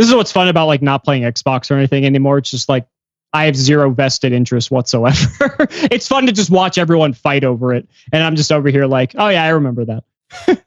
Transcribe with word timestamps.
this 0.00 0.08
is 0.08 0.14
what's 0.14 0.32
fun 0.32 0.48
about 0.48 0.66
like 0.66 0.80
not 0.80 1.04
playing 1.04 1.24
Xbox 1.24 1.70
or 1.70 1.74
anything 1.74 2.06
anymore. 2.06 2.38
It's 2.38 2.50
just 2.50 2.70
like 2.70 2.86
I 3.34 3.44
have 3.44 3.54
zero 3.54 3.90
vested 3.90 4.32
interest 4.32 4.70
whatsoever. 4.70 5.28
it's 5.90 6.08
fun 6.08 6.24
to 6.24 6.32
just 6.32 6.48
watch 6.48 6.78
everyone 6.78 7.12
fight 7.12 7.44
over 7.44 7.74
it, 7.74 7.86
and 8.10 8.22
I'm 8.22 8.34
just 8.34 8.50
over 8.50 8.70
here 8.70 8.86
like, 8.86 9.14
oh 9.18 9.28
yeah, 9.28 9.44
I 9.44 9.50
remember 9.50 9.84
that. 9.84 10.04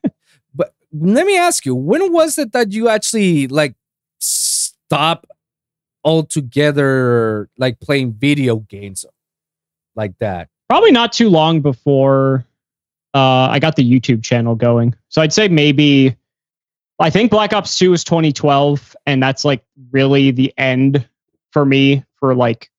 but 0.53 0.75
let 0.91 1.25
me 1.25 1.35
ask 1.35 1.65
you, 1.65 1.73
when 1.73 2.13
was 2.13 2.37
it 2.37 2.51
that 2.51 2.73
you 2.73 2.89
actually 2.89 3.47
like 3.47 3.73
stop 4.19 5.25
altogether, 6.05 7.49
like 7.57 7.79
playing 7.79 8.13
video 8.13 8.57
games 8.57 9.03
like 9.95 10.15
that? 10.19 10.47
Probably 10.69 10.91
not 10.91 11.11
too 11.11 11.29
long 11.29 11.61
before 11.61 12.45
uh, 13.15 13.47
I 13.49 13.57
got 13.57 13.77
the 13.77 13.99
YouTube 13.99 14.21
channel 14.21 14.53
going. 14.53 14.93
So 15.09 15.23
I'd 15.23 15.33
say 15.33 15.47
maybe 15.47 16.17
I 17.03 17.09
think 17.09 17.31
Black 17.31 17.51
Ops 17.51 17.77
2 17.77 17.91
was 17.91 18.05
2012, 18.05 18.95
and 19.05 19.21
that's 19.21 19.43
like 19.43 19.61
really 19.91 20.31
the 20.31 20.53
end 20.57 21.05
for 21.51 21.65
me 21.65 22.05
for 22.15 22.33
like 22.33 22.71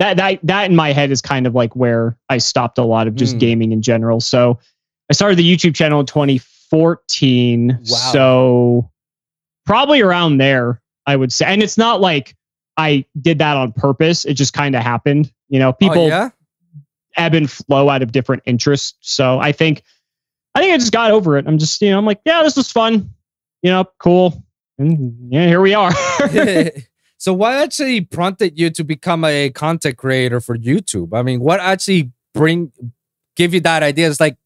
that 0.00 0.16
that 0.16 0.40
that 0.42 0.68
in 0.68 0.74
my 0.74 0.92
head 0.92 1.12
is 1.12 1.22
kind 1.22 1.46
of 1.46 1.54
like 1.54 1.76
where 1.76 2.18
I 2.28 2.38
stopped 2.38 2.78
a 2.78 2.82
lot 2.82 3.06
of 3.06 3.14
just 3.14 3.36
mm. 3.36 3.38
gaming 3.38 3.70
in 3.70 3.80
general. 3.80 4.20
So 4.20 4.58
I 5.08 5.12
started 5.12 5.38
the 5.38 5.56
YouTube 5.56 5.76
channel 5.76 6.00
in 6.00 6.06
2014. 6.06 7.68
Wow. 7.68 7.84
So 7.84 8.90
probably 9.66 10.00
around 10.00 10.38
there, 10.38 10.82
I 11.06 11.14
would 11.14 11.32
say. 11.32 11.46
And 11.46 11.62
it's 11.62 11.78
not 11.78 12.00
like 12.00 12.34
I 12.76 13.04
did 13.20 13.38
that 13.38 13.56
on 13.56 13.70
purpose. 13.70 14.24
It 14.24 14.34
just 14.34 14.52
kind 14.52 14.74
of 14.74 14.82
happened. 14.82 15.32
You 15.48 15.60
know, 15.60 15.68
oh, 15.68 15.74
people 15.74 16.02
oh, 16.02 16.08
yeah? 16.08 16.30
ebb 17.16 17.34
and 17.34 17.48
flow 17.48 17.88
out 17.88 18.02
of 18.02 18.10
different 18.10 18.42
interests. 18.46 18.96
So 19.00 19.38
I 19.38 19.52
think 19.52 19.84
I 20.56 20.60
think 20.60 20.74
I 20.74 20.78
just 20.78 20.92
got 20.92 21.12
over 21.12 21.38
it. 21.38 21.46
I'm 21.46 21.58
just, 21.58 21.80
you 21.80 21.90
know, 21.90 21.98
I'm 21.98 22.04
like, 22.04 22.20
yeah, 22.24 22.42
this 22.42 22.56
was 22.56 22.72
fun. 22.72 23.14
You 23.62 23.70
know, 23.70 23.84
cool. 23.98 24.44
And 24.78 25.32
yeah, 25.32 25.46
here 25.46 25.60
we 25.60 25.74
are. 25.74 25.92
so 27.18 27.34
what 27.34 27.54
actually 27.54 28.00
prompted 28.00 28.58
you 28.58 28.70
to 28.70 28.84
become 28.84 29.24
a 29.24 29.50
content 29.50 29.96
creator 29.96 30.40
for 30.40 30.56
YouTube? 30.56 31.10
I 31.12 31.22
mean, 31.22 31.40
what 31.40 31.60
actually 31.60 32.12
bring 32.34 32.72
give 33.36 33.54
you 33.54 33.60
that 33.60 33.82
idea? 33.82 34.08
It's 34.08 34.20
like, 34.20 34.36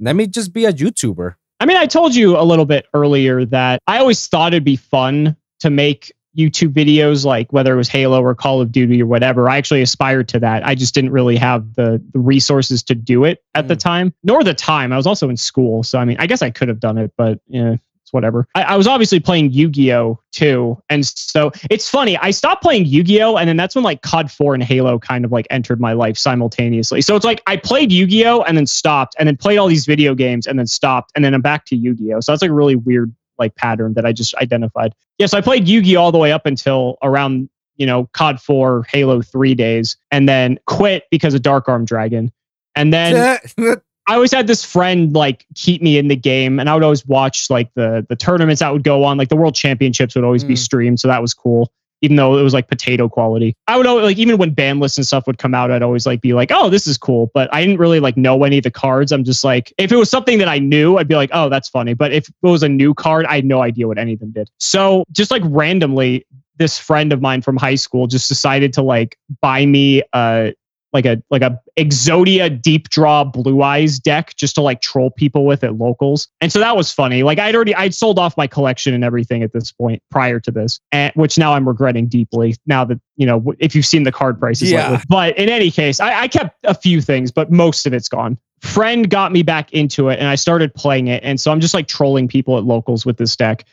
let 0.00 0.16
me 0.16 0.26
just 0.26 0.52
be 0.52 0.64
a 0.64 0.72
YouTuber. 0.72 1.34
I 1.60 1.66
mean, 1.66 1.76
I 1.76 1.86
told 1.86 2.14
you 2.14 2.36
a 2.36 2.42
little 2.42 2.64
bit 2.64 2.86
earlier 2.94 3.44
that 3.46 3.80
I 3.86 3.98
always 3.98 4.26
thought 4.26 4.52
it'd 4.52 4.64
be 4.64 4.76
fun 4.76 5.36
to 5.60 5.70
make 5.70 6.12
YouTube 6.36 6.72
videos, 6.72 7.24
like 7.24 7.52
whether 7.52 7.72
it 7.72 7.76
was 7.76 7.88
Halo 7.88 8.20
or 8.20 8.34
Call 8.34 8.60
of 8.60 8.72
Duty 8.72 9.00
or 9.00 9.06
whatever. 9.06 9.48
I 9.48 9.56
actually 9.56 9.82
aspired 9.82 10.28
to 10.28 10.40
that. 10.40 10.66
I 10.66 10.74
just 10.74 10.94
didn't 10.94 11.12
really 11.12 11.36
have 11.36 11.74
the, 11.74 12.02
the 12.12 12.18
resources 12.18 12.82
to 12.84 12.94
do 12.94 13.24
it 13.24 13.42
at 13.54 13.66
mm. 13.66 13.68
the 13.68 13.76
time, 13.76 14.12
nor 14.24 14.42
the 14.42 14.54
time. 14.54 14.92
I 14.92 14.96
was 14.96 15.06
also 15.06 15.28
in 15.30 15.36
school. 15.36 15.84
So, 15.84 15.98
I 15.98 16.04
mean, 16.04 16.16
I 16.18 16.26
guess 16.26 16.42
I 16.42 16.50
could 16.50 16.68
have 16.68 16.80
done 16.80 16.98
it, 16.98 17.12
but 17.16 17.38
yeah, 17.46 17.74
it's 17.74 17.93
whatever. 18.14 18.46
I, 18.54 18.62
I 18.62 18.76
was 18.76 18.86
obviously 18.86 19.20
playing 19.20 19.50
Yu 19.52 19.68
Gi 19.68 19.92
Oh! 19.92 20.18
too. 20.32 20.80
And 20.88 21.04
so 21.04 21.52
it's 21.70 21.88
funny. 21.88 22.16
I 22.16 22.30
stopped 22.30 22.62
playing 22.62 22.86
Yu 22.86 23.02
Gi 23.02 23.22
Oh! 23.22 23.36
and 23.36 23.48
then 23.48 23.56
that's 23.56 23.74
when 23.74 23.84
like 23.84 24.00
COD 24.02 24.30
4 24.30 24.54
and 24.54 24.62
Halo 24.62 24.98
kind 24.98 25.24
of 25.24 25.32
like 25.32 25.46
entered 25.50 25.80
my 25.80 25.92
life 25.92 26.16
simultaneously. 26.16 27.00
So 27.02 27.16
it's 27.16 27.24
like 27.24 27.42
I 27.46 27.56
played 27.56 27.92
Yu 27.92 28.06
Gi 28.06 28.26
Oh! 28.26 28.40
and 28.42 28.56
then 28.56 28.66
stopped 28.66 29.14
and 29.18 29.26
then 29.26 29.36
played 29.36 29.58
all 29.58 29.66
these 29.66 29.84
video 29.84 30.14
games 30.14 30.46
and 30.46 30.58
then 30.58 30.66
stopped 30.66 31.12
and 31.14 31.24
then 31.24 31.34
I'm 31.34 31.42
back 31.42 31.64
to 31.66 31.76
Yu 31.76 31.94
Gi 31.94 32.14
Oh! 32.14 32.20
So 32.20 32.32
that's 32.32 32.42
like 32.42 32.50
a 32.50 32.54
really 32.54 32.76
weird 32.76 33.14
like 33.38 33.54
pattern 33.56 33.94
that 33.94 34.06
I 34.06 34.12
just 34.12 34.34
identified. 34.36 34.94
Yes, 35.18 35.34
I 35.34 35.40
played 35.40 35.66
Yu-Gi 35.68 35.96
all 35.96 36.12
the 36.12 36.18
way 36.18 36.30
up 36.30 36.46
until 36.46 36.98
around 37.02 37.48
you 37.76 37.84
know 37.86 38.08
COD 38.12 38.40
4, 38.40 38.86
Halo 38.88 39.22
3 39.22 39.54
days, 39.56 39.96
and 40.12 40.28
then 40.28 40.58
quit 40.66 41.04
because 41.10 41.34
of 41.34 41.42
Dark 41.42 41.68
Armed 41.68 41.88
Dragon. 41.88 42.30
And 42.76 42.92
then 42.92 43.38
I 44.06 44.14
always 44.14 44.32
had 44.32 44.46
this 44.46 44.64
friend 44.64 45.14
like 45.14 45.46
keep 45.54 45.80
me 45.82 45.98
in 45.98 46.08
the 46.08 46.16
game, 46.16 46.60
and 46.60 46.68
I 46.68 46.74
would 46.74 46.82
always 46.82 47.06
watch 47.06 47.50
like 47.50 47.72
the 47.74 48.04
the 48.08 48.16
tournaments 48.16 48.60
that 48.60 48.72
would 48.72 48.84
go 48.84 49.04
on. 49.04 49.16
Like 49.16 49.28
the 49.28 49.36
World 49.36 49.54
Championships 49.54 50.14
would 50.14 50.24
always 50.24 50.44
mm. 50.44 50.48
be 50.48 50.56
streamed, 50.56 51.00
so 51.00 51.08
that 51.08 51.22
was 51.22 51.34
cool 51.34 51.72
even 52.04 52.16
though 52.16 52.36
it 52.38 52.42
was 52.42 52.52
like 52.52 52.68
potato 52.68 53.08
quality. 53.08 53.56
I 53.66 53.78
would 53.78 53.86
always, 53.86 54.04
like 54.04 54.18
even 54.18 54.36
when 54.36 54.52
ban 54.52 54.78
lists 54.78 54.98
and 54.98 55.06
stuff 55.06 55.26
would 55.26 55.38
come 55.38 55.54
out, 55.54 55.70
I'd 55.70 55.82
always 55.82 56.04
like 56.04 56.20
be 56.20 56.34
like, 56.34 56.50
oh, 56.52 56.68
this 56.68 56.86
is 56.86 56.98
cool. 56.98 57.30
But 57.32 57.52
I 57.52 57.62
didn't 57.62 57.78
really 57.78 57.98
like 57.98 58.18
know 58.18 58.44
any 58.44 58.58
of 58.58 58.64
the 58.64 58.70
cards. 58.70 59.10
I'm 59.10 59.24
just 59.24 59.42
like, 59.42 59.72
if 59.78 59.90
it 59.90 59.96
was 59.96 60.10
something 60.10 60.36
that 60.38 60.48
I 60.48 60.58
knew, 60.58 60.98
I'd 60.98 61.08
be 61.08 61.14
like, 61.14 61.30
oh, 61.32 61.48
that's 61.48 61.70
funny. 61.70 61.94
But 61.94 62.12
if 62.12 62.28
it 62.28 62.34
was 62.42 62.62
a 62.62 62.68
new 62.68 62.92
card, 62.92 63.24
I 63.24 63.36
had 63.36 63.46
no 63.46 63.62
idea 63.62 63.88
what 63.88 63.96
any 63.96 64.12
of 64.12 64.20
them 64.20 64.32
did. 64.32 64.50
So 64.58 65.04
just 65.12 65.30
like 65.30 65.42
randomly, 65.46 66.26
this 66.56 66.78
friend 66.78 67.10
of 67.10 67.22
mine 67.22 67.40
from 67.40 67.56
high 67.56 67.74
school 67.74 68.06
just 68.06 68.28
decided 68.28 68.74
to 68.74 68.82
like 68.82 69.16
buy 69.40 69.64
me 69.64 70.02
a 70.12 70.52
like 70.94 71.04
a 71.04 71.20
like 71.28 71.42
a 71.42 71.60
Exodia 71.76 72.62
deep 72.62 72.88
draw 72.88 73.24
blue 73.24 73.62
eyes 73.62 73.98
deck 73.98 74.34
just 74.36 74.54
to 74.54 74.60
like 74.60 74.80
troll 74.80 75.10
people 75.10 75.44
with 75.44 75.64
at 75.64 75.74
locals. 75.76 76.28
And 76.40 76.52
so 76.52 76.60
that 76.60 76.76
was 76.76 76.92
funny. 76.92 77.24
Like 77.24 77.40
I'd 77.40 77.54
already 77.54 77.74
I'd 77.74 77.94
sold 77.94 78.18
off 78.18 78.36
my 78.36 78.46
collection 78.46 78.94
and 78.94 79.02
everything 79.02 79.42
at 79.42 79.52
this 79.52 79.72
point 79.72 80.02
prior 80.10 80.38
to 80.40 80.50
this, 80.52 80.80
and 80.92 81.12
which 81.16 81.36
now 81.36 81.52
I'm 81.52 81.66
regretting 81.68 82.06
deeply. 82.06 82.54
Now 82.64 82.84
that 82.84 83.00
you 83.16 83.26
know 83.26 83.54
if 83.58 83.74
you've 83.74 83.84
seen 83.84 84.04
the 84.04 84.12
card 84.12 84.38
prices, 84.38 84.70
yeah. 84.70 84.90
Lately. 84.90 85.04
But 85.08 85.36
in 85.36 85.48
any 85.48 85.70
case, 85.70 85.98
I, 85.98 86.22
I 86.22 86.28
kept 86.28 86.56
a 86.64 86.74
few 86.74 87.02
things, 87.02 87.32
but 87.32 87.50
most 87.50 87.86
of 87.86 87.92
it's 87.92 88.08
gone. 88.08 88.38
Friend 88.62 89.10
got 89.10 89.32
me 89.32 89.42
back 89.42 89.72
into 89.72 90.08
it, 90.08 90.20
and 90.20 90.28
I 90.28 90.36
started 90.36 90.72
playing 90.74 91.08
it. 91.08 91.22
And 91.24 91.40
so 91.40 91.50
I'm 91.50 91.60
just 91.60 91.74
like 91.74 91.88
trolling 91.88 92.28
people 92.28 92.56
at 92.56 92.64
locals 92.64 93.04
with 93.04 93.18
this 93.18 93.34
deck. 93.36 93.66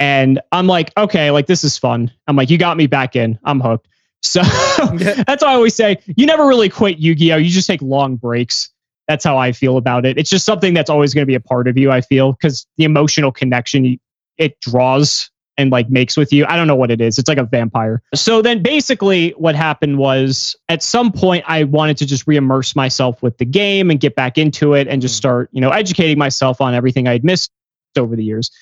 And 0.00 0.40
I'm 0.52 0.68
like, 0.68 0.92
okay, 0.96 1.32
like 1.32 1.46
this 1.46 1.64
is 1.64 1.76
fun. 1.76 2.12
I'm 2.28 2.36
like, 2.36 2.50
you 2.50 2.56
got 2.56 2.76
me 2.76 2.86
back 2.86 3.16
in. 3.16 3.36
I'm 3.42 3.60
hooked. 3.60 3.88
So 4.22 4.42
that's 4.94 5.42
why 5.42 5.50
I 5.50 5.54
always 5.54 5.74
say 5.74 5.98
you 6.16 6.26
never 6.26 6.46
really 6.46 6.68
quit 6.68 6.98
Yu 6.98 7.14
Gi 7.14 7.32
Oh! 7.32 7.36
You 7.36 7.50
just 7.50 7.66
take 7.66 7.82
long 7.82 8.16
breaks. 8.16 8.70
That's 9.06 9.24
how 9.24 9.38
I 9.38 9.52
feel 9.52 9.78
about 9.78 10.04
it. 10.04 10.18
It's 10.18 10.28
just 10.28 10.44
something 10.44 10.74
that's 10.74 10.90
always 10.90 11.14
going 11.14 11.22
to 11.22 11.26
be 11.26 11.34
a 11.34 11.40
part 11.40 11.66
of 11.66 11.78
you, 11.78 11.90
I 11.90 12.02
feel, 12.02 12.32
because 12.32 12.66
the 12.76 12.84
emotional 12.84 13.32
connection 13.32 13.98
it 14.36 14.60
draws 14.60 15.30
and 15.58 15.72
like 15.72 15.90
makes 15.90 16.16
with 16.16 16.32
you. 16.32 16.46
I 16.46 16.56
don't 16.56 16.68
know 16.68 16.76
what 16.76 16.90
it 16.90 17.00
is. 17.00 17.18
It's 17.18 17.28
like 17.28 17.38
a 17.38 17.44
vampire. 17.44 18.00
So 18.14 18.40
then 18.40 18.62
basically 18.62 19.30
what 19.30 19.56
happened 19.56 19.98
was 19.98 20.56
at 20.68 20.82
some 20.82 21.10
point 21.10 21.44
I 21.48 21.64
wanted 21.64 21.96
to 21.98 22.06
just 22.06 22.26
re-immerse 22.26 22.76
myself 22.76 23.20
with 23.22 23.36
the 23.38 23.44
game 23.44 23.90
and 23.90 23.98
get 23.98 24.14
back 24.14 24.38
into 24.38 24.74
it 24.74 24.86
and 24.86 25.02
just 25.02 25.14
mm. 25.14 25.18
start, 25.18 25.50
you 25.52 25.60
know, 25.60 25.70
educating 25.70 26.16
myself 26.16 26.60
on 26.60 26.74
everything 26.74 27.08
I'd 27.08 27.24
missed 27.24 27.50
over 27.96 28.14
the 28.14 28.24
years. 28.24 28.52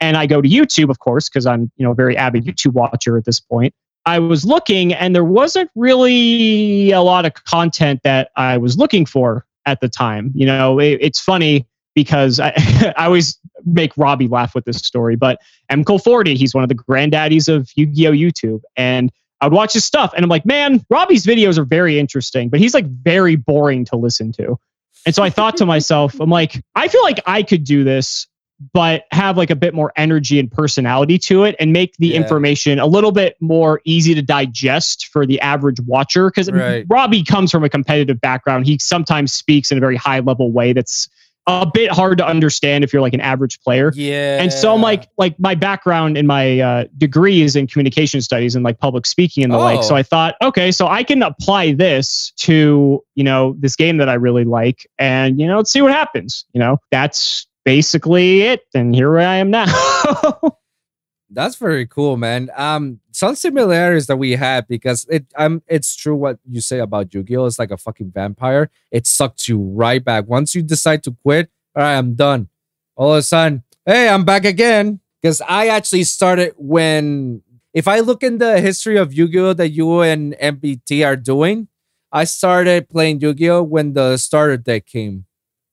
And 0.00 0.16
I 0.16 0.26
go 0.26 0.40
to 0.40 0.48
YouTube, 0.48 0.88
of 0.88 0.98
course, 0.98 1.28
because 1.28 1.46
I'm, 1.46 1.70
you 1.76 1.84
know, 1.84 1.92
a 1.92 1.94
very 1.94 2.16
avid 2.16 2.46
YouTube 2.46 2.72
watcher 2.72 3.18
at 3.18 3.24
this 3.24 3.38
point. 3.38 3.74
I 4.06 4.20
was 4.20 4.44
looking 4.44 4.94
and 4.94 5.14
there 5.14 5.24
wasn't 5.24 5.68
really 5.74 6.92
a 6.92 7.02
lot 7.02 7.26
of 7.26 7.34
content 7.34 8.00
that 8.04 8.30
I 8.36 8.56
was 8.56 8.78
looking 8.78 9.04
for 9.04 9.44
at 9.66 9.80
the 9.80 9.88
time. 9.88 10.30
You 10.34 10.46
know, 10.46 10.78
it, 10.78 10.98
it's 11.00 11.20
funny 11.20 11.66
because 11.94 12.38
I, 12.38 12.52
I 12.96 13.06
always 13.06 13.38
make 13.64 13.92
Robbie 13.96 14.28
laugh 14.28 14.54
with 14.54 14.64
this 14.64 14.78
story, 14.78 15.16
but 15.16 15.40
M. 15.68 15.82
Cole 15.82 15.98
40, 15.98 16.36
he's 16.36 16.54
one 16.54 16.62
of 16.62 16.68
the 16.68 16.76
granddaddies 16.76 17.52
of 17.52 17.68
Yu-Gi-Oh! 17.74 18.12
YouTube. 18.12 18.62
And 18.76 19.10
I 19.40 19.46
would 19.46 19.54
watch 19.54 19.72
his 19.72 19.84
stuff 19.84 20.12
and 20.14 20.24
I'm 20.24 20.30
like, 20.30 20.46
man, 20.46 20.86
Robbie's 20.88 21.26
videos 21.26 21.58
are 21.58 21.64
very 21.64 21.98
interesting, 21.98 22.48
but 22.48 22.60
he's 22.60 22.74
like 22.74 22.86
very 22.86 23.34
boring 23.34 23.84
to 23.86 23.96
listen 23.96 24.30
to. 24.32 24.56
And 25.04 25.14
so 25.14 25.22
I 25.22 25.30
thought 25.30 25.56
to 25.58 25.66
myself, 25.66 26.20
I'm 26.20 26.30
like, 26.30 26.62
I 26.76 26.88
feel 26.88 27.02
like 27.02 27.20
I 27.26 27.42
could 27.42 27.64
do 27.64 27.82
this 27.82 28.28
but 28.72 29.04
have 29.10 29.36
like 29.36 29.50
a 29.50 29.56
bit 29.56 29.74
more 29.74 29.92
energy 29.96 30.38
and 30.38 30.50
personality 30.50 31.18
to 31.18 31.44
it 31.44 31.54
and 31.58 31.72
make 31.72 31.94
the 31.98 32.08
yeah. 32.08 32.16
information 32.16 32.78
a 32.78 32.86
little 32.86 33.12
bit 33.12 33.36
more 33.40 33.80
easy 33.84 34.14
to 34.14 34.22
digest 34.22 35.06
for 35.08 35.26
the 35.26 35.40
average 35.40 35.80
watcher 35.80 36.30
because 36.30 36.50
right. 36.50 36.86
Robbie 36.88 37.22
comes 37.22 37.50
from 37.50 37.64
a 37.64 37.68
competitive 37.68 38.20
background. 38.20 38.66
He 38.66 38.78
sometimes 38.78 39.32
speaks 39.32 39.70
in 39.70 39.78
a 39.78 39.80
very 39.80 39.96
high 39.96 40.20
level 40.20 40.50
way 40.50 40.72
that's 40.72 41.08
a 41.48 41.66
bit 41.72 41.92
hard 41.92 42.18
to 42.18 42.26
understand 42.26 42.82
if 42.82 42.92
you're 42.92 43.02
like 43.02 43.14
an 43.14 43.20
average 43.20 43.60
player. 43.60 43.92
Yeah. 43.94 44.42
And 44.42 44.52
so 44.52 44.74
I'm 44.74 44.80
like, 44.80 45.08
like 45.16 45.38
my 45.38 45.54
background 45.54 46.18
in 46.18 46.26
my 46.26 46.58
uh, 46.58 46.84
degree 46.96 47.42
is 47.42 47.54
in 47.54 47.68
communication 47.68 48.20
studies 48.20 48.56
and 48.56 48.64
like 48.64 48.80
public 48.80 49.06
speaking 49.06 49.44
and 49.44 49.52
the 49.52 49.58
oh. 49.58 49.60
like. 49.60 49.84
So 49.84 49.94
I 49.94 50.02
thought, 50.02 50.34
okay, 50.42 50.72
so 50.72 50.88
I 50.88 51.04
can 51.04 51.22
apply 51.22 51.74
this 51.74 52.32
to, 52.38 53.04
you 53.14 53.24
know, 53.24 53.54
this 53.60 53.76
game 53.76 53.98
that 53.98 54.08
I 54.08 54.14
really 54.14 54.44
like 54.44 54.88
and, 54.98 55.38
you 55.38 55.46
know, 55.46 55.58
let's 55.58 55.70
see 55.70 55.82
what 55.82 55.92
happens. 55.92 56.46
You 56.52 56.58
know, 56.58 56.78
that's 56.90 57.46
basically 57.66 58.42
it. 58.42 58.64
And 58.72 58.94
here 58.94 59.18
I 59.18 59.36
am 59.36 59.50
now. 59.50 59.66
That's 61.30 61.56
very 61.56 61.84
cool, 61.86 62.16
man. 62.16 62.48
Um, 62.56 63.00
some 63.10 63.34
similarities 63.34 64.06
that 64.06 64.16
we 64.16 64.32
had 64.32 64.68
because 64.68 65.04
it 65.10 65.26
um 65.34 65.60
it's 65.66 65.96
true 65.96 66.14
what 66.14 66.38
you 66.48 66.60
say 66.60 66.78
about 66.78 67.12
Yu-Gi-Oh! 67.12 67.46
It's 67.46 67.58
like 67.58 67.72
a 67.72 67.76
fucking 67.76 68.12
vampire. 68.12 68.70
It 68.92 69.06
sucks 69.06 69.48
you 69.48 69.58
right 69.58 70.02
back. 70.02 70.28
Once 70.28 70.54
you 70.54 70.62
decide 70.62 71.02
to 71.02 71.16
quit, 71.24 71.50
all 71.74 71.82
right, 71.82 71.98
I'm 71.98 72.14
done. 72.14 72.48
All 72.94 73.12
of 73.12 73.18
a 73.18 73.22
sudden, 73.22 73.64
hey, 73.84 74.08
I'm 74.08 74.24
back 74.24 74.44
again. 74.44 75.00
Because 75.20 75.42
I 75.42 75.66
actually 75.66 76.04
started 76.04 76.54
when 76.56 77.42
if 77.74 77.88
I 77.88 77.98
look 78.00 78.22
in 78.22 78.38
the 78.38 78.60
history 78.60 78.96
of 78.96 79.12
Yu-Gi-Oh! 79.12 79.54
that 79.54 79.70
you 79.70 80.00
and 80.02 80.36
MBT 80.40 81.04
are 81.04 81.16
doing, 81.16 81.66
I 82.12 82.22
started 82.24 82.88
playing 82.88 83.20
Yu-Gi-Oh! 83.20 83.64
when 83.64 83.94
the 83.94 84.16
starter 84.18 84.56
deck 84.56 84.86
came 84.86 85.25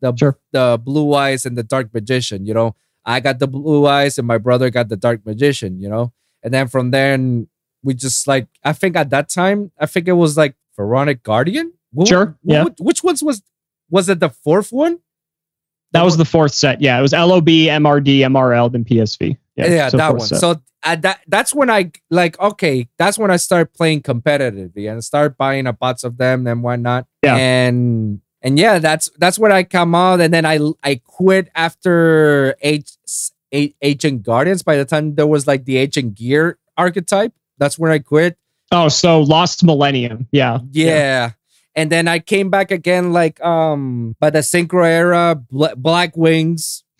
the 0.03 0.15
sure. 0.15 0.37
the 0.51 0.79
blue 0.83 1.13
eyes 1.13 1.45
and 1.45 1.57
the 1.57 1.63
dark 1.63 1.93
magician. 1.93 2.45
You 2.45 2.53
know, 2.53 2.75
I 3.05 3.19
got 3.19 3.39
the 3.39 3.47
blue 3.47 3.87
eyes 3.87 4.17
and 4.17 4.27
my 4.27 4.37
brother 4.37 4.69
got 4.69 4.89
the 4.89 4.97
dark 4.97 5.25
magician. 5.25 5.79
You 5.79 5.89
know, 5.89 6.13
and 6.43 6.53
then 6.53 6.67
from 6.67 6.91
then 6.91 7.47
we 7.83 7.93
just 7.93 8.27
like 8.27 8.47
I 8.63 8.73
think 8.73 8.95
at 8.95 9.09
that 9.09 9.29
time 9.29 9.71
I 9.79 9.85
think 9.85 10.07
it 10.07 10.13
was 10.13 10.37
like 10.37 10.55
Pharaonic 10.75 11.23
Guardian. 11.23 11.73
What, 11.91 12.07
sure. 12.07 12.37
yeah. 12.43 12.65
which 12.79 13.03
ones 13.03 13.23
was 13.23 13.41
was 13.89 14.09
it 14.09 14.19
the 14.19 14.29
fourth 14.29 14.71
one? 14.71 14.99
That 15.91 16.03
was 16.03 16.17
the 16.17 16.25
fourth 16.25 16.53
set. 16.53 16.81
Yeah, 16.81 16.97
it 16.97 17.03
was 17.03 17.13
LOB, 17.13 17.45
MRD, 17.45 18.19
MRL, 18.19 18.71
then 18.71 18.83
PSV. 18.83 19.37
Yeah, 19.55 19.89
so 19.89 19.97
that 19.97 20.11
one. 20.11 20.21
set. 20.21 20.39
So 20.39 20.61
that 20.83 21.21
that's 21.27 21.53
when 21.53 21.69
I 21.69 21.91
like 22.09 22.39
okay, 22.39 22.89
that's 22.97 23.17
when 23.17 23.31
I 23.31 23.37
start 23.37 23.73
playing 23.73 24.01
competitively 24.01 24.91
and 24.91 25.03
start 25.03 25.37
buying 25.37 25.67
a 25.67 25.73
bots 25.73 26.03
of 26.03 26.17
them 26.17 26.47
and 26.47 26.63
whatnot. 26.63 27.07
Yeah. 27.23 27.35
And 27.35 28.21
and 28.43 28.59
yeah, 28.59 28.77
that's 28.79 29.09
that's 29.17 29.39
when 29.39 29.51
I 29.51 29.63
come 29.63 29.95
out 29.95 30.21
and 30.21 30.33
then 30.33 30.45
I 30.45 30.59
I 30.83 31.01
quit 31.03 31.49
after 31.55 32.55
H, 32.61 32.91
H, 33.51 33.73
Ancient 33.81 34.21
Guardians. 34.23 34.61
By 34.61 34.75
the 34.77 34.85
time 34.85 35.15
there 35.15 35.25
was 35.27 35.47
like 35.47 35.65
the 35.65 35.77
Ancient 35.77 36.15
Gear 36.15 36.59
archetype, 36.77 37.33
that's 37.57 37.79
when 37.79 37.91
I 37.91 37.99
quit. 37.99 38.37
oh, 38.71 38.89
so 38.89 39.21
Lost 39.21 39.63
Millennium. 39.63 40.27
Yeah. 40.31 40.59
Yeah. 40.71 41.31
And 41.75 41.91
then 41.91 42.07
I 42.07 42.19
came 42.19 42.49
back 42.51 42.69
again, 42.69 43.13
like 43.13 43.41
um 43.41 44.15
by 44.19 44.29
the 44.29 44.39
Synchro 44.39 44.85
era, 44.85 45.35
Bla- 45.49 45.75
Black 45.75 46.15
Wings. 46.17 46.83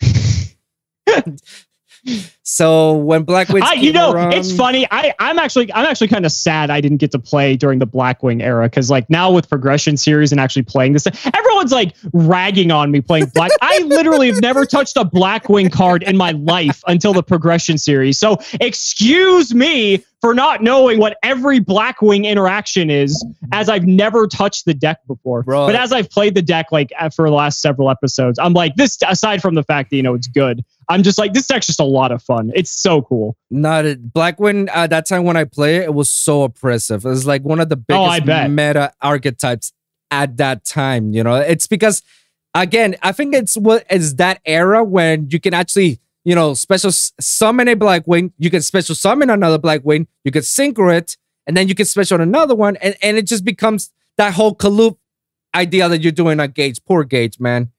so 2.42 2.94
when 2.94 3.22
Black 3.22 3.48
Wings, 3.48 3.66
you 3.76 3.92
know, 3.92 4.12
around- 4.12 4.34
it's 4.34 4.54
funny. 4.54 4.86
I, 4.90 5.14
I'm 5.18 5.38
actually, 5.38 5.72
I'm 5.72 5.86
actually 5.86 6.08
kind 6.08 6.26
of 6.26 6.32
sad 6.32 6.70
I 6.70 6.80
didn't 6.80 6.98
get 6.98 7.12
to 7.12 7.18
play 7.18 7.56
during 7.56 7.78
the 7.78 7.86
Blackwing 7.86 8.42
era 8.42 8.66
because, 8.66 8.90
like, 8.90 9.08
now 9.08 9.30
with 9.30 9.48
progression 9.48 9.96
series 9.96 10.32
and 10.32 10.40
actually 10.40 10.62
playing 10.62 10.92
this, 10.92 11.06
everyone's 11.06 11.72
like 11.72 11.94
ragging 12.12 12.70
on 12.70 12.90
me 12.90 13.00
playing 13.00 13.26
Black. 13.34 13.50
I 13.60 13.78
literally 13.80 14.30
have 14.30 14.40
never 14.40 14.66
touched 14.66 14.96
a 14.96 15.04
Blackwing 15.04 15.72
card 15.72 16.02
in 16.02 16.16
my 16.16 16.32
life 16.32 16.82
until 16.86 17.12
the 17.12 17.22
progression 17.22 17.78
series. 17.78 18.18
So, 18.18 18.38
excuse 18.60 19.54
me 19.54 20.04
for 20.24 20.32
not 20.32 20.62
knowing 20.62 20.98
what 20.98 21.18
every 21.22 21.60
Blackwing 21.60 22.24
interaction 22.24 22.88
is, 22.88 23.22
as 23.52 23.68
I've 23.68 23.84
never 23.84 24.26
touched 24.26 24.64
the 24.64 24.72
deck 24.72 25.00
before. 25.06 25.42
Bro. 25.42 25.66
But 25.66 25.74
as 25.74 25.92
I've 25.92 26.08
played 26.08 26.34
the 26.34 26.40
deck, 26.40 26.72
like 26.72 26.90
uh, 26.98 27.10
for 27.10 27.28
the 27.28 27.34
last 27.34 27.60
several 27.60 27.90
episodes, 27.90 28.38
I'm 28.38 28.54
like, 28.54 28.74
this. 28.76 28.96
Aside 29.06 29.42
from 29.42 29.54
the 29.54 29.62
fact 29.62 29.90
that 29.90 29.96
you 29.96 30.02
know 30.02 30.14
it's 30.14 30.26
good, 30.26 30.64
I'm 30.88 31.02
just 31.02 31.18
like, 31.18 31.34
this 31.34 31.46
deck's 31.46 31.66
just 31.66 31.78
a 31.78 31.84
lot 31.84 32.10
of 32.10 32.22
fun. 32.22 32.52
It's 32.54 32.70
so 32.70 33.02
cool. 33.02 33.36
Not 33.50 33.84
a, 33.84 33.96
Blackwing. 33.96 34.70
At 34.72 34.88
that 34.88 35.04
time 35.04 35.24
when 35.24 35.36
I 35.36 35.44
played 35.44 35.82
it, 35.82 35.84
it 35.84 35.94
was 35.94 36.10
so 36.10 36.44
oppressive. 36.44 37.04
It 37.04 37.08
was 37.10 37.26
like 37.26 37.42
one 37.42 37.60
of 37.60 37.68
the 37.68 37.76
biggest 37.76 38.22
Oh, 38.26 38.48
meta 38.48 38.94
archetypes 39.02 39.74
at 40.10 40.38
that 40.38 40.64
time. 40.64 41.12
You 41.12 41.22
know, 41.22 41.34
it's 41.34 41.66
because 41.66 42.02
again, 42.54 42.96
I 43.02 43.12
think 43.12 43.34
it's 43.34 43.58
what 43.58 43.84
is 43.90 44.14
that 44.16 44.40
era 44.46 44.82
when 44.82 45.28
you 45.30 45.38
can 45.38 45.52
actually, 45.52 46.00
you 46.24 46.34
know, 46.34 46.54
special 46.54 46.90
summon 46.90 47.68
a 47.68 47.74
black 47.74 48.06
wing. 48.06 48.32
you 48.38 48.50
can 48.50 48.62
special 48.62 48.94
summon 48.94 49.30
another 49.30 49.58
black 49.58 49.82
wing. 49.84 50.06
you 50.24 50.30
can 50.32 50.42
synchro 50.42 50.94
it, 50.96 51.16
and 51.46 51.56
then 51.56 51.68
you 51.68 51.74
can 51.74 51.86
special 51.86 52.20
another 52.20 52.54
one, 52.54 52.76
and, 52.76 52.96
and 53.02 53.16
it 53.16 53.26
just 53.26 53.44
becomes 53.44 53.90
that 54.16 54.32
whole 54.34 54.54
Kaloop 54.54 54.96
idea 55.54 55.88
that 55.88 56.00
you're 56.00 56.12
doing 56.12 56.40
on 56.40 56.50
Gage. 56.50 56.84
Poor 56.84 57.04
Gage, 57.04 57.38
man. 57.38 57.70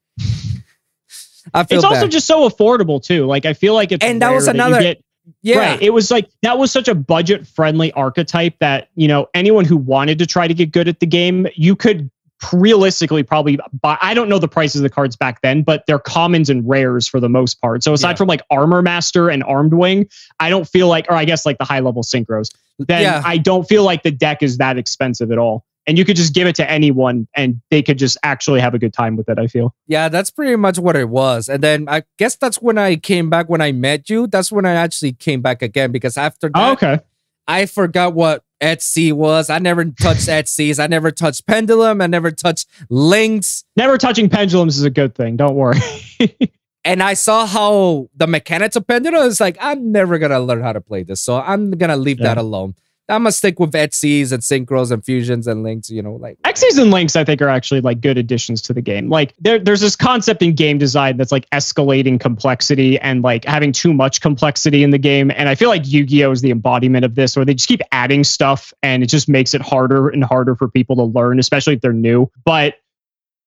I 1.54 1.62
feel 1.64 1.78
it's 1.78 1.84
also 1.84 2.08
just 2.08 2.26
so 2.26 2.48
affordable 2.48 3.02
too. 3.02 3.26
Like 3.26 3.46
I 3.46 3.52
feel 3.52 3.74
like 3.74 3.92
it's 3.92 4.04
And 4.04 4.20
that 4.22 4.30
was 4.32 4.48
another- 4.48 4.80
get- 4.80 5.02
yeah. 5.42 5.58
right. 5.58 5.82
It 5.82 5.90
was 5.90 6.10
like 6.10 6.28
that 6.42 6.58
was 6.58 6.70
such 6.70 6.88
a 6.88 6.94
budget 6.94 7.46
friendly 7.46 7.92
archetype 7.92 8.58
that 8.60 8.88
you 8.94 9.08
know 9.08 9.28
anyone 9.34 9.64
who 9.64 9.76
wanted 9.76 10.18
to 10.20 10.26
try 10.26 10.46
to 10.48 10.54
get 10.54 10.70
good 10.72 10.86
at 10.88 11.00
the 11.00 11.06
game, 11.06 11.46
you 11.54 11.74
could 11.76 12.10
realistically 12.52 13.22
probably 13.22 13.58
buy. 13.80 13.98
I 14.00 14.14
don't 14.14 14.28
know 14.28 14.38
the 14.38 14.48
prices 14.48 14.76
of 14.80 14.82
the 14.82 14.90
cards 14.90 15.16
back 15.16 15.40
then, 15.42 15.62
but 15.62 15.84
they're 15.86 15.98
commons 15.98 16.50
and 16.50 16.68
rares 16.68 17.08
for 17.08 17.20
the 17.20 17.28
most 17.28 17.60
part. 17.60 17.82
So 17.82 17.92
aside 17.92 18.10
Yeah. 18.10 18.14
from 18.16 18.28
like 18.28 18.42
Armor 18.50 18.82
Master 18.82 19.28
and 19.30 19.42
Armed 19.44 19.74
Wing, 19.74 20.08
I 20.40 20.50
don't 20.50 20.66
feel 20.68 20.88
like, 20.88 21.06
or 21.08 21.14
I 21.14 21.24
guess 21.24 21.46
like 21.46 21.58
the 21.58 21.64
high 21.64 21.80
level 21.80 22.02
synchros, 22.02 22.48
then 22.78 23.02
Yeah. 23.02 23.22
I 23.24 23.38
don't 23.38 23.64
feel 23.68 23.84
like 23.84 24.02
the 24.02 24.10
deck 24.10 24.42
is 24.42 24.58
that 24.58 24.76
expensive 24.78 25.30
at 25.32 25.38
all. 25.38 25.64
And 25.88 25.96
you 25.96 26.04
could 26.04 26.16
just 26.16 26.34
give 26.34 26.48
it 26.48 26.56
to 26.56 26.68
anyone 26.68 27.28
and 27.36 27.60
they 27.70 27.80
could 27.80 27.96
just 27.96 28.18
actually 28.24 28.60
have 28.60 28.74
a 28.74 28.78
good 28.78 28.92
time 28.92 29.16
with 29.16 29.28
it. 29.28 29.38
I 29.38 29.46
feel. 29.46 29.72
Yeah, 29.86 30.08
that's 30.08 30.30
pretty 30.30 30.56
much 30.56 30.78
what 30.80 30.96
it 30.96 31.08
was. 31.08 31.48
And 31.48 31.62
then 31.62 31.88
I 31.88 32.02
guess 32.18 32.34
that's 32.34 32.60
when 32.60 32.76
I 32.76 32.96
came 32.96 33.30
back 33.30 33.48
when 33.48 33.60
I 33.60 33.70
met 33.70 34.10
you. 34.10 34.26
That's 34.26 34.50
when 34.50 34.66
I 34.66 34.72
actually 34.72 35.12
came 35.12 35.42
back 35.42 35.62
again 35.62 35.92
because 35.92 36.18
after 36.18 36.48
oh, 36.48 36.58
that, 36.58 36.68
Oh, 36.68 36.72
okay. 36.72 36.98
I 37.46 37.66
forgot 37.66 38.14
what 38.14 38.42
Xyz 38.60 39.12
was. 39.12 39.50
I 39.50 39.58
never 39.58 39.84
touched 39.84 40.26
Xyz's. 40.26 40.78
I 40.78 40.86
never 40.86 41.10
touched 41.10 41.46
Pendulum. 41.46 42.00
I 42.00 42.06
never 42.06 42.30
touched 42.30 42.68
Links. 42.88 43.64
Never 43.76 43.98
touching 43.98 44.28
pendulums 44.28 44.78
is 44.78 44.84
a 44.84 44.90
good 44.90 45.14
thing. 45.14 45.36
Don't 45.36 45.54
worry. 45.54 45.78
And 46.86 47.02
I 47.02 47.14
saw 47.14 47.46
how 47.46 48.08
the 48.14 48.28
mechanics 48.28 48.76
of 48.76 48.86
Pendulum 48.86 49.26
is 49.26 49.40
like, 49.40 49.58
I'm 49.60 49.90
never 49.90 50.18
going 50.20 50.30
to 50.30 50.38
learn 50.38 50.62
how 50.62 50.72
to 50.72 50.80
play 50.80 51.02
this. 51.02 51.20
So 51.20 51.36
I'm 51.36 51.72
going 51.72 51.90
to 51.90 51.96
leave 51.96 52.18
that 52.18 52.38
alone. 52.38 52.76
I'm 53.08 53.24
to 53.24 53.30
stick 53.32 53.60
with 53.60 53.70
Xyz's 53.72 54.32
and 54.32 54.42
Synchros 54.42 54.90
and 54.90 55.04
Fusions 55.04 55.46
and 55.46 55.62
Links, 55.62 55.88
you 55.90 56.02
know, 56.02 56.14
like. 56.14 56.38
Xyz 56.42 56.80
and 56.80 56.90
Links, 56.90 57.14
I 57.14 57.22
think, 57.24 57.40
are 57.40 57.48
actually 57.48 57.80
like 57.80 58.00
good 58.00 58.18
additions 58.18 58.60
to 58.62 58.72
the 58.72 58.82
game. 58.82 59.08
Like 59.08 59.34
there, 59.38 59.58
there's 59.60 59.80
this 59.80 59.94
concept 59.94 60.42
in 60.42 60.54
game 60.54 60.78
design 60.78 61.16
that's 61.16 61.30
like 61.30 61.48
escalating 61.50 62.18
complexity 62.18 62.98
and 62.98 63.22
like 63.22 63.44
having 63.44 63.70
too 63.70 63.94
much 63.94 64.20
complexity 64.20 64.82
in 64.82 64.90
the 64.90 64.98
game. 64.98 65.30
And 65.30 65.48
I 65.48 65.54
feel 65.54 65.68
like 65.68 65.82
Yu-Gi-Oh 65.86 66.32
is 66.32 66.40
the 66.40 66.50
embodiment 66.50 67.04
of 67.04 67.14
this, 67.14 67.36
where 67.36 67.44
they 67.44 67.54
just 67.54 67.68
keep 67.68 67.80
adding 67.92 68.24
stuff 68.24 68.72
and 68.82 69.02
it 69.04 69.06
just 69.06 69.28
makes 69.28 69.54
it 69.54 69.60
harder 69.60 70.08
and 70.08 70.24
harder 70.24 70.56
for 70.56 70.68
people 70.68 70.96
to 70.96 71.04
learn, 71.04 71.38
especially 71.38 71.74
if 71.74 71.80
they're 71.82 71.92
new. 71.92 72.28
But 72.44 72.74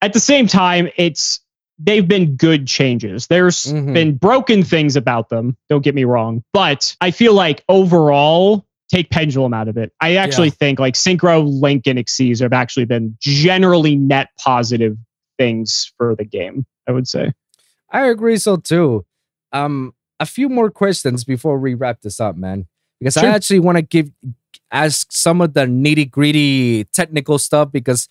at 0.02 0.14
the 0.14 0.20
same 0.22 0.48
time, 0.48 0.90
it's 0.96 1.42
they've 1.82 2.08
been 2.08 2.36
good 2.36 2.68
changes. 2.68 3.28
There's 3.28 3.66
Mhm. 3.66 3.94
been 3.94 4.16
broken 4.16 4.64
things 4.64 4.96
about 4.96 5.30
them. 5.30 5.56
Don't 5.70 5.82
get 5.84 5.96
me 5.96 6.04
wrong, 6.06 6.44
but 6.54 6.96
I 7.02 7.12
feel 7.12 7.34
like 7.34 7.64
overall, 7.70 8.66
take 8.90 9.10
Pendulum 9.10 9.54
out 9.54 9.68
of 9.68 9.78
it. 9.78 9.94
I 10.02 10.16
actually 10.16 10.50
think 10.50 10.80
like 10.80 10.96
Synchro, 10.96 11.44
Link, 11.46 11.88
and 11.88 12.00
Xyz 12.00 12.42
have 12.42 12.54
actually 12.54 12.86
been 12.86 13.16
generally 13.22 13.96
net 13.96 14.30
positive 14.38 14.98
things 15.38 15.92
for 15.98 16.16
the 16.16 16.26
game. 16.26 16.66
I 16.88 16.92
would 16.92 17.08
say. 17.08 17.34
I 17.92 18.08
agree 18.08 18.38
so 18.38 18.58
too. 18.58 19.06
Um, 19.52 19.94
a 20.20 20.26
few 20.26 20.50
more 20.50 20.70
questions 20.70 21.24
before 21.24 21.58
we 21.60 21.74
wrap 21.74 22.02
this 22.02 22.20
up, 22.20 22.36
man. 22.36 22.68
Because 23.00 23.16
I 23.18 23.28
actually 23.28 23.60
want 23.60 23.78
to 23.78 23.82
give 23.82 24.12
ask 24.72 25.12
some 25.12 25.42
of 25.42 25.54
the 25.54 25.62
nitty 25.62 26.12
gritty 26.12 26.84
technical 26.86 27.40
stuff 27.40 27.72
because 27.72 28.10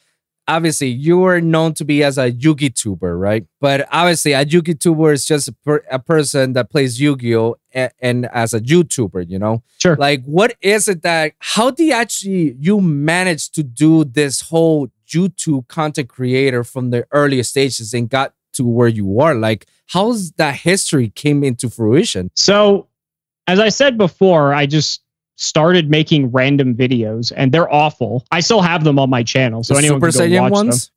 obviously 0.48 0.88
you 0.88 1.22
are 1.24 1.40
known 1.40 1.74
to 1.74 1.84
be 1.84 2.02
as 2.02 2.18
a 2.18 2.32
Yugi 2.32 2.74
tuber, 2.74 3.16
right? 3.16 3.46
But 3.60 3.86
obviously 3.92 4.32
a 4.32 4.44
Yugi 4.44 4.80
tuber 4.80 5.12
is 5.12 5.26
just 5.26 5.48
a, 5.48 5.52
per, 5.52 5.84
a 5.90 5.98
person 5.98 6.54
that 6.54 6.70
plays 6.70 7.00
Yu-Gi-Oh 7.00 7.56
and, 7.72 7.92
and 8.00 8.26
as 8.32 8.54
a 8.54 8.60
YouTuber, 8.60 9.28
you 9.28 9.38
know? 9.38 9.62
Sure. 9.78 9.96
Like 9.96 10.24
what 10.24 10.56
is 10.62 10.88
it 10.88 11.02
that 11.02 11.34
how 11.38 11.70
do 11.70 11.84
you 11.84 11.92
actually 11.92 12.56
you 12.58 12.80
manage 12.80 13.50
to 13.50 13.62
do 13.62 14.04
this 14.04 14.40
whole 14.40 14.88
YouTube 15.06 15.68
content 15.68 16.08
creator 16.08 16.64
from 16.64 16.90
the 16.90 17.06
earliest 17.12 17.50
stages 17.50 17.92
and 17.92 18.08
got 18.08 18.32
to 18.54 18.64
where 18.64 18.88
you 18.88 19.20
are? 19.20 19.34
Like 19.34 19.66
how's 19.88 20.32
that 20.32 20.56
history 20.56 21.10
came 21.10 21.44
into 21.44 21.68
fruition? 21.68 22.30
So, 22.34 22.88
as 23.46 23.60
I 23.60 23.70
said 23.70 23.96
before, 23.96 24.52
I 24.52 24.66
just 24.66 25.02
started 25.38 25.88
making 25.88 26.30
random 26.32 26.74
videos, 26.74 27.32
and 27.34 27.50
they're 27.52 27.72
awful. 27.72 28.26
I 28.30 28.40
still 28.40 28.60
have 28.60 28.84
them 28.84 28.98
on 28.98 29.08
my 29.08 29.22
channel, 29.22 29.62
so 29.64 29.74
the 29.74 29.78
anyone 29.78 30.00
Super 30.00 30.12
can 30.12 30.18
go 30.30 30.36
Saiyan 30.36 30.40
watch 30.42 30.52
ones? 30.52 30.86
them. 30.86 30.94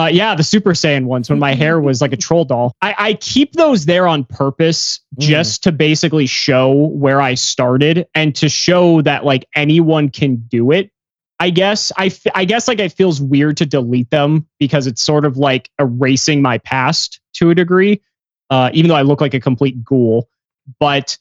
Uh, 0.00 0.06
yeah, 0.06 0.34
the 0.34 0.42
Super 0.42 0.70
Saiyan 0.70 1.04
ones 1.04 1.28
when 1.28 1.38
my 1.38 1.52
hair 1.52 1.78
was 1.78 2.00
like 2.00 2.14
a 2.14 2.16
troll 2.16 2.46
doll. 2.46 2.72
I, 2.80 2.94
I 2.96 3.14
keep 3.14 3.52
those 3.52 3.84
there 3.84 4.06
on 4.06 4.24
purpose 4.24 5.00
Mm. 5.16 5.20
just 5.20 5.62
to 5.64 5.72
basically 5.72 6.24
show 6.24 6.72
where 6.72 7.20
I 7.20 7.34
started 7.34 8.06
and 8.14 8.34
to 8.36 8.48
show 8.48 9.02
that 9.02 9.26
like 9.26 9.46
anyone 9.54 10.08
can 10.08 10.36
do 10.36 10.70
it. 10.72 10.90
I 11.38 11.50
guess 11.50 11.92
I, 11.98 12.06
f- 12.06 12.22
I 12.34 12.46
guess 12.46 12.68
like 12.68 12.78
it 12.78 12.92
feels 12.92 13.20
weird 13.20 13.58
to 13.58 13.66
delete 13.66 14.08
them 14.08 14.46
because 14.58 14.86
it's 14.86 15.02
sort 15.02 15.26
of 15.26 15.36
like 15.36 15.68
erasing 15.78 16.40
my 16.40 16.56
past 16.58 17.20
to 17.34 17.50
a 17.50 17.54
degree, 17.54 18.00
uh, 18.48 18.70
even 18.72 18.88
though 18.88 18.94
I 18.94 19.02
look 19.02 19.20
like 19.20 19.34
a 19.34 19.40
complete 19.40 19.84
ghoul. 19.84 20.28
But 20.80 21.18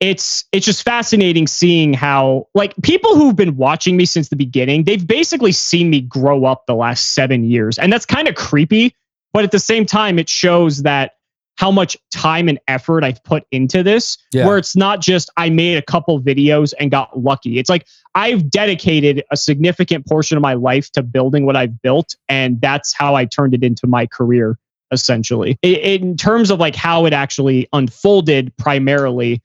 it's 0.00 0.44
it's 0.52 0.64
just 0.64 0.84
fascinating 0.84 1.46
seeing 1.46 1.92
how 1.92 2.46
like 2.54 2.74
people 2.82 3.16
who've 3.16 3.34
been 3.34 3.56
watching 3.56 3.96
me 3.96 4.04
since 4.04 4.28
the 4.28 4.36
beginning 4.36 4.84
they've 4.84 5.06
basically 5.06 5.52
seen 5.52 5.90
me 5.90 6.00
grow 6.00 6.44
up 6.44 6.66
the 6.66 6.74
last 6.74 7.14
seven 7.14 7.44
years. 7.44 7.78
And 7.78 7.92
that's 7.92 8.06
kind 8.06 8.28
of 8.28 8.34
creepy 8.34 8.94
but 9.32 9.44
at 9.44 9.50
the 9.50 9.58
same 9.58 9.84
time 9.86 10.18
it 10.18 10.28
shows 10.28 10.82
that 10.82 11.12
how 11.56 11.72
much 11.72 11.96
time 12.12 12.48
and 12.48 12.60
effort 12.68 13.02
i've 13.02 13.22
put 13.24 13.44
into 13.50 13.82
this 13.82 14.16
Yeah. 14.32 14.46
where 14.46 14.56
it's 14.58 14.76
not 14.76 15.00
just 15.00 15.30
i 15.36 15.50
made 15.50 15.76
a 15.76 15.82
couple 15.82 16.20
videos 16.22 16.72
and 16.78 16.90
got 16.90 17.18
lucky. 17.18 17.58
It's 17.58 17.68
like 17.68 17.86
i've 18.14 18.48
dedicated 18.50 19.24
a 19.32 19.36
significant 19.36 20.06
portion 20.06 20.36
of 20.36 20.42
my 20.42 20.54
life 20.54 20.92
to 20.92 21.02
building 21.02 21.44
what 21.44 21.56
i've 21.56 21.82
built 21.82 22.14
and 22.28 22.60
that's 22.60 22.92
how 22.94 23.16
i 23.16 23.24
turned 23.24 23.52
it 23.54 23.64
into 23.64 23.86
my 23.88 24.06
career 24.06 24.58
essentially. 24.90 25.58
In 25.62 26.16
terms 26.16 26.50
of 26.50 26.58
like 26.60 26.74
how 26.74 27.04
it 27.04 27.12
actually 27.12 27.68
unfolded 27.74 28.56
primarily 28.56 29.42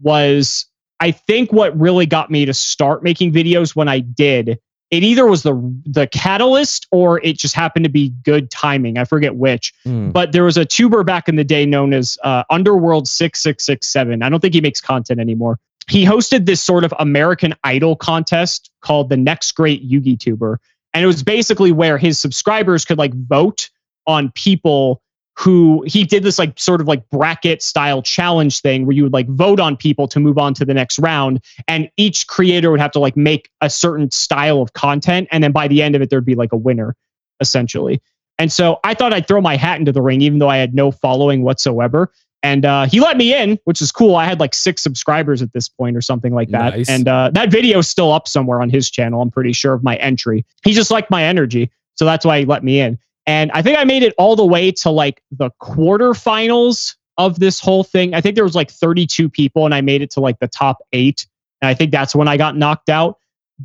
was 0.00 0.66
I 1.00 1.12
think 1.12 1.52
what 1.52 1.78
really 1.78 2.06
got 2.06 2.30
me 2.30 2.44
to 2.46 2.54
start 2.54 3.02
making 3.02 3.32
videos 3.32 3.76
when 3.76 3.88
I 3.88 4.00
did, 4.00 4.58
it 4.90 5.02
either 5.02 5.26
was 5.26 5.42
the 5.42 5.54
the 5.84 6.06
catalyst 6.06 6.86
or 6.90 7.20
it 7.22 7.38
just 7.38 7.54
happened 7.54 7.84
to 7.84 7.90
be 7.90 8.10
good 8.24 8.50
timing. 8.50 8.98
I 8.98 9.04
forget 9.04 9.36
which. 9.36 9.74
Mm. 9.86 10.12
But 10.12 10.32
there 10.32 10.44
was 10.44 10.56
a 10.56 10.64
tuber 10.64 11.04
back 11.04 11.28
in 11.28 11.36
the 11.36 11.44
day 11.44 11.66
known 11.66 11.92
as 11.92 12.18
uh, 12.24 12.44
Underworld 12.50 13.06
6667. 13.06 14.22
I 14.22 14.28
don't 14.28 14.40
think 14.40 14.54
he 14.54 14.60
makes 14.60 14.80
content 14.80 15.20
anymore. 15.20 15.58
He 15.88 16.04
hosted 16.04 16.46
this 16.46 16.62
sort 16.62 16.84
of 16.84 16.92
American 16.98 17.54
Idol 17.64 17.96
contest 17.96 18.70
called 18.80 19.08
the 19.08 19.16
Next 19.16 19.52
Great 19.52 19.88
Yugi 19.88 20.18
Tuber. 20.18 20.60
And 20.92 21.04
it 21.04 21.06
was 21.06 21.22
basically 21.22 21.72
where 21.72 21.98
his 21.98 22.18
subscribers 22.20 22.84
could 22.84 22.98
like 22.98 23.14
vote 23.14 23.70
on 24.06 24.32
people 24.32 25.02
who 25.38 25.84
he 25.86 26.02
did 26.02 26.24
this 26.24 26.36
like 26.36 26.58
sort 26.58 26.80
of 26.80 26.88
like 26.88 27.08
bracket 27.10 27.62
style 27.62 28.02
challenge 28.02 28.60
thing 28.60 28.84
where 28.84 28.92
you 28.94 29.04
would 29.04 29.12
like 29.12 29.28
vote 29.28 29.60
on 29.60 29.76
people 29.76 30.08
to 30.08 30.18
move 30.18 30.36
on 30.36 30.52
to 30.52 30.64
the 30.64 30.74
next 30.74 30.98
round 30.98 31.40
and 31.68 31.88
each 31.96 32.26
creator 32.26 32.72
would 32.72 32.80
have 32.80 32.90
to 32.90 32.98
like 32.98 33.16
make 33.16 33.48
a 33.60 33.70
certain 33.70 34.10
style 34.10 34.60
of 34.60 34.72
content 34.72 35.28
and 35.30 35.44
then 35.44 35.52
by 35.52 35.68
the 35.68 35.80
end 35.80 35.94
of 35.94 36.02
it 36.02 36.10
there'd 36.10 36.24
be 36.24 36.34
like 36.34 36.52
a 36.52 36.56
winner 36.56 36.96
essentially. 37.40 38.02
And 38.40 38.50
so 38.52 38.80
i 38.82 38.94
thought 38.94 39.12
i'd 39.14 39.28
throw 39.28 39.40
my 39.40 39.56
hat 39.56 39.78
into 39.78 39.92
the 39.92 40.02
ring 40.02 40.22
even 40.22 40.40
though 40.40 40.48
i 40.48 40.56
had 40.56 40.74
no 40.74 40.90
following 40.90 41.42
whatsoever. 41.42 42.10
And 42.42 42.64
uh, 42.64 42.86
he 42.86 43.00
let 43.00 43.16
me 43.16 43.34
in 43.34 43.58
which 43.64 43.82
is 43.82 43.90
cool. 43.90 44.14
I 44.14 44.24
had 44.24 44.38
like 44.38 44.54
six 44.54 44.80
subscribers 44.82 45.42
at 45.42 45.52
this 45.52 45.68
point 45.68 45.96
or 45.96 46.00
something 46.00 46.32
like 46.32 46.50
that. 46.50 46.76
Nice. 46.76 46.88
and 46.88 47.08
uh, 47.08 47.30
that 47.34 47.50
video 47.50 47.78
is 47.78 47.88
still 47.88 48.12
up 48.12 48.28
somewhere 48.28 48.60
on 48.60 48.70
his 48.70 48.90
channel 48.90 49.22
i'm 49.22 49.30
pretty 49.30 49.52
sure 49.52 49.74
of 49.74 49.84
my 49.84 49.94
entry. 49.96 50.44
He 50.64 50.72
just 50.72 50.90
liked 50.90 51.12
my 51.12 51.22
energy 51.22 51.70
so 51.94 52.04
that's 52.04 52.24
why 52.24 52.40
he 52.40 52.44
let 52.44 52.64
me 52.64 52.80
in 52.80 52.98
and 53.28 53.52
I 53.52 53.60
think 53.60 53.78
I 53.78 53.84
made 53.84 54.02
it 54.02 54.14
all 54.16 54.36
the 54.36 54.46
way 54.46 54.72
to 54.72 54.88
like 54.88 55.22
the 55.30 55.50
quarterfinals 55.60 56.96
of 57.18 57.38
this 57.38 57.60
whole 57.60 57.84
thing. 57.84 58.14
I 58.14 58.22
think 58.22 58.36
there 58.36 58.44
was 58.44 58.54
like 58.54 58.70
32 58.70 59.28
people 59.28 59.66
and 59.66 59.74
I 59.74 59.82
made 59.82 60.00
it 60.00 60.10
to 60.12 60.20
like 60.20 60.38
the 60.38 60.48
top 60.48 60.78
eight. 60.94 61.26
And 61.60 61.68
I 61.68 61.74
think 61.74 61.92
that's 61.92 62.14
when 62.14 62.26
I 62.26 62.38
got 62.38 62.56
knocked 62.56 62.88
out. 62.88 63.17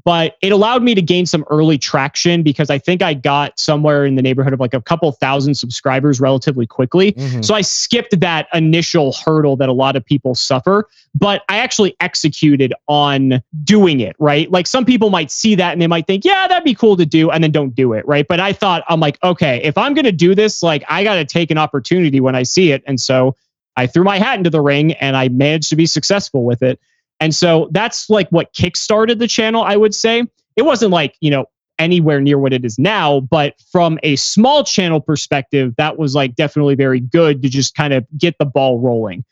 But 0.03 0.37
it 0.41 0.51
allowed 0.51 0.81
me 0.81 0.95
to 0.95 1.01
gain 1.03 1.27
some 1.27 1.45
early 1.51 1.77
traction 1.77 2.41
because 2.41 2.71
I 2.71 2.79
think 2.79 3.03
I 3.03 3.13
got 3.13 3.59
somewhere 3.59 4.05
in 4.05 4.15
the 4.15 4.23
neighborhood 4.23 4.51
of 4.51 4.59
like 4.59 4.73
a 4.73 4.81
couple 4.81 5.11
thousand 5.11 5.53
subscribers 5.53 6.19
relatively 6.19 6.65
quickly. 6.65 7.11
Mhm. 7.11 7.45
So 7.45 7.53
I 7.53 7.61
skipped 7.61 8.19
that 8.19 8.47
initial 8.53 9.13
hurdle 9.23 9.55
that 9.57 9.69
a 9.69 9.73
lot 9.73 9.95
of 9.95 10.03
people 10.03 10.33
suffer, 10.33 10.87
but 11.13 11.43
I 11.47 11.59
actually 11.59 11.95
executed 11.99 12.73
on 12.87 13.43
doing 13.63 13.99
it, 13.99 14.15
right? 14.17 14.49
Like 14.49 14.65
some 14.65 14.83
people 14.83 15.11
might 15.11 15.29
see 15.29 15.53
that 15.55 15.73
and 15.73 15.81
they 15.81 15.87
might 15.87 16.07
think, 16.07 16.25
yeah, 16.25 16.47
that'd 16.47 16.63
be 16.63 16.73
cool 16.73 16.97
to 16.97 17.05
do, 17.05 17.29
and 17.29 17.43
then 17.43 17.51
don't 17.51 17.75
do 17.75 17.93
it, 17.93 18.03
right? 18.07 18.27
But 18.27 18.39
I 18.39 18.51
thought, 18.51 18.83
I'm 18.89 18.99
like, 18.99 19.19
okay, 19.23 19.61
if 19.63 19.77
I'm 19.77 19.93
going 19.93 20.05
to 20.05 20.11
do 20.11 20.33
this, 20.33 20.63
like 20.63 20.83
I 20.89 21.03
got 21.03 21.15
to 21.15 21.25
take 21.25 21.51
an 21.51 21.59
opportunity 21.59 22.19
when 22.19 22.35
I 22.35 22.43
see 22.43 22.71
it. 22.71 22.83
And 22.87 22.99
so 22.99 23.35
I 23.77 23.85
threw 23.87 24.03
my 24.03 24.17
hat 24.17 24.37
into 24.39 24.49
the 24.49 24.61
ring 24.61 24.93
and 24.93 25.15
I 25.15 25.29
managed 25.29 25.69
to 25.69 25.75
be 25.75 25.85
successful 25.85 26.45
with 26.45 26.63
it. 26.63 26.79
And 27.23 27.33
so 27.33 27.69
that's 27.71 28.09
like 28.09 28.27
what 28.31 28.53
kickstarted 28.53 29.17
the 29.17 29.29
channel, 29.29 29.63
I 29.63 29.77
would 29.77 29.95
say. 29.95 30.23
It 30.57 30.63
wasn't 30.63 30.91
like, 30.91 31.15
you 31.21 31.31
know, 31.31 31.45
anywhere 31.79 32.19
near 32.19 32.37
what 32.37 32.51
it 32.51 32.65
is 32.65 32.77
now, 32.77 33.21
but 33.21 33.55
from 33.71 33.97
a 34.03 34.17
small 34.17 34.65
channel 34.65 34.99
perspective, 34.99 35.73
that 35.77 35.97
was 35.97 36.15
like 36.15 36.35
definitely 36.35 36.75
very 36.75 36.99
good 36.99 37.41
to 37.41 37.47
just 37.47 37.75
kind 37.75 37.93
of 37.93 38.05
get 38.17 38.35
the 38.39 38.45
ball 38.45 38.77
rolling. 38.79 39.23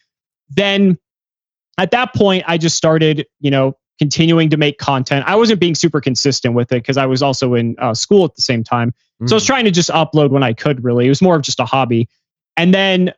Then 0.50 0.98
at 1.78 1.92
that 1.92 2.16
point, 2.16 2.46
I 2.48 2.58
just 2.58 2.78
started, 2.78 3.28
you 3.42 3.52
know, 3.52 3.76
continuing 4.00 4.50
to 4.52 4.58
make 4.58 4.78
content. 4.78 5.26
I 5.28 5.36
wasn't 5.36 5.60
being 5.60 5.76
super 5.76 6.00
consistent 6.00 6.54
with 6.56 6.72
it 6.72 6.76
because 6.76 6.96
I 6.96 7.06
was 7.06 7.22
also 7.22 7.56
in 7.56 7.76
uh, 7.78 7.94
school 7.94 8.24
at 8.24 8.36
the 8.36 8.42
same 8.42 8.64
time. 8.64 8.94
So 9.26 9.34
I 9.34 9.36
was 9.36 9.44
Mhm. 9.44 9.48
trying 9.48 9.66
to 9.66 9.72
just 9.72 9.90
upload 9.90 10.30
when 10.30 10.44
I 10.44 10.54
could, 10.54 10.82
really. 10.82 11.08
It 11.08 11.10
was 11.10 11.22
more 11.22 11.36
of 11.36 11.42
just 11.42 11.60
a 11.60 11.66
hobby. 11.66 12.08
And 12.56 12.74
then 12.74 13.12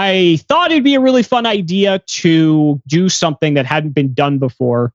I 0.00 0.38
thought 0.48 0.70
it'd 0.72 0.82
be 0.84 0.94
a 0.94 1.00
really 1.00 1.22
fun 1.22 1.44
idea 1.44 1.98
to 2.06 2.80
do 2.86 3.08
something 3.10 3.54
that 3.54 3.66
hadn't 3.66 3.90
been 3.90 4.14
done 4.14 4.38
before, 4.38 4.94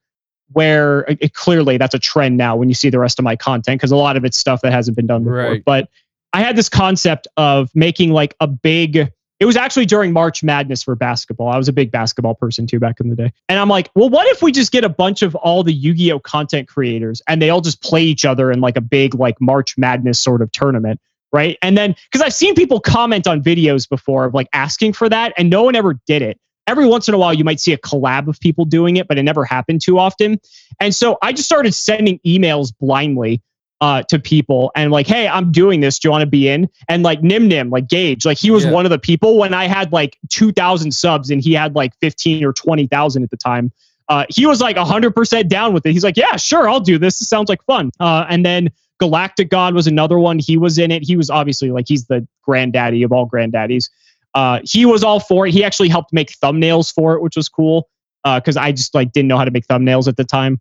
where 0.52 1.02
it, 1.02 1.18
it- 1.22 1.34
clearly 1.36 1.78
that's 1.78 1.94
a 1.94 2.00
trend 2.00 2.38
now 2.38 2.56
when 2.56 2.70
you 2.70 2.76
see 2.76 2.90
the 2.90 2.98
rest 3.00 3.20
of 3.20 3.24
my 3.24 3.36
content, 3.36 3.80
because 3.80 3.92
a 3.92 3.96
lot 3.96 4.18
of 4.18 4.26
it's 4.26 4.38
stuff 4.38 4.62
that 4.62 4.72
hasn't 4.72 4.98
been 4.98 5.06
done 5.08 5.24
before. 5.24 5.36
Right. 5.38 5.64
But 5.64 5.90
I 6.34 6.42
had 6.42 6.56
this 6.56 6.70
concept 6.70 7.28
of 7.38 7.70
making 7.76 8.12
like 8.12 8.36
a 8.40 8.48
big, 8.48 8.96
it 9.40 9.46
was 9.46 9.56
actually 9.56 9.86
during 9.86 10.12
March 10.12 10.44
Madness 10.44 10.82
for 10.84 10.96
basketball. 10.96 11.50
I 11.50 11.58
was 11.58 11.68
a 11.68 11.74
big 11.74 11.92
basketball 11.92 12.34
person 12.36 12.66
too 12.68 12.80
back 12.80 13.00
in 13.00 13.10
the 13.10 13.16
day. 13.16 13.32
And 13.48 13.60
I'm 13.60 13.70
like, 13.70 13.92
well, 13.96 14.10
what 14.10 14.26
if 14.28 14.42
we 14.42 14.52
just 14.52 14.72
get 14.72 14.84
a 14.84 14.90
bunch 14.90 15.22
of 15.22 15.36
all 15.36 15.64
the 15.64 15.72
Yu 15.74 15.94
Gi 15.94 16.12
Oh 16.14 16.20
content 16.20 16.68
creators 16.68 17.22
and 17.28 17.42
they 17.42 17.52
all 17.52 17.62
just 17.62 17.82
play 17.84 18.04
each 18.04 18.26
other 18.26 18.52
in 18.52 18.60
like 18.60 18.76
a 18.76 18.82
big, 18.82 19.14
like 19.14 19.40
March 19.40 19.78
Madness 19.78 20.20
sort 20.20 20.42
of 20.42 20.52
tournament? 20.52 21.00
Right. 21.36 21.58
And 21.62 21.78
then, 21.78 21.96
because 22.10 22.22
I've 22.26 22.34
seen 22.34 22.56
people 22.56 22.80
comment 22.80 23.28
on 23.28 23.44
videos 23.44 23.90
before 23.90 24.24
of 24.24 24.34
like 24.34 24.48
asking 24.54 24.94
for 24.94 25.10
that, 25.10 25.34
and 25.38 25.50
no 25.50 25.64
one 25.64 25.76
ever 25.76 26.00
did 26.08 26.22
it. 26.22 26.40
Every 26.66 26.86
once 26.88 27.10
in 27.10 27.14
a 27.14 27.18
while, 27.18 27.34
you 27.34 27.44
might 27.44 27.60
see 27.60 27.74
a 27.74 27.78
collab 27.78 28.28
of 28.30 28.40
people 28.40 28.64
doing 28.64 28.96
it, 28.96 29.08
but 29.10 29.18
it 29.18 29.24
never 29.24 29.44
happened 29.44 29.82
too 29.82 30.00
often. 30.00 30.40
And 30.80 30.96
so 30.96 31.18
I 31.22 31.34
just 31.34 31.46
started 31.46 31.74
sending 31.74 32.20
emails 32.26 32.72
blindly 32.80 33.42
uh, 33.82 34.04
to 34.04 34.18
people 34.18 34.72
and 34.76 34.92
like, 34.92 35.06
hey, 35.08 35.28
I'm 35.28 35.52
doing 35.52 35.82
this. 35.82 36.00
Do 36.00 36.08
you 36.08 36.12
want 36.12 36.22
to 36.22 36.26
be 36.30 36.48
in? 36.48 36.70
And 36.88 37.04
like 37.04 37.22
Nim 37.22 37.50
Nim, 37.50 37.70
like 37.70 37.88
Gage, 37.90 38.26
like 38.26 38.38
he 38.38 38.50
was 38.50 38.64
Yeah. 38.64 38.72
one 38.72 38.86
of 38.86 38.90
the 38.90 38.98
people 38.98 39.38
when 39.38 39.54
I 39.54 39.66
had 39.68 39.92
like 39.92 40.18
2,000 40.30 40.92
subs 40.94 41.30
and 41.30 41.44
he 41.44 41.52
had 41.54 41.76
like 41.76 41.94
15 42.00 42.46
or 42.46 42.54
20,000 42.54 43.24
at 43.24 43.30
the 43.30 43.38
time. 43.38 43.72
Uh, 44.08 44.26
he 44.30 44.46
was 44.46 44.62
like 44.62 44.78
100% 44.78 45.50
down 45.50 45.74
with 45.74 45.86
it. 45.86 45.92
He's 45.92 46.04
like, 46.04 46.16
yeah, 46.18 46.38
sure, 46.38 46.70
I'll 46.70 46.80
do 46.80 46.98
this. 46.98 47.20
This 47.20 47.28
sounds 47.28 47.50
like 47.50 47.62
fun. 47.66 47.92
Uh, 48.00 48.26
and 48.30 48.46
then 48.46 48.70
Galactic 49.00 49.50
God 49.50 49.74
was 49.74 49.88
another 49.88 50.20
one. 50.20 50.40
He 50.40 50.58
was 50.58 50.78
in 50.78 50.92
it. 50.92 51.04
He 51.04 51.18
was 51.18 51.30
obviously 51.30 51.72
like, 51.72 51.86
he's 51.88 52.06
the 52.06 52.28
granddaddy 52.44 53.04
of 53.04 53.12
all 53.12 53.28
granddaddies. 53.28 53.90
Uh, 54.34 54.60
he 54.64 54.86
was 54.86 55.04
all 55.04 55.20
for 55.20 55.48
it. 55.48 55.54
He 55.54 55.64
actually 55.64 55.90
helped 55.90 56.14
make 56.14 56.32
thumbnails 56.40 56.94
for 56.94 57.16
it, 57.16 57.22
which 57.22 57.36
was 57.36 57.50
cool 57.50 57.90
because 58.24 58.58
I 58.58 58.72
just 58.72 58.94
like 58.94 59.12
didn't 59.12 59.28
know 59.28 59.38
how 59.38 59.46
to 59.46 59.52
make 59.52 59.68
thumbnails 59.68 60.08
at 60.08 60.18
the 60.18 60.24
time. 60.24 60.60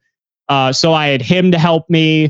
Uh, 0.49 0.73
so 0.73 0.93
I 0.93 1.09
had 1.09 1.23
him 1.23 1.51
to 1.53 1.59
help 1.59 1.89
me. 1.89 2.27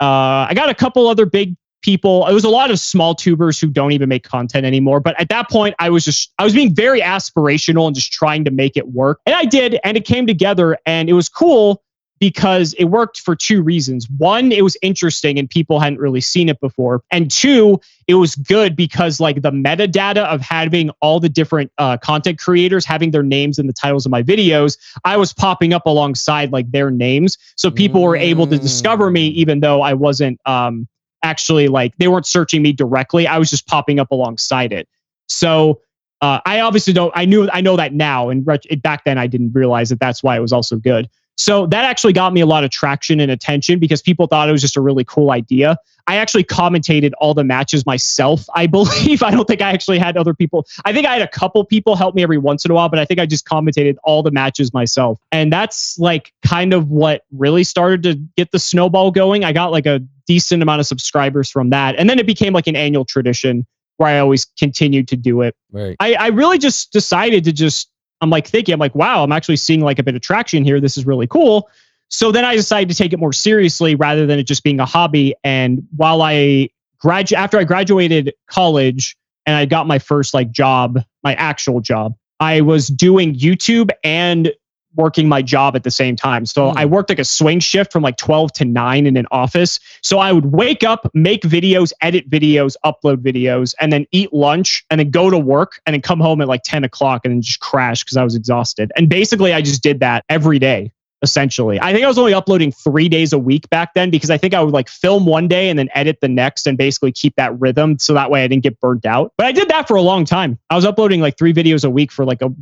Uh, 0.00 0.46
I 0.48 0.52
got 0.54 0.68
a 0.68 0.74
couple 0.74 1.06
other 1.06 1.26
big 1.26 1.56
people. 1.82 2.26
It 2.26 2.32
was 2.32 2.44
a 2.44 2.48
lot 2.48 2.70
of 2.70 2.78
small 2.78 3.14
tubers 3.14 3.60
who 3.60 3.68
don't 3.68 3.92
even 3.92 4.08
make 4.08 4.24
content 4.24 4.64
anymore. 4.66 5.00
But 5.00 5.20
at 5.20 5.28
that 5.28 5.48
point, 5.48 5.74
I 5.78 5.90
was 5.90 6.04
just 6.04 6.32
I 6.38 6.44
was 6.44 6.54
being 6.54 6.74
very 6.74 7.00
aspirational 7.00 7.86
and 7.86 7.94
just 7.94 8.12
trying 8.12 8.44
to 8.44 8.50
make 8.50 8.76
it 8.76 8.88
work, 8.88 9.20
and 9.26 9.34
I 9.34 9.44
did, 9.44 9.78
and 9.84 9.96
it 9.96 10.04
came 10.04 10.26
together, 10.26 10.78
and 10.86 11.08
it 11.08 11.12
was 11.12 11.28
cool 11.28 11.82
because 12.22 12.72
it 12.74 12.84
worked 12.84 13.18
for 13.18 13.34
two 13.34 13.62
reasons. 13.62 14.08
One, 14.08 14.52
it 14.52 14.62
was 14.62 14.76
interesting 14.80 15.40
and 15.40 15.50
people 15.50 15.80
hadn't 15.80 15.98
really 15.98 16.20
seen 16.20 16.48
it 16.48 16.60
before. 16.60 17.02
And 17.10 17.28
two, 17.28 17.80
it 18.06 18.14
was 18.14 18.36
good 18.36 18.76
because 18.76 19.18
like 19.18 19.42
the 19.42 19.50
metadata 19.50 20.24
of 20.26 20.40
having 20.40 20.90
all 21.00 21.18
the 21.18 21.28
different 21.28 21.72
uh, 21.78 21.96
content 21.96 22.38
creators 22.38 22.86
having 22.86 23.10
their 23.10 23.24
names 23.24 23.58
in 23.58 23.66
the 23.66 23.72
titles 23.72 24.06
of 24.06 24.12
my 24.12 24.22
videos, 24.22 24.78
I 25.04 25.16
was 25.16 25.32
popping 25.32 25.72
up 25.72 25.84
alongside 25.84 26.52
like 26.52 26.70
their 26.70 26.92
names. 26.92 27.38
So 27.56 27.72
people 27.72 28.02
were 28.02 28.14
able 28.14 28.46
to 28.46 28.56
discover 28.56 29.10
me 29.10 29.26
even 29.26 29.58
though 29.58 29.82
I 29.82 29.94
wasn't 29.94 30.40
um, 30.46 30.86
actually 31.24 31.66
like 31.66 31.96
they 31.96 32.06
weren't 32.06 32.26
searching 32.26 32.62
me 32.62 32.72
directly. 32.72 33.26
I 33.26 33.38
was 33.38 33.50
just 33.50 33.66
popping 33.66 33.98
up 33.98 34.12
alongside 34.12 34.72
it. 34.72 34.88
So 35.26 35.80
uh, 36.20 36.38
I 36.46 36.60
obviously 36.60 36.92
don't. 36.92 37.12
I 37.16 37.24
knew 37.24 37.48
I 37.52 37.62
know 37.62 37.76
that 37.76 37.92
now, 37.92 38.28
and 38.28 38.46
ret- 38.46 38.80
back 38.80 39.02
then 39.04 39.18
I 39.18 39.26
didn't 39.26 39.54
realize 39.54 39.88
that 39.88 39.98
that's 39.98 40.22
why 40.22 40.36
it 40.36 40.40
was 40.40 40.52
also 40.52 40.76
good. 40.76 41.10
So 41.36 41.66
that 41.66 41.84
actually 41.84 42.12
got 42.12 42.32
me 42.32 42.40
a 42.40 42.46
lot 42.46 42.64
of 42.64 42.70
traction 42.70 43.20
and 43.20 43.30
attention 43.30 43.78
because 43.78 44.02
people 44.02 44.26
thought 44.26 44.48
it 44.48 44.52
was 44.52 44.60
just 44.60 44.76
a 44.76 44.80
really 44.80 45.04
cool 45.04 45.30
idea. 45.30 45.76
I 46.06 46.16
actually 46.16 46.44
commentated 46.44 47.12
all 47.18 47.32
the 47.32 47.44
matches 47.44 47.86
myself, 47.86 48.44
I 48.54 48.66
believe. 48.68 49.22
I 49.22 49.30
don't 49.30 49.46
think 49.46 49.62
I 49.62 49.72
actually 49.72 49.98
had 49.98 50.16
other 50.16 50.34
people. 50.34 50.66
I 50.84 50.92
think 50.92 51.06
I 51.06 51.12
had 51.14 51.22
a 51.22 51.28
couple 51.28 51.64
people 51.64 51.96
help 51.96 52.14
me 52.14 52.22
every 52.22 52.38
once 52.38 52.64
in 52.64 52.70
a 52.70 52.74
while, 52.74 52.88
but 52.88 52.98
I 52.98 53.04
think 53.04 53.20
I 53.20 53.26
just 53.26 53.46
commentated 53.46 53.96
all 54.04 54.22
the 54.22 54.30
matches 54.30 54.72
myself. 54.72 55.20
And 55.30 55.52
that's 55.52 55.98
like 55.98 56.32
kind 56.44 56.72
of 56.72 56.90
what 56.90 57.22
really 57.30 57.64
started 57.64 58.02
to 58.04 58.14
get 58.36 58.50
the 58.50 58.58
snowball 58.58 59.10
going. 59.10 59.44
I 59.44 59.52
got 59.52 59.72
like 59.72 59.86
a 59.86 60.00
decent 60.26 60.62
amount 60.62 60.80
of 60.80 60.86
subscribers 60.86 61.50
from 61.50 61.70
that. 61.70 61.96
And 61.96 62.08
then 62.10 62.18
it 62.18 62.26
became 62.26 62.52
like 62.52 62.66
an 62.66 62.76
annual 62.76 63.04
tradition 63.04 63.66
where 63.96 64.08
I 64.08 64.18
always 64.18 64.44
continued 64.44 65.08
to 65.08 65.16
do 65.16 65.42
it. 65.42 65.54
Right. 65.70 65.96
I, 66.00 66.14
I 66.14 66.26
really 66.28 66.58
just 66.58 66.92
decided 66.92 67.44
to 67.44 67.52
just 67.52 67.91
I'm 68.22 68.30
like 68.30 68.46
thinking 68.46 68.72
I'm 68.72 68.80
like 68.80 68.94
wow 68.94 69.22
I'm 69.22 69.32
actually 69.32 69.56
seeing 69.56 69.80
like 69.80 69.98
a 69.98 70.02
bit 70.02 70.14
of 70.14 70.22
traction 70.22 70.64
here. 70.64 70.80
This 70.80 70.96
is 70.96 71.04
really 71.04 71.26
cool. 71.26 71.68
So 72.08 72.32
then 72.32 72.44
I 72.44 72.56
decided 72.56 72.88
to 72.90 72.94
take 72.94 73.12
it 73.12 73.18
more 73.18 73.32
seriously 73.32 73.94
rather 73.94 74.26
than 74.26 74.38
it 74.38 74.44
just 74.44 74.62
being 74.62 74.80
a 74.80 74.86
hobby. 74.86 75.34
And 75.44 75.86
while 75.96 76.22
I 76.22 76.70
gradu 77.02 77.32
after 77.32 77.58
I 77.58 77.64
graduated 77.64 78.34
college 78.46 79.16
and 79.44 79.56
I 79.56 79.66
got 79.66 79.86
my 79.86 79.98
first 79.98 80.32
like 80.32 80.50
job 80.50 81.02
my 81.22 81.34
actual 81.34 81.80
job 81.80 82.14
I 82.40 82.60
was 82.62 82.88
doing 82.88 83.36
YouTube 83.36 83.90
and 84.02 84.52
working 84.94 85.28
my 85.28 85.42
job 85.42 85.76
at 85.76 85.84
the 85.84 85.90
same 85.90 86.16
time 86.16 86.46
so 86.46 86.70
Hmm. 86.70 86.78
I 86.78 86.84
worked 86.86 87.08
like 87.10 87.18
a 87.18 87.24
swing 87.24 87.60
shift 87.60 87.92
from 87.92 88.02
like 88.02 88.16
12 88.16 88.52
to 88.54 88.64
9 88.64 89.06
in 89.06 89.16
an 89.16 89.26
office 89.30 89.78
so 90.02 90.18
I 90.18 90.32
would 90.32 90.46
wake 90.46 90.82
up, 90.84 91.10
make 91.14 91.42
videos, 91.42 91.92
edit 92.00 92.28
videos, 92.28 92.76
upload 92.84 93.16
videos, 93.16 93.74
and 93.80 93.92
then 93.92 94.06
eat 94.12 94.32
lunch 94.32 94.84
and 94.90 94.98
then 94.98 95.10
go 95.10 95.30
to 95.30 95.38
work 95.38 95.80
and 95.86 95.94
then 95.94 96.00
come 96.00 96.20
home 96.20 96.40
at 96.40 96.48
like 96.48 96.62
10 96.64 96.84
o'clock 96.84 97.22
and 97.24 97.32
then 97.32 97.42
just 97.42 97.60
crash 97.60 98.02
because 98.02 98.16
I 98.16 98.24
was 98.24 98.34
exhausted. 98.34 98.90
And 98.96 99.08
basically, 99.08 99.52
I 99.52 99.62
just 99.62 99.82
did 99.82 100.00
that 100.00 100.24
every 100.28 100.58
day, 100.58 100.92
essentially. 101.22 101.80
I 101.80 101.92
think 101.92 102.04
I 102.04 102.08
was 102.08 102.18
only 102.18 102.34
uploading 102.34 102.72
three 102.72 103.08
days 103.08 103.32
a 103.32 103.38
week 103.38 103.68
back 103.70 103.94
then 103.94 104.10
because 104.10 104.30
I 104.30 104.38
think 104.38 104.54
I 104.54 104.62
would 104.62 104.74
like 104.74 104.88
film 104.88 105.24
one 105.26 105.48
day 105.48 105.68
and 105.70 105.78
then 105.78 105.88
edit 105.94 106.18
the 106.20 106.28
next 106.28 106.66
and 106.66 106.76
basically 106.76 107.12
keep 107.12 107.36
that 107.36 107.58
rhythm 107.60 107.98
so 107.98 108.12
that 108.14 108.30
way 108.30 108.44
I 108.44 108.48
didn't 108.48 108.64
get 108.64 108.80
burnt 108.80 109.06
out. 109.06 109.32
But 109.36 109.46
I 109.46 109.52
did 109.52 109.68
that 109.68 109.86
for 109.88 109.96
a 109.96 110.02
long 110.02 110.24
time. 110.24 110.58
I 110.68 110.76
was 110.76 110.84
uploading 110.84 111.20
like 111.20 111.38
three 111.38 111.52
videos 111.52 111.84
a 111.84 111.90
week 111.90 112.10
for 112.10 112.24
like 112.24 112.42
a 112.42 112.52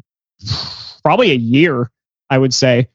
probably 1.02 1.30
a 1.30 1.36
year, 1.36 1.90
I 2.30 2.38
would 2.38 2.54
say. 2.54 2.88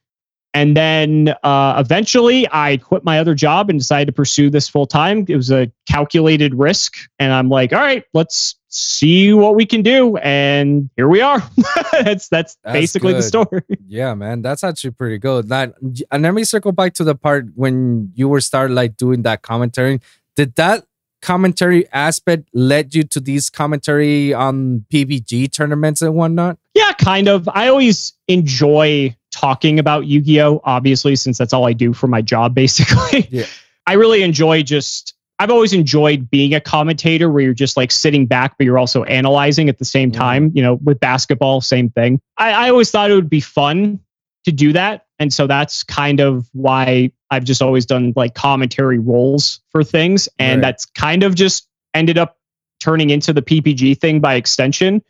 And 0.55 0.75
then 0.75 1.35
uh, 1.43 1.75
eventually 1.77 2.47
I 2.49 2.77
quit 2.77 3.03
my 3.03 3.19
other 3.19 3.35
job 3.35 3.69
and 3.69 3.77
decided 3.77 4.05
to 4.05 4.13
pursue 4.13 4.49
this 4.49 4.69
full 4.69 4.87
time. 4.87 5.25
It 5.27 5.35
was 5.35 5.51
a 5.51 5.69
calculated 5.85 6.55
risk. 6.55 6.95
And 7.19 7.33
I'm 7.33 7.49
like, 7.49 7.73
all 7.73 7.81
right, 7.81 8.05
let's 8.13 8.55
see 8.69 9.33
what 9.33 9.55
we 9.55 9.65
can 9.65 9.81
do. 9.81 10.15
And 10.15 10.89
here 10.95 11.09
we 11.09 11.19
are. 11.19 11.39
that's, 11.91 12.29
that's 12.29 12.55
That's 12.63 12.73
basically 12.73 13.11
the 13.11 13.21
story. 13.21 13.63
Yeah, 13.85 14.13
man, 14.13 14.41
that's 14.41 14.63
actually 14.63 14.91
pretty 14.91 15.17
good. 15.17 15.49
That, 15.49 15.73
and 16.09 16.23
let 16.23 16.33
me 16.33 16.45
circle 16.45 16.71
back 16.71 16.93
to 16.95 17.03
the 17.03 17.15
part 17.15 17.47
when 17.55 18.13
you 18.15 18.29
were 18.29 18.39
started 18.39 18.75
like 18.75 18.95
doing 18.95 19.23
that 19.23 19.41
commentary. 19.41 19.99
Did 20.37 20.55
that 20.55 20.85
commentary 21.21 21.85
aspect 21.91 22.47
led 22.53 22.95
you 22.95 23.03
to 23.03 23.19
these 23.19 23.49
commentary 23.49 24.33
on 24.33 24.85
PBG 24.89 25.51
tournaments 25.51 26.01
and 26.01 26.13
whatnot? 26.13 26.59
Yeah, 26.73 26.93
kind 26.93 27.27
of. 27.27 27.49
I 27.49 27.67
always 27.67 28.13
enjoy 28.29 29.15
talking 29.35 29.77
about 29.79 30.05
Yu 30.07 30.21
Gi 30.21 30.41
Oh! 30.41 30.61
Obviously, 30.63 31.15
since 31.15 31.37
that's 31.37 31.53
all 31.53 31.67
I 31.67 31.73
do 31.73 31.93
for 31.93 32.07
my 32.07 32.21
job, 32.21 32.55
basically. 32.63 33.27
Yeah. 33.29 33.45
I 33.85 33.93
really 33.93 34.23
enjoy 34.23 34.63
just. 34.63 35.13
I've 35.37 35.51
always 35.51 35.73
enjoyed 35.73 36.29
being 36.29 36.53
a 36.53 36.61
commentator 36.61 37.29
where 37.29 37.43
you're 37.43 37.53
just 37.53 37.75
like 37.75 37.91
sitting 37.91 38.25
back, 38.25 38.57
but 38.57 38.63
you're 38.63 38.79
also 38.79 39.03
analyzing 39.03 39.67
at 39.67 39.77
the 39.79 39.83
same 39.85 40.09
Mhm. 40.11 40.15
time. 40.15 40.51
You 40.55 40.63
know, 40.63 40.75
with 40.75 40.99
basketball, 41.01 41.59
same 41.59 41.89
thing. 41.89 42.21
I, 42.37 42.51
I 42.51 42.69
always 42.69 42.89
thought 42.89 43.11
it 43.11 43.15
would 43.15 43.29
be 43.29 43.41
fun 43.41 43.99
to 44.45 44.53
do 44.53 44.71
that. 44.73 45.05
And 45.19 45.33
so 45.33 45.45
that's 45.45 45.83
kind 45.83 46.21
of 46.21 46.47
why 46.53 47.11
I've 47.31 47.43
just 47.43 47.61
always 47.61 47.85
done 47.85 48.13
like 48.15 48.33
commentary 48.33 48.97
roles 48.99 49.59
for 49.71 49.83
things. 49.83 50.29
And 50.39 50.61
Right. 50.61 50.67
that's 50.67 50.85
kind 50.85 51.23
of 51.23 51.35
just 51.35 51.67
ended 51.93 52.17
up 52.17 52.37
turning 52.79 53.09
into 53.09 53.33
the 53.33 53.41
PPG 53.41 53.97
thing 53.99 54.21
by 54.21 54.35
extension. 54.35 55.01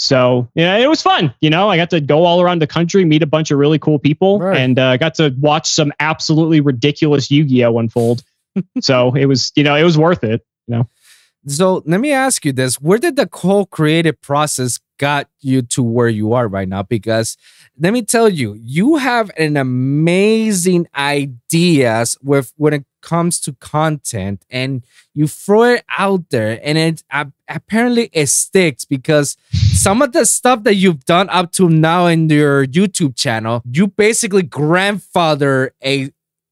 So, 0.00 0.48
yeah, 0.54 0.78
it 0.78 0.88
was 0.88 1.02
fun. 1.02 1.34
You 1.42 1.50
know, 1.50 1.68
I 1.68 1.76
got 1.76 1.90
to 1.90 2.00
go 2.00 2.24
all 2.24 2.40
around 2.40 2.62
the 2.62 2.66
country, 2.66 3.04
meet 3.04 3.22
a 3.22 3.26
bunch 3.26 3.50
of 3.50 3.58
really 3.58 3.78
cool 3.78 3.98
people, 3.98 4.38
Right. 4.38 4.56
and 4.56 4.78
uh, 4.78 4.96
got 4.96 5.14
to 5.16 5.34
watch 5.38 5.68
some 5.70 5.92
absolutely 6.00 6.60
ridiculous 6.62 7.30
Yu 7.30 7.44
Gi 7.44 7.64
Oh! 7.66 7.76
unfold. 7.76 8.22
so 8.80 9.14
it 9.14 9.26
was, 9.26 9.52
you 9.56 9.62
know, 9.62 9.76
it 9.76 9.84
was 9.84 9.98
worth 9.98 10.24
it. 10.24 10.44
You 10.66 10.76
know. 10.76 10.88
So 11.46 11.82
let 11.84 12.00
me 12.00 12.12
ask 12.12 12.46
you 12.46 12.52
this: 12.52 12.80
Where 12.80 12.98
did 12.98 13.16
the 13.16 13.28
whole 13.30 13.66
creative 13.66 14.18
process 14.22 14.78
got 14.98 15.28
you 15.40 15.60
to 15.62 15.82
where 15.82 16.08
you 16.08 16.32
are 16.32 16.48
right 16.48 16.68
now? 16.68 16.82
Because 16.82 17.36
let 17.80 17.94
me 17.94 18.02
tell 18.02 18.28
you, 18.28 18.54
you 18.62 18.96
have 18.96 19.30
an 19.38 19.56
amazing 19.56 20.86
ideas 20.94 22.18
with 22.22 22.52
when 22.58 22.74
it 22.74 22.84
comes 23.00 23.40
to 23.40 23.54
content, 23.54 24.44
and 24.50 24.84
you 25.14 25.26
throw 25.26 25.62
it 25.62 25.84
out 25.98 26.28
there, 26.28 26.60
and 26.62 26.76
it 26.76 27.02
uh, 27.10 27.24
apparently 27.48 28.10
it 28.12 28.26
sticks 28.26 28.84
because 28.84 29.38
some 29.72 30.02
of 30.02 30.12
the 30.12 30.26
stuff 30.26 30.62
that 30.64 30.74
you've 30.74 31.06
done 31.06 31.30
up 31.30 31.52
to 31.52 31.70
now 31.70 32.06
in 32.06 32.28
your 32.28 32.66
YouTube 32.66 33.16
channel, 33.16 33.62
you 33.72 33.86
basically 33.86 34.42
grandfather 34.42 35.72
a 35.82 36.10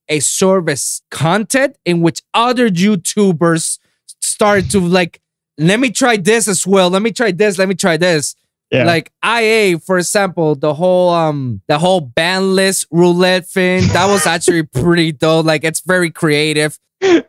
a 0.08 0.20
service 0.20 1.02
content 1.10 1.76
in 1.84 2.00
which 2.00 2.22
other 2.32 2.70
YouTubers 2.70 3.78
started 4.20 4.70
to 4.70 4.80
like, 4.80 5.20
let 5.58 5.78
me 5.78 5.90
try 5.90 6.16
this 6.16 6.48
as 6.48 6.66
well. 6.66 6.88
Let 6.88 7.02
me 7.02 7.12
try 7.12 7.32
this. 7.32 7.58
Let 7.58 7.68
me 7.68 7.74
try 7.74 7.98
this. 7.98 8.34
Yeah. 8.70 8.84
Like 8.84 9.10
IA, 9.24 9.78
for 9.78 9.98
example, 9.98 10.54
the 10.54 10.74
whole 10.74 11.10
um 11.10 11.62
the 11.68 11.78
whole 11.78 12.00
ban 12.00 12.54
list 12.54 12.86
roulette 12.90 13.46
thing, 13.48 13.88
that 13.88 14.06
was 14.06 14.26
actually 14.26 14.62
pretty 14.82 15.12
dope. 15.12 15.46
Like 15.46 15.64
it's 15.64 15.80
very 15.80 16.10
creative. 16.10 16.78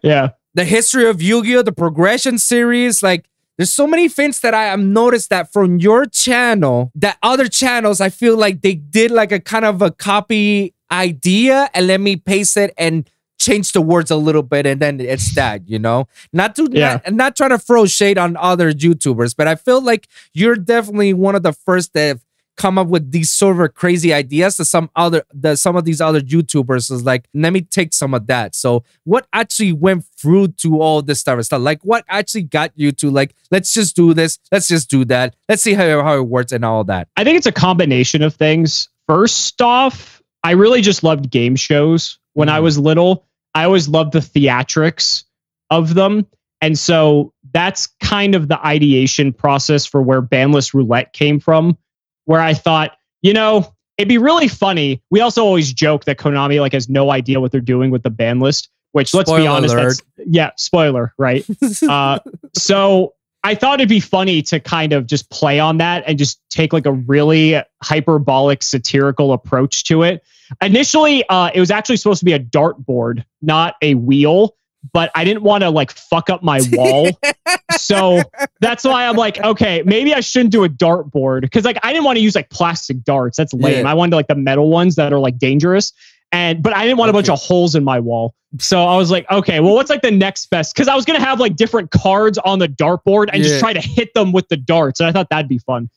yeah. 0.02 0.30
The 0.56 0.66
history 0.66 1.08
of 1.08 1.22
Yu-Gi-Oh! 1.22 1.62
the 1.62 1.72
progression 1.72 2.38
series, 2.40 3.02
like 3.04 3.30
there's 3.58 3.72
so 3.72 3.86
many 3.86 4.10
things 4.10 4.40
that 4.40 4.54
I 4.54 4.66
have 4.66 4.80
noticed 4.80 5.30
that 5.30 5.54
from 5.54 5.78
your 5.80 6.06
channel, 6.06 6.92
that 6.96 7.18
other 7.22 7.48
channels, 7.48 8.02
I 8.02 8.10
feel 8.10 8.36
like 8.38 8.62
they 8.62 8.76
did 8.76 9.12
like 9.12 9.32
a 9.32 9.40
kind 9.40 9.66
of 9.66 9.82
a 9.82 9.92
copy 9.92 10.74
idea 10.92 11.70
and 11.74 11.88
let 11.88 12.02
me 12.02 12.16
paste 12.16 12.58
it 12.58 12.74
and 12.78 13.10
change 13.40 13.72
the 13.72 13.82
words 13.82 14.12
a 14.12 14.16
little 14.18 14.44
bit 14.44 14.66
and 14.66 14.82
then 14.82 15.00
it's 15.00 15.34
that, 15.36 15.68
you 15.68 15.80
know? 15.80 16.08
Not 16.34 16.56
to 16.58 16.68
Yeah. 16.72 17.00
not, 17.06 17.14
not 17.14 17.36
trying 17.36 17.52
to 17.52 17.58
throw 17.58 17.86
shade 17.86 18.18
on 18.18 18.36
other 18.38 18.72
YouTubers, 18.74 19.36
but 19.36 19.48
I 19.48 19.56
feel 19.56 19.82
like 19.82 20.08
you're 20.34 20.56
definitely 20.56 21.14
one 21.14 21.36
of 21.36 21.44
the 21.44 21.54
first 21.54 21.94
that 21.94 22.08
have 22.08 22.22
come 22.58 22.78
up 22.78 22.88
with 22.90 23.12
these 23.12 23.32
sort 23.32 23.62
of 23.62 23.74
crazy 23.74 24.14
ideas 24.14 24.58
that 24.58 24.66
some 24.66 24.90
other 24.94 25.24
that 25.34 25.58
some 25.58 25.78
of 25.78 25.86
these 25.86 26.02
other 26.02 26.20
YouTubers 26.20 26.92
is 26.92 27.06
like, 27.06 27.24
let 27.34 27.54
me 27.54 27.62
take 27.62 27.94
some 27.94 28.14
of 28.14 28.28
that. 28.28 28.54
So 28.54 28.84
what 29.06 29.26
actually 29.32 29.72
went 29.72 30.04
through 30.18 30.50
to 30.64 30.82
all 30.82 31.02
this 31.02 31.24
type 31.24 31.40
of 31.40 31.46
stuff? 31.46 31.62
Like 31.62 31.80
what 31.84 32.04
actually 32.10 32.44
got 32.44 32.74
you 32.76 32.92
to 32.92 33.10
like, 33.10 33.34
let's 33.50 33.74
just 33.74 33.96
do 33.96 34.14
this, 34.14 34.38
let's 34.52 34.68
just 34.68 34.90
do 34.90 35.06
that, 35.06 35.38
let's 35.48 35.62
see 35.62 35.74
how, 35.74 36.04
how 36.04 36.18
it 36.18 36.28
works 36.28 36.52
and 36.52 36.66
all 36.66 36.84
that. 36.84 37.08
I 37.16 37.24
think 37.24 37.38
it's 37.38 37.48
a 37.48 37.54
combination 37.54 38.22
of 38.22 38.36
things. 38.36 38.90
First 39.08 39.62
off, 39.62 40.22
I 40.44 40.52
really 40.52 40.82
just 40.82 41.02
loved 41.02 41.30
game 41.32 41.56
shows 41.56 42.20
when 42.34 42.50
I 42.50 42.60
Mhm. 42.60 42.64
was 42.64 42.78
little. 42.78 43.26
I 43.54 43.64
always 43.66 43.88
loved 43.88 44.14
the 44.14 44.20
theatrics 44.20 45.24
of 45.70 45.94
them. 45.94 46.26
And 46.62 46.78
so 46.78 47.34
that's 47.54 47.88
kind 48.02 48.36
of 48.36 48.48
the 48.48 48.60
ideation 48.66 49.34
process 49.34 49.86
for 49.86 50.02
where 50.02 50.22
Banlist 50.22 50.74
Roulette 50.74 51.14
came 51.14 51.40
from, 51.40 51.78
where 52.26 52.42
I 52.42 52.54
thought, 52.54 52.98
you 53.22 53.34
know, 53.34 53.74
it'd 53.98 54.10
be 54.10 54.18
really 54.18 54.48
funny. 54.48 55.02
We 55.10 55.22
also 55.22 55.44
always 55.44 55.74
joke 55.74 56.06
that 56.06 56.18
Konami 56.18 56.60
like 56.60 56.74
has 56.74 56.90
no 56.90 57.12
idea 57.12 57.40
what 57.40 57.52
they're 57.52 57.62
doing 57.62 57.92
with 57.92 58.04
the 58.04 58.10
ban 58.10 58.40
list, 58.40 58.70
which 58.92 59.14
let's 59.14 59.32
be 59.32 59.48
honest, 59.48 59.76
that's 59.76 60.02
yeah, 60.26 60.52
spoiler, 60.58 61.14
right? 61.18 61.46
uh, 61.90 62.20
so 62.54 63.14
I 63.44 63.56
thought 63.56 63.80
it'd 63.80 63.90
be 63.90 64.00
funny 64.00 64.42
to 64.44 64.60
kind 64.60 64.94
of 64.94 65.08
just 65.08 65.30
play 65.30 65.60
on 65.60 65.78
that 65.78 66.04
and 66.06 66.18
just 66.18 66.42
take 66.50 66.74
like 66.74 66.86
a 66.86 66.92
really 66.92 67.62
hyperbolic, 67.82 68.64
satirical 68.64 69.32
approach 69.32 69.86
to 69.86 70.04
it. 70.04 70.24
Initially, 70.62 71.24
uh, 71.30 71.52
it 71.54 71.60
was 71.60 71.72
actually 71.72 71.98
supposed 71.98 72.20
to 72.20 72.26
be 72.26 72.34
a 72.34 72.40
dartboard, 72.40 73.24
not 73.42 73.76
a 73.82 73.94
wheel, 73.94 74.56
but 74.94 75.12
I 75.16 75.24
didn't 75.24 75.44
want 75.44 75.64
to 75.64 75.70
like 75.70 75.92
fuck 75.92 76.30
up 76.30 76.44
my 76.44 76.62
wall. 76.72 77.12
so 77.78 78.22
that's 78.60 78.84
why 78.84 79.08
I'm 79.08 79.16
like, 79.16 79.40
okay, 79.40 79.84
maybe 79.86 80.14
I 80.14 80.22
shouldn't 80.22 80.52
do 80.52 80.64
a 80.64 80.70
dartboard 80.70 81.42
because 81.42 81.66
like 81.66 81.78
I 81.84 81.94
didn't 81.94 82.06
want 82.06 82.18
to 82.18 82.24
use 82.24 82.36
like 82.36 82.50
plastic 82.50 83.04
darts. 83.04 83.38
That's 83.38 83.54
lame. 83.54 83.86
Yeah. 83.86 83.92
I 83.92 83.94
wanted 83.94 84.16
like 84.16 84.28
the 84.28 84.36
metal 84.36 84.70
ones 84.70 84.96
that 84.96 85.14
are 85.14 85.20
like 85.20 85.38
dangerous. 85.38 85.94
And 86.32 86.62
but 86.62 86.74
I 86.76 86.84
didn't 86.86 86.98
want 87.00 87.10
a 87.10 87.14
bunch 87.14 87.30
of 87.30 87.40
holes 87.40 87.76
in 87.76 87.84
my 87.84 88.00
wall. 88.00 88.36
So 88.60 88.84
I 88.84 88.96
was 88.98 89.10
like, 89.12 89.30
okay, 89.32 89.60
well, 89.60 89.74
what's 89.76 89.90
like 89.90 90.02
the 90.02 90.12
next 90.12 90.50
best? 90.50 90.74
Because 90.76 90.88
I 90.88 90.96
was 90.96 91.06
gonna 91.06 91.20
have 91.20 91.40
like 91.40 91.56
different 91.56 91.92
cards 91.92 92.38
on 92.40 92.60
the 92.60 92.68
dartboard 92.68 93.30
and 93.32 93.44
Yeah. 93.44 93.50
just 93.50 93.60
try 93.60 93.74
to 93.74 93.82
hit 93.82 94.14
them 94.14 94.32
with 94.32 94.48
the 94.50 94.58
darts, 94.58 95.00
and 95.00 95.08
I 95.08 95.12
thought 95.12 95.30
that'd 95.30 95.48
be 95.50 95.60
fun. 95.60 95.90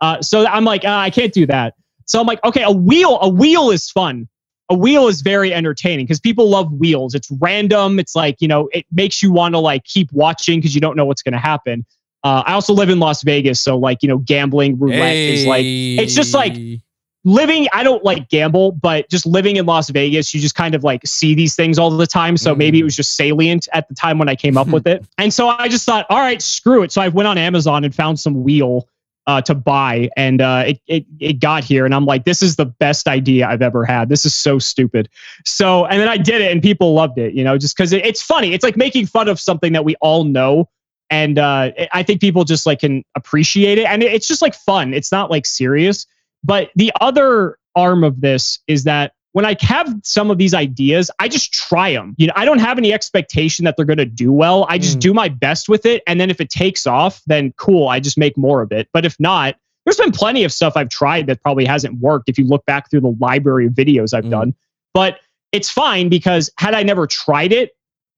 Uh, 0.00 0.20
so 0.22 0.46
I'm 0.46 0.64
like, 0.64 0.84
uh, 0.84 0.88
I 0.90 1.10
can't 1.10 1.32
do 1.32 1.46
that. 1.46 1.74
So 2.06 2.20
I'm 2.20 2.26
like, 2.26 2.42
okay, 2.44 2.62
a 2.62 2.70
wheel, 2.70 3.18
a 3.20 3.28
wheel 3.28 3.70
is 3.70 3.90
fun. 3.90 4.28
A 4.70 4.74
wheel 4.74 5.08
is 5.08 5.22
very 5.22 5.52
entertaining 5.52 6.04
because 6.06 6.20
people 6.20 6.48
love 6.48 6.70
wheels. 6.72 7.14
It's 7.14 7.30
random. 7.40 7.98
It's 7.98 8.14
like 8.14 8.36
you 8.40 8.48
know, 8.48 8.68
it 8.72 8.84
makes 8.92 9.22
you 9.22 9.32
want 9.32 9.54
to 9.54 9.58
like 9.58 9.84
keep 9.84 10.12
watching 10.12 10.58
because 10.60 10.74
you 10.74 10.80
don't 10.80 10.96
know 10.96 11.04
what's 11.06 11.22
gonna 11.22 11.38
happen. 11.38 11.84
Uh, 12.24 12.42
I 12.46 12.52
also 12.54 12.74
live 12.74 12.90
in 12.90 12.98
Las 13.00 13.22
Vegas, 13.22 13.60
so 13.60 13.78
like 13.78 14.02
you 14.02 14.08
know, 14.08 14.18
gambling 14.18 14.78
roulette 14.78 15.16
is 15.16 15.46
like 15.46 15.64
it's 15.64 16.14
just 16.14 16.34
like- 16.34 16.54
Hey. 16.56 16.80
Living 17.28 17.68
i 17.74 17.82
don't 17.82 18.02
like 18.04 18.28
gamble 18.30 18.72
but 18.72 19.08
just 19.10 19.26
living 19.26 19.56
in 19.56 19.66
las 19.66 19.90
vegas 19.90 20.32
you 20.32 20.40
just 20.40 20.54
kind 20.54 20.74
of 20.74 20.82
like 20.82 21.02
see 21.06 21.34
these 21.34 21.54
things 21.54 21.78
all 21.78 21.90
the 21.90 22.06
time. 22.06 22.36
So 22.36 22.54
maybe 22.54 22.78
it 22.80 22.84
was 22.84 22.96
just 22.96 23.14
salient 23.16 23.68
at 23.74 23.86
the 23.88 23.94
time 23.94 24.18
when 24.18 24.28
i 24.28 24.34
came 24.34 24.56
up 24.56 24.66
with 24.76 24.86
it. 24.86 25.04
And 25.18 25.32
so 25.32 25.48
i 25.48 25.68
just 25.68 25.84
thought 25.84 26.06
all 26.08 26.18
right 26.18 26.40
screw 26.40 26.82
it. 26.82 26.90
So 26.92 27.00
i 27.02 27.08
went 27.08 27.26
on 27.28 27.36
amazon 27.38 27.84
and 27.84 27.94
found 27.94 28.18
some 28.18 28.42
wheel 28.42 28.88
uh, 29.26 29.42
to 29.42 29.54
buy 29.54 30.08
and 30.16 30.40
uh, 30.40 30.64
it, 30.68 30.80
it, 30.86 31.04
it 31.20 31.32
got 31.38 31.62
here 31.62 31.84
and 31.84 31.94
i'm 31.94 32.06
like 32.06 32.24
this 32.24 32.40
is 32.42 32.56
the 32.56 32.64
best 32.64 33.06
idea 33.06 33.46
i've 33.46 33.60
ever 33.60 33.84
had. 33.84 34.08
This 34.08 34.24
is 34.24 34.34
so 34.34 34.58
stupid. 34.58 35.10
So 35.44 35.84
and 35.84 36.00
then 36.00 36.08
i 36.08 36.16
did 36.16 36.40
it 36.40 36.50
and 36.50 36.62
people 36.62 36.94
loved 36.94 37.18
it 37.18 37.34
you 37.34 37.44
know 37.44 37.58
just 37.58 37.76
because 37.76 37.92
it, 37.92 38.06
it's 38.06 38.22
funny. 38.22 38.54
It's 38.54 38.64
like 38.64 38.76
making 38.78 39.04
fun 39.06 39.28
of 39.28 39.38
something 39.38 39.74
that 39.74 39.84
we 39.84 39.96
all 40.00 40.24
know 40.24 40.68
and 41.10 41.38
uh, 41.38 41.70
i 41.92 42.02
think 42.02 42.20
people 42.20 42.44
just 42.44 42.64
like 42.66 42.80
can 42.80 43.02
appreciate 43.16 43.76
it 43.78 43.84
and 43.86 44.02
it- 44.02 44.12
it's 44.14 44.26
just 44.28 44.40
like 44.40 44.54
fun. 44.54 44.94
It's 44.94 45.12
not 45.12 45.30
like 45.30 45.44
serious 45.44 46.06
but 46.44 46.70
the 46.76 46.92
other 47.00 47.58
arm 47.76 48.04
of 48.04 48.20
this 48.20 48.58
is 48.66 48.84
that 48.84 49.12
when 49.32 49.44
I 49.44 49.56
have 49.60 49.94
some 50.02 50.30
of 50.30 50.38
these 50.38 50.54
ideas, 50.54 51.10
I 51.20 51.28
just 51.28 51.52
try 51.52 51.92
them. 51.92 52.14
You 52.18 52.26
know, 52.28 52.32
I 52.34 52.44
don't 52.44 52.58
have 52.58 52.78
any 52.78 52.92
expectation 52.92 53.64
that 53.66 53.76
they're 53.76 53.84
going 53.86 53.98
to 53.98 54.06
do 54.06 54.32
well. 54.32 54.66
I 54.68 54.78
just 54.78 54.96
Mm. 54.98 55.00
do 55.02 55.14
my 55.14 55.28
best 55.28 55.68
with 55.68 55.86
it, 55.86 56.02
and 56.06 56.20
then 56.20 56.30
if 56.30 56.40
it 56.40 56.48
takes 56.50 56.86
off, 56.86 57.20
then 57.26 57.52
cool. 57.56 57.88
I 57.88 58.00
just 58.00 58.18
make 58.18 58.36
more 58.36 58.62
of 58.62 58.72
it. 58.72 58.88
But 58.92 59.04
if 59.04 59.16
not, 59.20 59.56
there's 59.84 59.98
been 59.98 60.12
plenty 60.12 60.44
of 60.44 60.52
stuff 60.52 60.72
I've 60.76 60.88
tried 60.88 61.26
that 61.28 61.42
probably 61.42 61.66
hasn't 61.66 62.00
worked. 62.00 62.28
If 62.28 62.38
you 62.38 62.46
look 62.46 62.64
back 62.66 62.90
through 62.90 63.02
the 63.02 63.16
library 63.20 63.66
of 63.66 63.72
videos 63.74 64.12
I've 64.14 64.24
Mm. 64.24 64.30
done, 64.30 64.54
but 64.94 65.20
it's 65.52 65.70
fine 65.70 66.08
because 66.08 66.50
had 66.58 66.74
I 66.74 66.82
never 66.82 67.06
tried 67.06 67.52
it, 67.52 67.70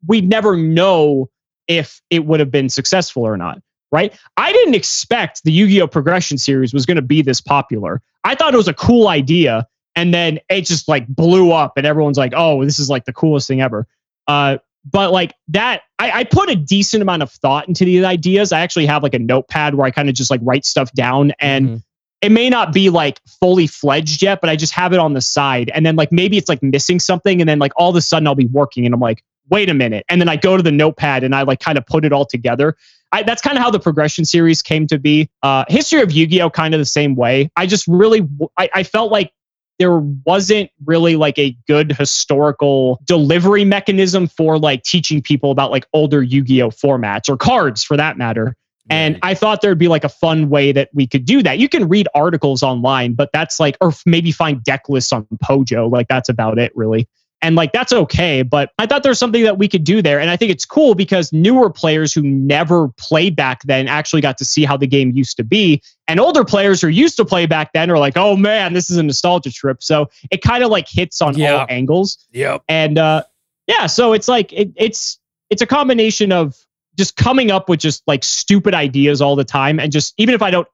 we'd 0.07 0.29
never 0.29 0.57
know 0.57 1.29
if 1.69 2.01
it 2.11 2.25
would 2.25 2.41
have 2.41 2.51
been 2.51 2.69
successful 2.69 3.25
or 3.25 3.37
not. 3.37 3.61
Right? 3.93 4.17
I 4.37 4.53
didn't 4.53 4.75
expect 4.75 5.43
the 5.43 5.51
Yu-Gi-Oh 5.51 5.89
progression 5.89 6.39
series 6.39 6.73
was 6.73 6.87
going 6.87 6.97
to 6.97 7.03
be 7.03 7.23
this 7.23 7.41
popular. 7.41 8.01
I 8.25 8.35
thought 8.37 8.55
it 8.55 8.57
was 8.57 8.69
a 8.69 8.75
cool 8.75 9.09
idea, 9.09 9.67
and 9.97 10.15
then 10.15 10.39
it 10.49 10.63
just 10.63 10.87
like 10.87 11.09
blew 11.09 11.51
up, 11.53 11.77
and 11.77 11.87
everyone's 11.87 12.19
like, 12.19 12.33
"Oh, 12.37 12.65
this 12.65 12.79
is 12.79 12.89
like 12.89 13.05
the 13.05 13.13
coolest 13.13 13.49
thing 13.49 13.61
ever." 13.61 13.89
Uh, 14.29 14.59
but 14.91 15.11
like 15.13 15.35
that, 15.49 15.83
I, 15.99 16.21
I 16.21 16.25
put 16.25 16.49
a 16.49 16.55
decent 16.57 17.03
amount 17.03 17.23
of 17.23 17.31
thought 17.33 17.67
into 17.69 17.85
these 17.85 18.05
ideas. 18.05 18.53
I 18.53 18.61
actually 18.61 18.87
have 18.87 19.03
like 19.03 19.13
a 19.15 19.19
notepad 19.19 19.75
where 19.75 19.87
I 19.87 19.91
kind 19.91 20.09
of 20.09 20.15
just 20.15 20.31
like 20.31 20.41
write 20.45 20.65
stuff 20.65 20.93
down, 20.93 21.33
and 21.41 21.69
Mhm. 21.69 21.83
it 22.23 22.31
may 22.31 22.49
not 22.49 22.73
be 22.73 22.91
like 22.91 23.21
fully 23.41 23.67
fledged 23.67 24.23
yet, 24.23 24.41
but 24.41 24.49
I 24.49 24.55
just 24.55 24.73
have 24.75 24.93
it 24.93 25.01
on 25.01 25.15
the 25.15 25.21
side, 25.21 25.71
and 25.75 25.85
then 25.85 25.97
like 25.97 26.13
maybe 26.13 26.37
it's 26.39 26.49
like 26.49 26.63
missing 26.63 27.01
something, 27.01 27.41
and 27.43 27.49
then 27.49 27.59
like 27.59 27.73
all 27.75 27.91
of 27.91 27.97
a 27.97 28.01
sudden 28.01 28.29
I'll 28.29 28.37
be 28.37 28.47
working, 28.47 28.87
and 28.87 28.95
I'm 28.95 29.01
like, 29.01 29.25
"Wait 29.49 29.69
a 29.69 29.75
minute," 29.75 30.05
and 30.09 30.21
then 30.21 30.29
I 30.29 30.37
go 30.37 30.57
to 30.57 30.63
the 30.63 30.71
notepad 30.71 31.25
and 31.25 31.35
I 31.35 31.43
like 31.43 31.59
kind 31.59 31.77
of 31.77 31.85
put 31.85 32.05
it 32.05 32.13
all 32.13 32.25
together. 32.25 32.77
I, 33.13 33.23
that's 33.23 33.43
kind 33.43 33.57
of 33.57 33.63
how 33.63 33.71
the 33.71 33.81
progression 33.81 34.25
series 34.25 34.63
came 34.63 34.87
to 34.89 34.99
be. 34.99 35.29
Uh, 35.43 35.65
History 35.69 36.01
of 36.01 36.13
Yu-Gi-Oh! 36.13 36.51
kind 36.51 36.75
of 36.75 36.81
the 36.81 36.85
same 36.85 37.17
way. 37.17 37.51
I 37.57 37.67
just 37.67 37.87
really, 37.89 38.29
I, 38.57 38.71
I 38.75 38.83
felt 38.83 39.11
like 39.11 39.33
there 39.79 39.99
wasn't 39.99 40.71
really 40.85 41.17
like 41.17 41.39
a 41.39 41.57
good 41.67 41.93
historical 41.93 43.01
delivery 43.05 43.65
mechanism 43.65 44.29
for 44.29 44.59
like 44.59 44.83
teaching 44.83 45.23
people 45.23 45.51
about 45.51 45.71
like 45.71 45.87
older 45.93 46.23
Yu-Gi-Oh 46.23 46.69
formats 46.71 47.29
or 47.29 47.37
cards 47.37 47.83
for 47.83 47.97
that 47.97 48.19
matter. 48.19 48.55
And 48.91 49.21
I 49.23 49.35
thought 49.35 49.63
there'd 49.63 49.79
be 49.79 49.87
like 49.87 50.03
a 50.03 50.09
fun 50.09 50.51
way 50.51 50.73
that 50.73 50.91
we 50.93 51.07
could 51.07 51.25
do 51.25 51.45
that. 51.45 51.59
You 51.59 51.69
can 51.69 51.89
read 51.89 52.09
articles 52.13 52.63
online, 52.63 53.15
but 53.15 53.31
that's 53.33 53.61
like, 53.61 53.77
or 53.81 53.93
maybe 54.05 54.33
find 54.33 54.65
deck 54.65 54.89
lists 54.89 55.13
on 55.13 55.29
Pojo. 55.37 55.89
Like 55.91 56.09
that's 56.09 56.29
about 56.29 56.59
it, 56.59 56.73
really. 56.75 57.09
And 57.43 57.57
like 57.57 57.73
that's 57.73 57.93
okay. 57.93 58.43
But 58.43 58.71
I 58.79 58.87
thought 58.87 59.03
there's 59.03 59.19
something 59.19 59.45
that 59.45 59.57
we 59.57 59.67
could 59.67 59.85
do 59.85 60.03
there. 60.03 60.21
And 60.21 60.29
I 60.29 60.37
think 60.37 60.51
it's 60.51 60.67
cool 60.67 60.95
because 60.95 61.33
newer 61.33 61.71
players 61.71 62.13
who 62.13 62.23
never 62.23 62.89
played 62.99 63.35
back 63.35 63.63
then 63.63 63.89
actually 63.89 64.21
got 64.21 64.37
to 64.39 64.45
see 64.45 64.65
how 64.65 64.77
the 64.77 64.87
game 64.87 65.13
used 65.13 65.39
to 65.39 65.45
be. 65.45 65.83
And 66.07 66.21
older 66.21 66.45
players 66.45 66.83
who 66.83 66.89
used 66.89 67.17
to 67.17 67.25
play 67.25 67.47
back 67.47 67.73
then 67.73 67.91
are 67.91 67.99
like, 67.99 68.17
oh 68.17 68.37
man, 68.37 68.75
this 68.75 68.91
is 68.91 68.99
a 68.99 69.03
nostalgia 69.03 69.51
trip. 69.51 69.83
So 69.83 70.11
it 70.31 70.43
kind 70.43 70.63
of 70.63 70.71
like 70.71 70.87
hits 70.89 71.23
on 71.23 71.37
Yeah. 71.39 71.55
all 71.61 71.67
angles. 71.71 72.19
Yep. 72.33 72.63
And 72.69 72.99
uh 72.99 73.23
yeah, 73.67 73.87
so 73.87 74.13
it's 74.13 74.29
like 74.29 74.53
it, 74.53 74.73
it's 74.77 75.19
it's 75.49 75.63
a 75.63 75.67
combination 75.67 76.33
of 76.33 76.57
just 76.99 77.17
coming 77.17 77.51
up 77.51 77.69
with 77.69 77.81
just 77.81 78.03
like 78.07 78.23
stupid 78.23 78.75
ideas 78.75 79.23
all 79.23 79.35
the 79.37 79.45
time 79.45 79.81
and 79.81 79.91
just 79.91 80.13
even 80.19 80.35
if 80.35 80.43
I 80.43 80.51
don't 80.51 80.69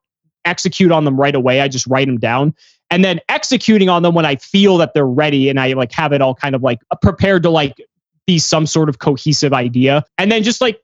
execute 0.44 0.90
on 0.92 1.04
them 1.04 1.18
right 1.18 1.34
away, 1.34 1.60
I 1.60 1.68
just 1.68 1.86
write 1.86 2.06
them 2.06 2.18
down 2.18 2.54
and 2.90 3.04
then 3.04 3.20
executing 3.28 3.88
on 3.88 4.02
them 4.02 4.14
when 4.14 4.26
I 4.26 4.36
feel 4.36 4.78
that 4.78 4.94
they're 4.94 5.06
ready 5.06 5.48
and 5.48 5.58
I 5.58 5.72
like 5.72 5.92
have 5.92 6.12
it 6.12 6.20
all 6.20 6.34
kind 6.34 6.54
of 6.54 6.62
like 6.62 6.78
prepared 7.02 7.42
to 7.44 7.50
like 7.50 7.74
be 8.26 8.38
some 8.38 8.66
sort 8.66 8.88
of 8.88 8.98
cohesive 8.98 9.52
idea. 9.52 10.04
And 10.18 10.30
then 10.30 10.42
just 10.42 10.60
like 10.60 10.80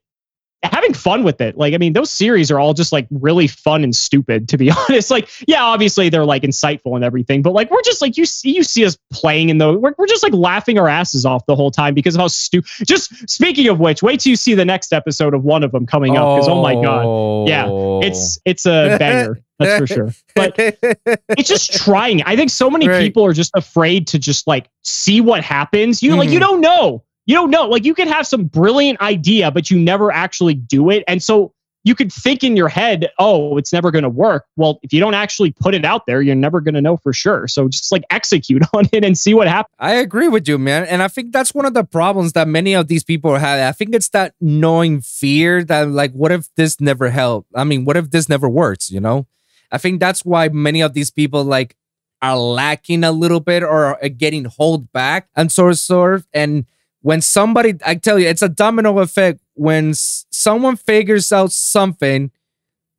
having 0.62 0.94
fun 0.94 1.24
with 1.24 1.40
it. 1.40 1.56
Like, 1.58 1.74
I 1.74 1.78
mean, 1.78 1.92
those 1.92 2.10
series 2.10 2.50
are 2.50 2.58
all 2.58 2.72
just 2.74 2.92
like 2.92 3.06
really 3.10 3.46
fun 3.48 3.82
and 3.84 3.94
stupid, 3.94 4.48
to 4.50 4.56
be 4.56 4.70
honest. 4.88 5.10
Like, 5.10 5.28
yeah, 5.48 5.62
obviously 5.62 6.08
they're 6.08 6.24
like 6.24 6.42
insightful 6.42 6.94
and 6.94 7.04
everything, 7.04 7.42
but 7.42 7.52
like 7.52 7.70
we're 7.70 7.82
just 7.82 8.00
like 8.00 8.16
you 8.16 8.24
see 8.24 8.54
you 8.54 8.62
see 8.62 8.84
us 8.84 8.96
playing 9.12 9.48
in 9.48 9.58
the 9.58 9.72
We're, 9.78 9.94
we're 9.98 10.06
just 10.06 10.22
like 10.22 10.32
laughing 10.34 10.78
our 10.78 10.88
asses 10.88 11.26
off 11.26 11.44
the 11.46 11.56
whole 11.56 11.70
time 11.70 11.94
because 11.94 12.14
of 12.14 12.20
how 12.20 12.28
stupid. 12.28 12.70
Just 12.86 13.28
speaking 13.28 13.68
of 13.68 13.80
which, 13.80 14.02
wait 14.02 14.20
till 14.20 14.30
you 14.30 14.36
see 14.36 14.54
the 14.54 14.64
next 14.64 14.92
episode 14.92 15.34
of 15.34 15.42
one 15.44 15.62
of 15.64 15.72
them 15.72 15.86
coming 15.86 16.16
up 16.16 16.36
because 16.36 16.48
oh 16.48 16.62
my 16.62 16.74
god, 16.74 17.48
Yeah, 17.48 17.68
it's 18.06 18.38
it's 18.44 18.66
a 18.66 18.96
banger. 18.98 19.38
That's 19.58 19.78
for 19.78 19.86
sure. 19.86 20.12
But 20.34 20.54
it's 20.58 21.48
just 21.48 21.72
trying. 21.72 22.22
I 22.22 22.34
think 22.36 22.50
so 22.50 22.68
many 22.70 22.88
Right. 22.88 23.00
people 23.00 23.24
are 23.24 23.32
just 23.32 23.52
afraid 23.54 24.06
to 24.08 24.18
just 24.18 24.46
like 24.46 24.68
see 24.82 25.20
what 25.20 25.44
happens. 25.44 26.02
You 26.02 26.16
like 26.16 26.30
you 26.30 26.38
Mhm. 26.38 26.40
don't 26.42 26.60
know. 26.60 27.04
You 27.26 27.34
don't 27.36 27.50
know. 27.50 27.66
Like 27.66 27.84
you 27.84 27.94
could 27.94 28.08
have 28.08 28.26
some 28.26 28.44
brilliant 28.44 29.00
idea, 29.00 29.50
but 29.50 29.70
you 29.70 29.78
never 29.78 30.10
actually 30.10 30.54
do 30.54 30.90
it. 30.90 31.04
And 31.06 31.22
so 31.22 31.52
you 31.84 31.94
could 31.94 32.12
think 32.12 32.44
in 32.44 32.56
your 32.56 32.68
head, 32.68 33.10
oh, 33.18 33.56
it's 33.56 33.72
never 33.72 33.90
going 33.90 34.04
to 34.04 34.08
work. 34.08 34.46
Well, 34.56 34.78
if 34.82 34.92
you 34.92 35.00
don't 35.00 35.14
actually 35.14 35.50
put 35.50 35.74
it 35.74 35.84
out 35.84 36.06
there, 36.06 36.22
you're 36.22 36.36
never 36.36 36.60
going 36.60 36.74
to 36.74 36.80
know 36.80 36.96
for 36.96 37.12
sure. 37.12 37.48
So 37.48 37.68
just 37.68 37.90
like 37.90 38.04
execute 38.10 38.62
on 38.72 38.88
it 38.92 39.04
and 39.04 39.18
see 39.18 39.34
what 39.34 39.48
happens. 39.48 39.74
I 39.78 39.94
agree 39.94 40.28
with 40.28 40.46
you, 40.46 40.58
man. 40.58 40.84
And 40.84 41.02
I 41.02 41.08
think 41.08 41.32
that's 41.32 41.54
one 41.54 41.66
of 41.66 41.74
the 41.74 41.84
problems 41.84 42.32
that 42.34 42.46
many 42.46 42.74
of 42.74 42.88
these 42.88 43.02
people 43.02 43.36
have. 43.36 43.68
I 43.68 43.72
think 43.72 43.94
it's 43.94 44.10
that 44.10 44.34
knowing 44.40 45.00
fear 45.00 45.64
that, 45.64 45.88
like, 45.88 46.12
what 46.12 46.30
if 46.30 46.48
this 46.54 46.80
never 46.80 47.10
helped? 47.10 47.48
I 47.54 47.64
mean, 47.64 47.84
what 47.84 47.96
if 47.96 48.10
this 48.10 48.28
never 48.28 48.48
works? 48.48 48.90
You 48.90 49.00
know? 49.00 49.26
I 49.72 49.78
think 49.78 50.00
that's 50.00 50.24
why 50.24 50.48
many 50.48 50.82
of 50.82 50.92
these 50.92 51.10
people, 51.10 51.42
like, 51.42 51.76
are 52.20 52.38
lacking 52.38 53.02
a 53.02 53.10
little 53.10 53.40
bit 53.40 53.64
or 53.64 54.00
are 54.00 54.08
getting 54.08 54.44
hold 54.44 54.92
back 54.92 55.28
and 55.34 55.52
of, 55.58 55.78
sort 55.78 56.14
of. 56.14 56.26
And 56.32 56.66
when 57.02 57.20
somebody, 57.20 57.74
I 57.84 57.96
tell 57.96 58.18
you, 58.18 58.28
it's 58.28 58.42
a 58.42 58.48
domino 58.48 58.98
effect. 59.00 59.40
When 59.54 59.92
someone 59.94 60.76
figures 60.76 61.30
out 61.32 61.52
something, 61.52 62.30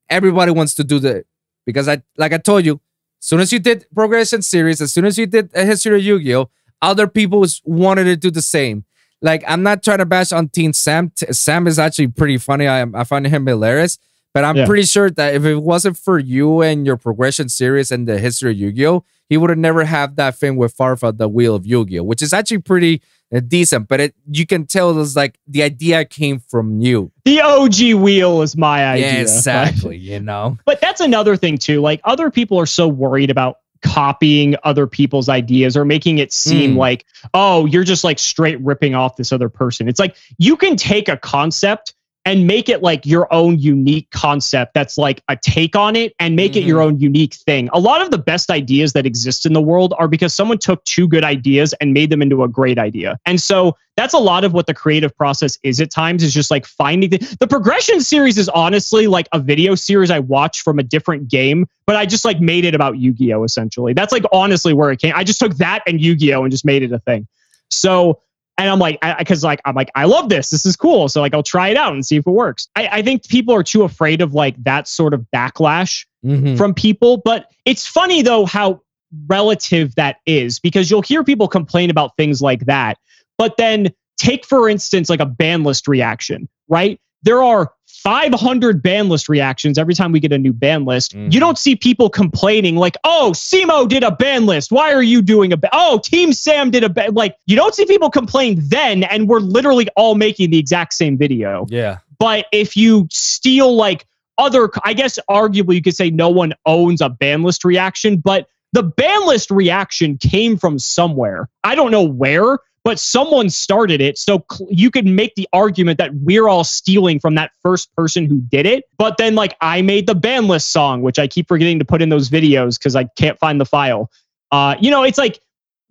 everybody 0.09 0.51
wants 0.51 0.75
to 0.75 0.83
do 0.83 0.99
that. 0.99 1.25
Because 1.65 1.87
I, 1.87 2.03
like 2.17 2.33
I 2.33 2.37
told 2.37 2.65
you, 2.65 2.73
as 2.73 3.25
soon 3.25 3.39
as 3.39 3.51
you 3.51 3.59
did 3.59 3.85
progression 3.95 4.41
series, 4.41 4.81
as 4.81 4.93
soon 4.93 5.05
as 5.05 5.17
you 5.17 5.25
did 5.25 5.49
a 5.55 5.65
history 5.65 5.95
of 5.95 6.03
Yu-Gi-Oh, 6.03 6.49
other 6.81 7.07
people 7.07 7.45
wanted 7.63 8.03
to 8.03 8.17
do 8.17 8.29
the 8.29 8.41
same. 8.41 8.83
Like 9.21 9.43
I'm 9.47 9.63
not 9.63 9.81
trying 9.81 9.99
to 9.99 10.05
bash 10.05 10.33
on 10.33 10.49
Team 10.49 10.73
Sam. 10.73 11.11
Sam 11.15 11.65
is 11.65 11.79
actually 11.79 12.09
pretty 12.09 12.37
funny. 12.37 12.67
I 12.67 12.85
I 12.93 13.05
find 13.05 13.25
him 13.25 13.47
hilarious. 13.47 13.97
But 14.33 14.43
I'm 14.43 14.57
Yeah. 14.57 14.65
pretty 14.65 14.83
sure 14.83 15.09
that 15.11 15.35
if 15.35 15.45
it 15.45 15.57
wasn't 15.57 15.97
for 15.97 16.17
you 16.17 16.61
and 16.61 16.85
your 16.85 16.97
progression 16.97 17.49
series 17.49 17.91
and 17.91 18.07
the 18.07 18.17
history 18.17 18.51
of 18.51 18.57
Yu-Gi-Oh, 18.57 19.03
he 19.29 19.37
would 19.37 19.49
have 19.51 19.59
never 19.59 19.85
had 19.85 20.15
that 20.17 20.35
thing 20.37 20.55
with 20.55 20.75
Farfa, 20.75 21.15
the 21.15 21.27
Wheel 21.29 21.55
of 21.55 21.65
Yu-Gi-Oh, 21.67 22.03
which 22.03 22.21
is 22.21 22.33
actually 22.33 22.57
pretty 22.59 23.01
uh, 23.35 23.39
decent. 23.47 23.87
But 23.87 23.99
it 23.99 24.15
you 24.31 24.45
can 24.47 24.65
tell 24.65 24.99
it's 24.99 25.15
like 25.15 25.37
the 25.47 25.63
idea 25.63 26.03
came 26.05 26.39
from 26.39 26.79
you. 26.79 27.11
The 27.25 27.41
OG 27.41 27.93
wheel 27.95 28.41
is 28.41 28.57
my 28.57 28.85
idea. 28.85 29.13
Yeah, 29.13 29.21
exactly. 29.21 29.97
you 29.97 30.19
know. 30.19 30.57
But 30.65 30.81
that's 30.81 31.01
another 31.01 31.35
thing 31.35 31.57
too. 31.57 31.81
Like 31.81 32.01
other 32.03 32.29
people 32.31 32.59
are 32.59 32.65
so 32.65 32.87
worried 32.87 33.29
about 33.29 33.57
copying 33.83 34.55
other 34.63 34.87
people's 34.87 35.29
ideas 35.29 35.75
or 35.77 35.83
making 35.85 36.17
it 36.17 36.31
seem 36.31 36.73
Mm. 36.75 36.77
like, 36.77 37.05
oh, 37.33 37.65
you're 37.65 37.83
just 37.83 38.03
like 38.03 38.17
straight 38.17 38.59
ripping 38.61 38.95
off 38.95 39.17
this 39.17 39.31
other 39.31 39.49
person. 39.49 39.87
It's 39.89 39.99
like 39.99 40.15
you 40.37 40.55
can 40.57 40.75
take 40.77 41.07
a 41.09 41.17
concept 41.17 41.93
and 42.25 42.47
make 42.47 42.69
it 42.69 42.81
like 42.81 43.05
your 43.05 43.31
own 43.33 43.59
unique 43.59 44.09
concept 44.11 44.73
that's 44.73 44.97
like 44.97 45.21
a 45.27 45.35
take 45.35 45.75
on 45.75 45.95
it 45.95 46.13
and 46.19 46.35
make 46.35 46.55
it 46.55 46.63
your 46.63 46.79
mm-hmm. 46.79 46.95
own 46.95 46.99
unique 46.99 47.33
thing. 47.33 47.69
A 47.73 47.79
lot 47.79 48.01
of 48.01 48.11
the 48.11 48.17
best 48.17 48.49
ideas 48.49 48.93
that 48.93 49.05
exist 49.05 49.45
in 49.45 49.53
the 49.53 49.61
world 49.61 49.93
are 49.97 50.07
because 50.07 50.33
someone 50.33 50.57
took 50.57 50.83
two 50.85 51.07
good 51.07 51.23
ideas 51.23 51.73
and 51.81 51.93
made 51.93 52.09
them 52.09 52.21
into 52.21 52.43
a 52.43 52.47
great 52.47 52.79
idea. 52.79 53.17
And 53.25 53.41
so 53.41 53.75
that's 53.97 54.13
a 54.13 54.19
lot 54.19 54.43
of 54.43 54.53
what 54.53 54.67
the 54.67 54.73
creative 54.73 55.15
process 55.15 55.57
is 55.63 55.79
at 55.81 55.91
times 55.91 56.23
is 56.23 56.33
just 56.33 56.49
like 56.49 56.65
finding 56.65 57.09
the, 57.11 57.37
the 57.39 57.47
progression 57.47 58.01
series 58.01 58.37
is 58.37 58.49
honestly 58.49 59.07
like 59.07 59.27
a 59.33 59.39
video 59.39 59.75
series 59.75 60.09
I 60.09 60.19
watched 60.19 60.61
from 60.61 60.79
a 60.79 60.83
different 60.83 61.27
game, 61.27 61.67
but 61.85 61.95
I 61.95 62.05
just 62.05 62.25
like 62.25 62.39
made 62.39 62.65
it 62.65 62.73
about 62.73 62.97
Yu-Gi-Oh 62.97 63.43
essentially. 63.43 63.93
That's 63.93 64.13
like 64.13 64.23
honestly 64.31 64.73
where 64.73 64.91
it 64.91 64.99
came. 64.99 65.13
I 65.15 65.23
just 65.23 65.39
took 65.39 65.55
that 65.57 65.83
and 65.85 65.99
Yu-Gi-Oh 65.99 66.43
and 66.43 66.51
just 66.51 66.65
made 66.65 66.83
it 66.83 66.91
a 66.91 66.99
thing. 66.99 67.27
So 67.69 68.19
and 68.57 68.69
I'm 68.69 68.79
like, 68.79 68.99
because 69.17 69.43
like 69.43 69.61
I'm 69.65 69.75
like, 69.75 69.89
I 69.95 70.05
love 70.05 70.29
this. 70.29 70.49
This 70.49 70.65
is 70.65 70.75
cool. 70.75 71.09
So 71.09 71.21
like, 71.21 71.33
I'll 71.33 71.43
try 71.43 71.69
it 71.69 71.77
out 71.77 71.93
and 71.93 72.05
see 72.05 72.17
if 72.17 72.27
it 72.27 72.31
works. 72.31 72.67
I, 72.75 72.87
I 72.91 73.01
think 73.01 73.27
people 73.27 73.53
are 73.53 73.63
too 73.63 73.83
afraid 73.83 74.21
of 74.21 74.33
like 74.33 74.61
that 74.63 74.87
sort 74.87 75.13
of 75.13 75.25
backlash 75.35 76.05
Mhm. 76.23 76.57
from 76.57 76.73
people. 76.73 77.17
But 77.17 77.51
it's 77.65 77.85
funny 77.85 78.21
though 78.21 78.45
how 78.45 78.81
relative 79.27 79.93
that 79.95 80.17
is 80.25 80.59
because 80.59 80.89
you'll 80.89 81.01
hear 81.01 81.23
people 81.23 81.47
complain 81.47 81.89
about 81.89 82.15
things 82.17 82.41
like 82.41 82.65
that. 82.65 82.97
But 83.37 83.57
then 83.57 83.89
take, 84.17 84.45
for 84.45 84.69
instance, 84.69 85.09
like 85.09 85.19
a 85.19 85.25
ban 85.25 85.63
list 85.63 85.87
reaction, 85.87 86.47
right? 86.69 86.99
There 87.23 87.41
are 87.41 87.71
500 87.87 88.83
ban 88.83 89.07
list 89.07 89.29
reactions 89.29 89.77
every 89.77 89.93
time 89.93 90.11
we 90.11 90.19
get 90.19 90.33
a 90.33 90.37
new 90.37 90.51
ban 90.51 90.83
list. 90.83 91.15
Mhm. 91.15 91.33
You 91.33 91.39
don't 91.39 91.57
see 91.57 91.75
people 91.75 92.09
complaining 92.09 92.75
like, 92.75 92.97
"Oh, 93.05 93.31
Cimo 93.33 93.87
did 93.87 94.03
a 94.03 94.11
ban 94.11 94.45
list. 94.45 94.71
Why 94.71 94.91
are 94.93 95.01
you 95.01 95.21
doing 95.21 95.53
a 95.53 95.57
ban? 95.57 95.71
Oh, 95.73 95.99
Team 96.03 96.33
Sam 96.33 96.69
did 96.69 96.83
a 96.83 96.89
ban." 96.89 97.13
Like, 97.13 97.35
you 97.45 97.55
don't 97.55 97.73
see 97.73 97.85
people 97.85 98.09
complain 98.09 98.61
then, 98.67 99.03
and 99.03 99.29
we're 99.29 99.39
literally 99.39 99.87
all 99.95 100.15
making 100.15 100.51
the 100.51 100.57
exact 100.57 100.93
same 100.93 101.17
video. 101.17 101.65
Yeah. 101.69 101.99
But 102.19 102.45
if 102.51 102.75
you 102.75 103.07
steal 103.09 103.73
like 103.73 104.05
other, 104.37 104.69
I 104.83 104.93
guess 104.93 105.17
arguably 105.29 105.75
you 105.75 105.81
could 105.81 105.95
say 105.95 106.09
no 106.09 106.29
one 106.29 106.53
owns 106.65 106.99
a 106.99 107.09
ban 107.09 107.43
list 107.43 107.63
reaction, 107.63 108.17
but 108.17 108.47
the 108.73 108.83
ban 108.83 109.27
list 109.27 109.51
reaction 109.51 110.17
came 110.17 110.57
from 110.57 110.79
somewhere. 110.79 111.47
I 111.63 111.75
don't 111.75 111.91
know 111.91 112.03
where, 112.03 112.57
but 112.83 112.99
someone 112.99 113.49
started 113.49 114.01
it. 114.01 114.17
So 114.17 114.45
cl- 114.51 114.69
you 114.69 114.91
could 114.91 115.05
make 115.05 115.35
the 115.35 115.47
argument 115.53 115.97
that 115.99 116.11
we're 116.13 116.47
all 116.47 116.63
stealing 116.63 117.19
from 117.19 117.35
that 117.35 117.51
first 117.61 117.93
person 117.95 118.25
who 118.25 118.41
did 118.41 118.65
it. 118.65 118.85
But 118.97 119.17
then, 119.17 119.35
like, 119.35 119.55
I 119.61 119.81
made 119.81 120.07
the 120.07 120.15
ban 120.15 120.47
list 120.47 120.71
song, 120.71 121.01
which 121.01 121.19
I 121.19 121.27
keep 121.27 121.47
forgetting 121.47 121.79
to 121.79 121.85
put 121.85 122.01
in 122.01 122.09
those 122.09 122.29
videos 122.29 122.77
because 122.77 122.95
I 122.95 123.05
can't 123.17 123.39
find 123.39 123.59
the 123.59 123.65
file. 123.65 124.11
Uh, 124.51 124.75
you 124.79 124.91
know, 124.91 125.03
it's 125.03 125.17
like 125.17 125.39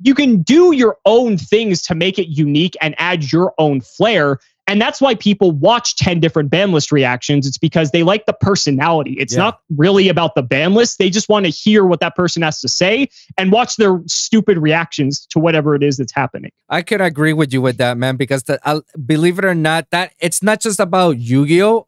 you 0.03 0.15
can 0.15 0.43
do 0.43 0.73
your 0.73 0.99
own 1.05 1.39
things 1.39 1.83
to 1.83 1.95
make 1.95 2.19
it 2.19 2.29
unique 2.29 2.77
and 2.81 2.95
add 2.99 3.33
your 3.33 3.55
own 3.59 3.81
flair. 3.81 4.39
And 4.73 4.81
that's 4.81 5.03
why 5.03 5.15
people 5.15 5.51
watch 5.53 5.97
10 5.97 6.19
different 6.19 6.49
ban 6.49 6.73
list 6.73 6.91
reactions. 6.93 7.47
It's 7.47 7.59
because 7.59 7.91
they 7.91 8.03
like 8.03 8.25
the 8.25 8.33
personality. 8.33 9.17
It's 9.19 9.35
Yeah. 9.35 9.41
not 9.41 9.61
really 9.77 10.09
about 10.09 10.35
the 10.35 10.43
ban 10.43 10.73
list. 10.73 10.97
They 10.97 11.11
just 11.11 11.29
want 11.29 11.45
to 11.45 11.51
hear 11.51 11.85
what 11.85 12.01
that 12.01 12.17
person 12.17 12.41
has 12.41 12.59
to 12.63 12.69
say 12.69 13.11
and 13.37 13.53
watch 13.53 13.77
their 13.77 14.01
stupid 14.07 14.57
reactions 14.57 15.27
to 15.27 15.39
whatever 15.39 15.75
it 15.75 15.83
is 15.83 15.99
that's 15.99 16.15
happening. 16.15 16.53
I 16.71 16.81
can 16.81 17.03
agree 17.03 17.35
with 17.35 17.53
you 17.53 17.61
with 17.61 17.77
that, 17.77 17.99
man, 17.99 18.17
because 18.17 18.45
the, 18.45 18.59
uh, 18.67 18.81
believe 19.05 19.39
it 19.39 19.45
or 19.45 19.55
not, 19.55 19.91
that 19.91 20.15
it's 20.21 20.43
not 20.43 20.63
just 20.63 20.81
about 20.81 21.19
Yu-Gi-Oh, 21.19 21.87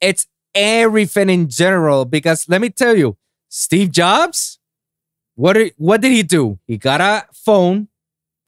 it's 0.00 0.28
everything 0.54 1.28
in 1.30 1.48
general. 1.48 2.04
Because 2.04 2.48
let 2.48 2.60
me 2.60 2.70
tell 2.70 2.96
you, 2.96 3.16
Steve 3.48 3.90
Jobs, 3.90 4.60
what 5.34 5.54
did, 5.54 5.72
what 5.78 6.00
did 6.00 6.12
he 6.12 6.22
do? 6.22 6.60
He 6.68 6.76
got 6.78 7.00
a 7.00 7.26
phone, 7.32 7.88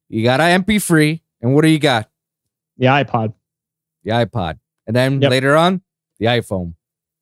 he 0.08 0.22
got 0.22 0.38
a 0.38 0.44
MP3, 0.44 1.20
and 1.40 1.52
what 1.52 1.62
do 1.62 1.68
you 1.68 1.80
got? 1.80 2.08
The 2.78 2.86
iPod. 2.86 3.34
The 4.04 4.10
iPod, 4.12 4.58
and 4.86 4.96
then 4.96 5.20
Yep. 5.22 5.30
later 5.30 5.56
on, 5.56 5.82
the 6.18 6.26
iPhone. 6.26 6.74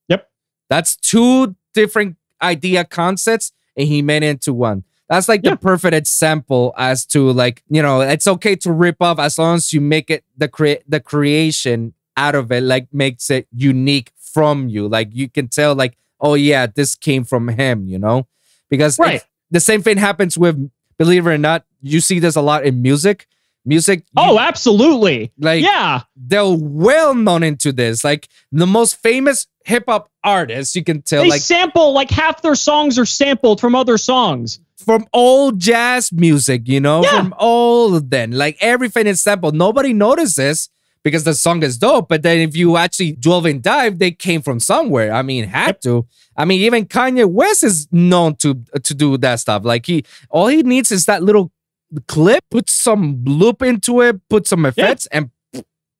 Yep. 0.09 0.29
That's 0.69 0.97
two 0.97 1.57
different 1.75 2.17
idea 2.43 2.85
concepts, 2.85 3.53
and 3.77 3.87
he 3.89 4.03
made 4.03 4.23
it 4.23 4.29
into 4.29 4.53
one. 4.55 4.85
That's 5.09 5.29
like 5.29 5.41
Yeah. 5.45 5.51
the 5.53 5.57
perfect 5.57 5.95
example 5.95 6.73
as 6.79 7.05
to 7.07 7.31
like 7.33 7.63
you 7.69 7.83
know 7.83 8.01
it's 8.01 8.27
okay 8.27 8.55
to 8.57 8.73
rip 8.73 8.97
off 9.03 9.19
as 9.19 9.39
long 9.39 9.57
as 9.57 9.73
you 9.73 9.81
make 9.81 10.09
it 10.11 10.25
the 10.37 10.49
crea- 10.49 10.83
the 10.89 11.01
creation 11.01 11.95
out 12.17 12.35
of 12.35 12.51
it 12.53 12.63
like 12.63 12.87
makes 12.93 13.29
it 13.31 13.47
unique 13.53 14.13
from 14.17 14.69
you. 14.69 14.87
Like 14.89 15.09
you 15.13 15.29
can 15.29 15.49
tell 15.49 15.75
like 15.75 15.97
oh 16.21 16.35
yeah 16.35 16.67
this 16.67 16.95
came 16.95 17.25
from 17.25 17.49
him, 17.49 17.89
you 17.89 17.99
know, 17.99 18.27
because 18.71 18.99
Right. 18.99 19.23
the 19.51 19.61
same 19.61 19.83
thing 19.83 19.97
happens 19.99 20.39
with 20.39 20.71
believe 20.97 21.27
it 21.27 21.31
or 21.31 21.39
not, 21.39 21.65
you 21.83 22.01
see 22.01 22.19
this 22.21 22.37
a 22.37 22.43
lot 22.43 22.65
in 22.65 22.81
music. 22.83 23.27
Music. 23.65 24.05
Oh, 24.17 24.39
absolutely. 24.39 25.33
Like 25.39 25.63
yeah, 25.63 26.03
they're 26.17 26.45
well 26.47 27.15
known 27.15 27.43
into 27.43 27.73
this. 27.73 28.05
Like 28.05 28.29
the 28.53 28.67
most 28.67 28.97
famous 29.03 29.47
hip 29.65 29.85
hop 29.87 30.11
artists, 30.25 30.75
you 30.75 30.83
can 30.83 31.03
tell. 31.03 31.23
they 31.23 31.29
like 31.31 31.43
sample 31.43 31.93
like 31.93 32.11
half 32.11 32.41
their 32.43 32.55
songs 32.55 32.99
are 32.99 33.05
sampled 33.07 33.61
from 33.61 33.75
other 33.75 33.99
songs. 33.99 34.61
from 34.85 35.07
old 35.13 35.59
jazz 35.59 36.11
music, 36.11 36.63
you 36.67 36.81
know, 36.81 37.03
Yeah. 37.03 37.19
from 37.19 37.35
old 37.39 38.11
then, 38.11 38.33
like 38.33 38.57
everything 38.61 39.07
is 39.07 39.21
sampled. 39.21 39.55
Nobody 39.55 39.93
notices 39.93 40.71
because 41.05 41.25
the 41.25 41.35
song 41.35 41.63
is 41.63 41.77
dope. 41.77 42.09
But 42.09 42.23
then 42.23 42.39
if 42.39 42.57
you 42.57 42.79
actually 42.79 43.13
delve 43.13 43.45
and 43.45 43.63
dive, 43.63 43.99
they 43.99 44.11
came 44.11 44.41
from 44.41 44.59
somewhere. 44.59 45.13
I 45.13 45.21
mean, 45.21 45.45
had 45.45 45.83
to. 45.83 46.07
I 46.35 46.47
mean, 46.47 46.63
even 46.63 46.87
Kanye 46.87 47.27
West 47.31 47.63
is 47.63 47.89
known 47.93 48.37
to 48.37 48.55
to 48.83 48.95
do 48.95 49.19
that 49.19 49.41
stuff. 49.41 49.67
Like 49.67 49.85
he, 49.85 50.05
all 50.31 50.47
he 50.49 50.63
needs 50.63 50.91
is 50.91 51.05
that 51.05 51.23
little 51.23 51.53
clip, 52.07 52.45
put 52.51 52.69
some 52.71 53.25
loop 53.25 53.63
into 53.63 54.01
it, 54.01 54.21
put 54.29 54.47
some 54.47 54.65
effects, 54.67 55.07
and 55.07 55.31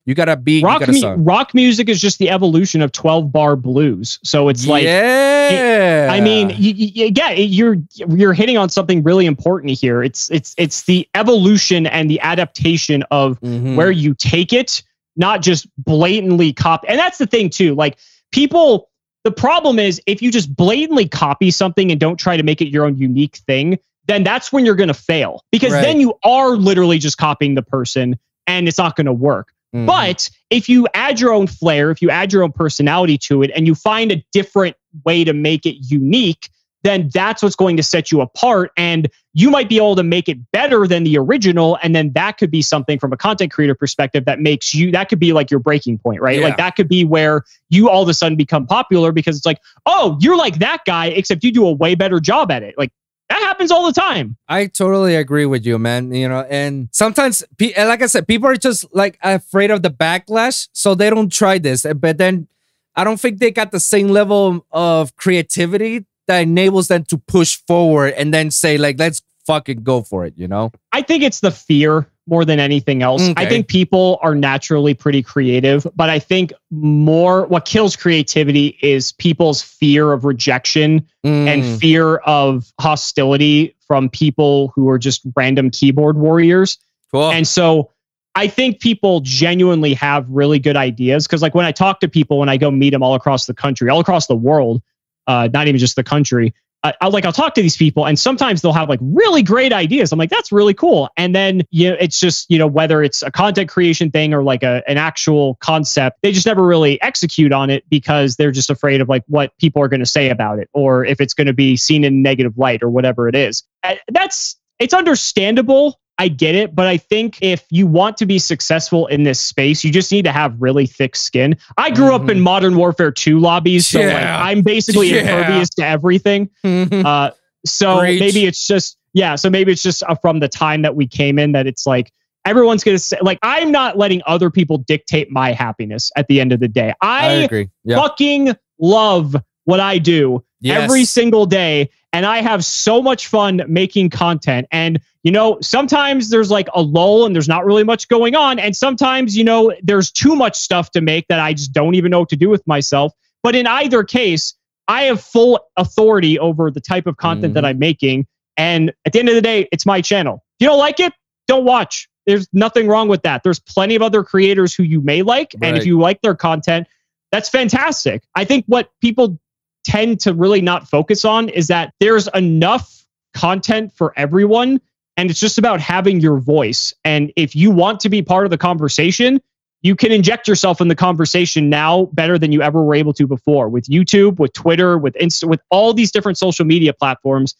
you 0.05 0.15
gotta 0.15 0.35
be 0.35 0.63
Rock 0.63 0.79
got 0.79 0.89
a 0.89 0.93
mu- 0.93 1.23
rock 1.23 1.53
music 1.53 1.87
is 1.87 2.01
just 2.01 2.17
the 2.17 2.29
evolution 2.31 2.81
of 2.81 2.91
12 2.91 3.31
bar 3.31 3.55
blues. 3.55 4.19
So 4.23 4.49
it's 4.49 4.65
like 4.65 4.83
yeah. 4.83 6.09
I 6.11 6.19
mean, 6.21 6.49
you, 6.49 6.73
you, 6.73 7.11
yeah, 7.15 7.31
you're 7.31 7.77
you're 7.93 8.33
hitting 8.33 8.57
on 8.57 8.69
something 8.69 9.03
really 9.03 9.25
important 9.27 9.77
here. 9.79 10.01
It's 10.01 10.29
it's 10.31 10.55
it's 10.57 10.83
the 10.83 11.07
evolution 11.13 11.85
and 11.85 12.09
the 12.09 12.19
adaptation 12.21 13.03
of 13.11 13.39
Mhm. 13.41 13.75
where 13.75 13.91
you 13.91 14.15
take 14.15 14.53
it, 14.53 14.81
not 15.17 15.41
just 15.43 15.67
blatantly 15.77 16.51
copy. 16.51 16.87
And 16.87 16.97
that's 16.97 17.19
the 17.19 17.27
thing 17.27 17.49
too. 17.51 17.75
Like 17.75 17.97
people, 18.31 18.89
the 19.23 19.31
problem 19.31 19.77
is 19.77 20.01
if 20.07 20.19
you 20.21 20.31
just 20.31 20.55
blatantly 20.55 21.07
copy 21.07 21.51
something 21.51 21.91
and 21.91 21.99
don't 21.99 22.17
try 22.17 22.37
to 22.37 22.43
make 22.43 22.59
it 22.59 22.69
your 22.69 22.85
own 22.85 22.97
unique 22.97 23.35
thing, 23.37 23.77
then 24.07 24.23
that's 24.23 24.51
when 24.51 24.65
you're 24.65 24.75
going 24.75 24.87
to 24.87 24.93
fail 24.93 25.43
because 25.51 25.71
Right. 25.71 25.81
then 25.81 25.99
you 26.01 26.13
are 26.23 26.51
literally 26.55 26.97
just 26.97 27.17
copying 27.17 27.55
the 27.55 27.61
person 27.61 28.17
and 28.47 28.67
it's 28.67 28.77
not 28.77 28.95
going 28.95 29.05
to 29.05 29.13
work. 29.13 29.53
Mhm. 29.75 29.85
But 29.85 30.29
if 30.49 30.67
you 30.67 30.87
add 30.93 31.19
your 31.19 31.33
own 31.33 31.47
flair, 31.47 31.91
if 31.91 32.01
you 32.01 32.09
add 32.09 32.33
your 32.33 32.43
own 32.43 32.51
personality 32.51 33.17
to 33.19 33.41
it, 33.43 33.51
and 33.55 33.67
you 33.67 33.75
find 33.75 34.11
a 34.11 34.23
different 34.33 34.75
way 35.05 35.23
to 35.23 35.33
make 35.33 35.65
it 35.65 35.77
unique, 35.89 36.49
then 36.83 37.09
that's 37.13 37.43
what's 37.43 37.55
going 37.55 37.77
to 37.77 37.83
set 37.83 38.11
you 38.11 38.21
apart. 38.21 38.71
And 38.75 39.07
you 39.33 39.51
might 39.51 39.69
be 39.69 39.77
able 39.77 39.95
to 39.95 40.03
make 40.03 40.27
it 40.27 40.39
better 40.51 40.87
than 40.87 41.03
the 41.03 41.15
original. 41.17 41.77
And 41.83 41.95
then 41.95 42.11
that 42.13 42.37
could 42.37 42.49
be 42.49 42.63
something 42.63 42.97
from 42.97 43.13
a 43.13 43.17
content 43.17 43.51
creator 43.51 43.75
perspective 43.75 44.25
that 44.25 44.39
makes 44.39 44.73
you, 44.73 44.91
that 44.91 45.07
could 45.07 45.19
be 45.19 45.31
like 45.31 45.51
your 45.51 45.59
breaking 45.59 45.99
point, 45.99 46.21
right? 46.21 46.39
Yeah. 46.39 46.45
Like 46.45 46.57
that 46.57 46.75
could 46.75 46.89
be 46.89 47.05
where 47.05 47.43
you 47.69 47.87
all 47.87 48.01
of 48.01 48.09
a 48.09 48.15
sudden 48.15 48.35
become 48.35 48.65
popular 48.65 49.11
because 49.11 49.37
it's 49.37 49.45
like, 49.45 49.59
oh, 49.85 50.17
you're 50.21 50.35
like 50.35 50.57
that 50.57 50.79
guy, 50.85 51.05
except 51.05 51.43
you 51.43 51.51
do 51.51 51.65
a 51.67 51.71
way 51.71 51.93
better 51.93 52.19
job 52.19 52.51
at 52.51 52.63
it. 52.63 52.73
Like 52.79 52.91
that 53.31 53.39
happens 53.43 53.71
all 53.71 53.85
the 53.85 53.93
time. 53.93 54.35
I 54.49 54.67
totally 54.67 55.15
agree 55.15 55.45
with 55.45 55.65
you, 55.65 55.79
man. 55.79 56.13
You 56.13 56.27
know, 56.27 56.41
and 56.49 56.89
sometimes, 56.91 57.43
and 57.59 57.87
like 57.87 58.01
I 58.01 58.07
said, 58.07 58.27
people 58.27 58.49
are 58.49 58.57
just 58.57 58.93
like 58.93 59.17
afraid 59.23 59.71
of 59.71 59.83
the 59.83 59.89
backlash, 59.89 60.67
so 60.73 60.95
they 60.95 61.09
don't 61.09 61.31
try 61.31 61.57
this. 61.57 61.85
But 61.95 62.17
then, 62.17 62.49
I 62.93 63.05
don't 63.05 63.19
think 63.19 63.39
they 63.39 63.51
got 63.51 63.71
the 63.71 63.79
same 63.79 64.09
level 64.09 64.65
of 64.71 65.15
creativity 65.15 66.05
that 66.27 66.39
enables 66.39 66.89
them 66.89 67.05
to 67.05 67.17
push 67.17 67.55
forward 67.65 68.13
and 68.15 68.33
then 68.33 68.51
say, 68.51 68.77
like, 68.77 68.99
let's 68.99 69.21
fucking 69.45 69.83
go 69.83 70.01
for 70.01 70.25
it. 70.25 70.33
You 70.35 70.49
know? 70.49 70.73
I 70.91 71.01
think 71.01 71.23
it's 71.23 71.39
the 71.39 71.51
fear 71.51 72.07
more 72.31 72.45
than 72.45 72.59
anything 72.59 73.03
else. 73.03 73.21
I 73.35 73.45
think 73.45 73.67
people 73.67 74.17
are 74.23 74.33
naturally 74.33 74.93
pretty 74.93 75.21
creative, 75.21 75.85
but 75.95 76.09
I 76.09 76.17
think 76.17 76.53
more 76.71 77.45
what 77.47 77.65
kills 77.65 77.97
creativity 77.97 78.77
is 78.81 79.11
people's 79.11 79.61
fear 79.61 80.13
of 80.13 80.23
rejection 80.23 81.05
Mm. 81.23 81.47
and 81.47 81.79
fear 81.79 82.15
of 82.17 82.71
hostility 82.79 83.75
from 83.87 84.09
people 84.09 84.71
who 84.73 84.89
are 84.89 84.97
just 84.97 85.21
random 85.35 85.69
keyboard 85.69 86.17
warriors. 86.17 86.79
cool. 87.11 87.29
And 87.29 87.45
so 87.47 87.91
I 88.35 88.47
think 88.47 88.79
people 88.79 89.19
genuinely 89.19 89.93
have 89.95 90.25
really 90.29 90.57
good 90.57 90.77
ideas 90.77 91.27
because, 91.27 91.41
like, 91.41 91.53
when 91.53 91.65
I 91.65 91.73
talk 91.73 91.99
to 91.99 92.07
people, 92.07 92.39
when 92.39 92.47
I 92.49 92.55
go 92.57 92.71
meet 92.71 92.91
them 92.91 93.03
all 93.03 93.13
across 93.13 93.45
the 93.45 93.53
country, 93.53 93.89
all 93.89 93.99
across 93.99 94.25
the 94.27 94.35
world, 94.35 94.81
uh, 95.27 95.49
not 95.53 95.67
even 95.67 95.77
just 95.77 95.97
the 95.97 96.03
country, 96.03 96.53
I, 96.83 96.93
I 97.01 97.07
like 97.07 97.25
I'll 97.25 97.31
talk 97.31 97.53
to 97.55 97.61
these 97.61 97.77
people, 97.77 98.05
and 98.07 98.17
sometimes 98.17 98.61
they'll 98.61 98.73
have 98.73 98.89
like 98.89 98.99
really 99.01 99.43
great 99.43 99.73
ideas. 99.73 100.11
I'm 100.11 100.19
like, 100.19 100.29
that's 100.29 100.51
really 100.51 100.73
cool. 100.73 101.09
And 101.17 101.35
then 101.35 101.63
you 101.69 101.89
know, 101.89 101.97
it's 101.99 102.19
just 102.19 102.49
you 102.49 102.57
know 102.57 102.67
whether 102.67 103.03
it's 103.03 103.21
a 103.21 103.31
content 103.31 103.69
creation 103.69 104.11
thing 104.11 104.33
or 104.33 104.43
like 104.43 104.63
a 104.63 104.83
an 104.87 104.97
actual 104.97 105.55
concept, 105.61 106.19
they 106.23 106.31
just 106.31 106.45
never 106.45 106.65
really 106.65 107.01
execute 107.01 107.51
on 107.51 107.69
it 107.69 107.83
because 107.89 108.35
they're 108.35 108.51
just 108.51 108.69
afraid 108.69 109.01
of 109.01 109.09
like 109.09 109.23
what 109.27 109.57
people 109.59 109.81
are 109.81 109.87
going 109.87 109.99
to 109.99 110.05
say 110.05 110.29
about 110.29 110.59
it, 110.59 110.69
or 110.73 111.05
if 111.05 111.21
it's 111.21 111.33
going 111.33 111.47
to 111.47 111.53
be 111.53 111.75
seen 111.77 112.03
in 112.03 112.21
negative 112.21 112.57
light 112.57 112.81
or 112.81 112.89
whatever 112.89 113.27
it 113.27 113.35
is. 113.35 113.63
That's 114.09 114.57
it's 114.79 114.93
understandable. 114.93 115.99
I 116.21 116.27
get 116.27 116.53
it, 116.53 116.75
but 116.75 116.85
I 116.85 116.97
think 116.97 117.39
if 117.41 117.65
you 117.71 117.87
want 117.87 118.15
to 118.17 118.27
be 118.27 118.37
successful 118.37 119.07
in 119.07 119.23
this 119.23 119.39
space, 119.39 119.83
you 119.83 119.91
just 119.91 120.11
need 120.11 120.23
to 120.25 120.31
have 120.31 120.55
really 120.61 120.85
thick 120.85 121.15
skin. 121.15 121.57
I 121.77 121.89
grew 121.89 122.13
up 122.13 122.29
in 122.29 122.37
Mhm. 122.37 122.41
Modern 122.41 122.75
Warfare 122.75 123.09
2 123.11 123.39
lobbies, 123.39 123.87
so 123.87 123.99
like 124.01 124.13
I'm 124.23 124.61
basically 124.61 125.09
Yeah. 125.09 125.21
impervious 125.21 125.69
to 125.71 125.85
everything. 125.85 126.49
Uh, 126.63 127.31
so 127.65 128.01
maybe 128.03 128.45
it's 128.45 128.67
just 128.67 128.97
yeah. 129.13 129.33
So 129.35 129.49
maybe 129.49 129.71
it's 129.71 129.81
just 129.83 130.03
uh, 130.03 130.13
from 130.15 130.39
the 130.41 130.47
time 130.47 130.83
that 130.83 130.95
we 130.95 131.07
came 131.07 131.39
in 131.39 131.53
that 131.53 131.65
it's 131.65 131.87
like 131.87 132.11
everyone's 132.45 132.83
gonna 132.83 132.99
say 132.99 133.17
like 133.23 133.39
I'm 133.41 133.71
not 133.71 133.97
letting 133.97 134.21
other 134.27 134.51
people 134.51 134.77
dictate 134.77 135.31
my 135.31 135.53
happiness 135.53 136.11
at 136.15 136.27
the 136.27 136.39
end 136.39 136.51
of 136.53 136.59
the 136.59 136.67
day. 136.67 136.93
I 137.01 137.25
I, 137.27 137.31
agree. 137.45 137.69
Yeah. 137.83 137.95
fucking 137.97 138.55
love 138.79 139.35
what 139.65 139.79
I 139.79 139.97
do 139.97 140.43
every 140.63 141.03
single 141.05 141.47
day 141.47 141.89
and 142.13 142.25
I 142.25 142.41
have 142.41 142.63
so 142.65 143.01
much 143.01 143.27
fun 143.27 143.61
making 143.67 144.09
content. 144.09 144.67
And 144.71 144.99
you 145.23 145.31
know 145.31 145.59
sometimes 145.61 146.29
there's 146.29 146.51
like 146.51 146.67
a 146.73 146.81
lull 146.81 147.25
and 147.25 147.35
there's 147.35 147.47
not 147.47 147.65
really 147.65 147.83
much 147.83 148.07
going 148.07 148.35
on. 148.35 148.59
And 148.59 148.75
sometimes 148.75 149.37
you 149.37 149.43
know 149.43 149.73
there's 149.81 150.11
too 150.11 150.35
much 150.35 150.57
stuff 150.57 150.91
to 150.91 151.01
make 151.01 151.27
that 151.27 151.39
I 151.39 151.53
just 151.53 151.73
don't 151.73 151.95
even 151.95 152.11
know 152.11 152.19
what 152.19 152.29
to 152.29 152.35
do 152.35 152.49
with 152.49 152.65
myself. 152.67 153.13
But 153.43 153.55
in 153.55 153.67
either 153.67 154.03
case 154.03 154.53
I 154.87 155.03
have 155.03 155.21
full 155.21 155.59
authority 155.77 156.37
over 156.39 156.71
the 156.71 156.81
type 156.81 157.07
of 157.07 157.17
content 157.17 157.53
that 157.53 157.63
Mhm. 157.63 157.67
I'm 157.67 157.79
making. 157.79 158.27
And 158.57 158.93
at 159.05 159.13
the 159.13 159.19
end 159.19 159.29
of 159.29 159.35
the 159.35 159.41
day 159.41 159.67
it's 159.71 159.85
my 159.85 160.01
channel. 160.01 160.43
If 160.59 160.65
you 160.65 160.67
don't 160.67 160.79
like 160.79 160.99
it 160.99 161.13
don't 161.47 161.65
watch. 161.65 162.07
There's 162.27 162.47
nothing 162.53 162.87
wrong 162.87 163.07
with 163.07 163.23
that. 163.23 163.41
There's 163.43 163.59
plenty 163.59 163.95
of 163.95 164.01
other 164.01 164.23
creators 164.23 164.75
who 164.75 164.83
you 164.83 165.01
may 165.01 165.21
like. 165.23 165.55
And 165.61 165.75
if 165.75 165.85
you 165.85 165.99
like 165.99 166.21
their 166.21 166.35
content 166.35 166.87
that's 167.31 167.47
fantastic. 167.49 168.23
I 168.35 168.43
think 168.43 168.65
what 168.67 168.89
people 168.99 169.39
tend 169.83 170.19
to 170.21 170.33
really 170.33 170.61
not 170.61 170.87
focus 170.87 171.25
on 171.25 171.49
is 171.49 171.67
that 171.67 171.93
there's 171.99 172.27
enough 172.33 173.05
content 173.33 173.93
for 173.93 174.13
everyone 174.17 174.79
and 175.17 175.29
it's 175.29 175.39
just 175.39 175.57
about 175.57 175.79
having 175.79 176.19
your 176.19 176.37
voice 176.37 176.93
and 177.05 177.31
if 177.35 177.55
you 177.55 177.71
want 177.71 177.99
to 178.01 178.09
be 178.09 178.21
part 178.21 178.45
of 178.45 178.51
the 178.51 178.57
conversation 178.57 179.41
you 179.83 179.95
can 179.95 180.11
inject 180.11 180.47
yourself 180.47 180.79
in 180.81 180.89
the 180.89 180.95
conversation 180.95 181.69
now 181.69 182.05
better 182.13 182.37
than 182.37 182.51
you 182.51 182.61
ever 182.61 182.83
were 182.83 182.93
able 182.93 183.13
to 183.13 183.25
before 183.25 183.67
with 183.69 183.85
YouTube 183.85 184.37
with 184.39 184.53
Twitter 184.53 184.97
with 184.97 185.15
Insta 185.15 185.45
with 185.47 185.61
all 185.69 185.93
these 185.93 186.11
different 186.11 186.37
social 186.37 186.65
media 186.65 186.93
platforms 186.93 187.55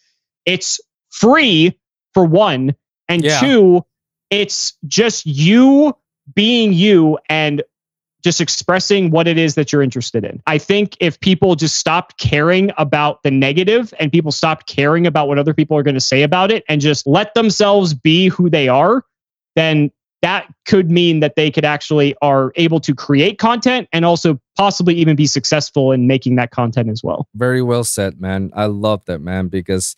it's 0.45 0.79
free 1.09 1.77
for 2.13 2.25
one 2.25 2.75
and 3.07 3.23
Yeah. 3.23 3.39
two 3.39 3.85
it's 4.29 4.73
just 4.85 5.25
you 5.25 5.95
being 6.35 6.73
you 6.73 7.17
and 7.29 7.63
just 8.21 8.41
expressing 8.41 9.11
what 9.11 9.27
it 9.27 9.37
is 9.37 9.55
that 9.55 9.71
you're 9.71 9.81
interested 9.81 10.23
in. 10.23 10.41
I 10.47 10.57
think 10.57 10.95
if 10.99 11.19
people 11.19 11.55
just 11.55 11.75
stopped 11.75 12.17
caring 12.17 12.71
about 12.77 13.23
the 13.23 13.31
negative 13.31 13.93
and 13.99 14.11
people 14.11 14.31
stopped 14.31 14.67
caring 14.67 15.07
about 15.07 15.27
what 15.27 15.37
other 15.37 15.53
people 15.53 15.77
are 15.77 15.83
going 15.83 15.95
to 15.95 16.01
say 16.01 16.23
about 16.23 16.51
it 16.51 16.63
and 16.67 16.81
just 16.81 17.05
let 17.07 17.33
themselves 17.33 17.93
be 17.93 18.27
who 18.27 18.49
they 18.49 18.67
are, 18.67 19.03
then 19.55 19.91
that 20.21 20.47
could 20.65 20.91
mean 20.91 21.19
that 21.19 21.35
they 21.35 21.49
could 21.49 21.65
actually 21.65 22.15
are 22.21 22.51
able 22.55 22.79
to 22.79 22.93
create 22.93 23.39
content 23.39 23.87
and 23.91 24.05
also 24.05 24.39
possibly 24.55 24.93
even 24.95 25.15
be 25.15 25.25
successful 25.25 25.91
in 25.91 26.05
making 26.05 26.35
that 26.35 26.51
content 26.51 26.89
as 26.89 27.03
well. 27.03 27.27
Very 27.33 27.61
well 27.61 27.83
said, 27.83 28.21
man. 28.21 28.51
I 28.55 28.65
love 28.65 29.03
that, 29.05 29.19
man, 29.19 29.47
because 29.47 29.95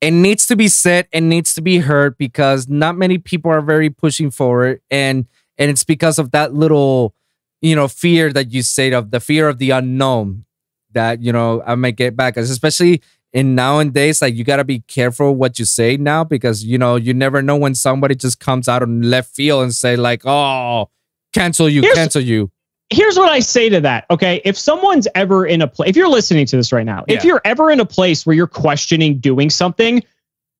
it 0.00 0.10
needs 0.10 0.46
to 0.46 0.56
be 0.56 0.66
said 0.66 1.06
and 1.12 1.28
needs 1.28 1.54
to 1.54 1.62
be 1.62 1.78
heard 1.78 2.18
because 2.18 2.68
not 2.68 2.96
many 2.96 3.18
people 3.18 3.52
are 3.52 3.62
very 3.62 3.88
pushing 3.88 4.30
forward 4.30 4.80
and 4.90 5.26
and 5.58 5.70
it's 5.70 5.84
because 5.84 6.18
of 6.18 6.32
that 6.32 6.54
little 6.54 7.14
you 7.62 7.74
know 7.74 7.88
fear 7.88 8.32
that 8.32 8.52
you 8.52 8.62
said 8.62 8.92
of 8.92 9.10
the 9.10 9.20
fear 9.20 9.48
of 9.48 9.58
the 9.58 9.70
unknown 9.70 10.44
that 10.92 11.22
you 11.22 11.32
know 11.32 11.62
I 11.64 11.74
might 11.76 11.96
get 11.96 12.14
back 12.16 12.36
especially 12.36 13.00
in 13.32 13.54
nowadays 13.54 14.20
like 14.20 14.34
you 14.34 14.44
got 14.44 14.56
to 14.56 14.64
be 14.64 14.80
careful 14.80 15.34
what 15.34 15.58
you 15.58 15.64
say 15.64 15.96
now 15.96 16.22
because 16.22 16.64
you 16.64 16.76
know 16.76 16.96
you 16.96 17.14
never 17.14 17.40
know 17.40 17.56
when 17.56 17.74
somebody 17.74 18.14
just 18.14 18.38
comes 18.40 18.68
out 18.68 18.82
on 18.82 19.00
left 19.00 19.34
field 19.34 19.62
and 19.62 19.74
say 19.74 19.96
like 19.96 20.26
oh 20.26 20.90
cancel 21.32 21.68
you 21.68 21.80
Here's- 21.80 21.96
cancel 21.96 22.20
you 22.20 22.50
here's 22.90 23.16
what 23.16 23.32
I 23.32 23.40
say 23.40 23.70
to 23.70 23.80
that. 23.80 24.04
Okay. 24.10 24.42
If 24.44 24.58
someone's 24.58 25.08
ever 25.14 25.46
in 25.46 25.62
a 25.62 25.66
place, 25.66 25.88
if 25.88 25.96
you're 25.96 26.08
listening 26.10 26.44
to 26.44 26.56
this 26.56 26.72
right 26.74 26.84
now, 26.84 27.04
if 27.08 27.24
you're 27.24 27.40
ever 27.42 27.70
in 27.70 27.80
a 27.80 27.86
place 27.86 28.26
where 28.26 28.36
you're 28.36 28.46
questioning 28.46 29.18
doing 29.18 29.48
something, 29.48 30.02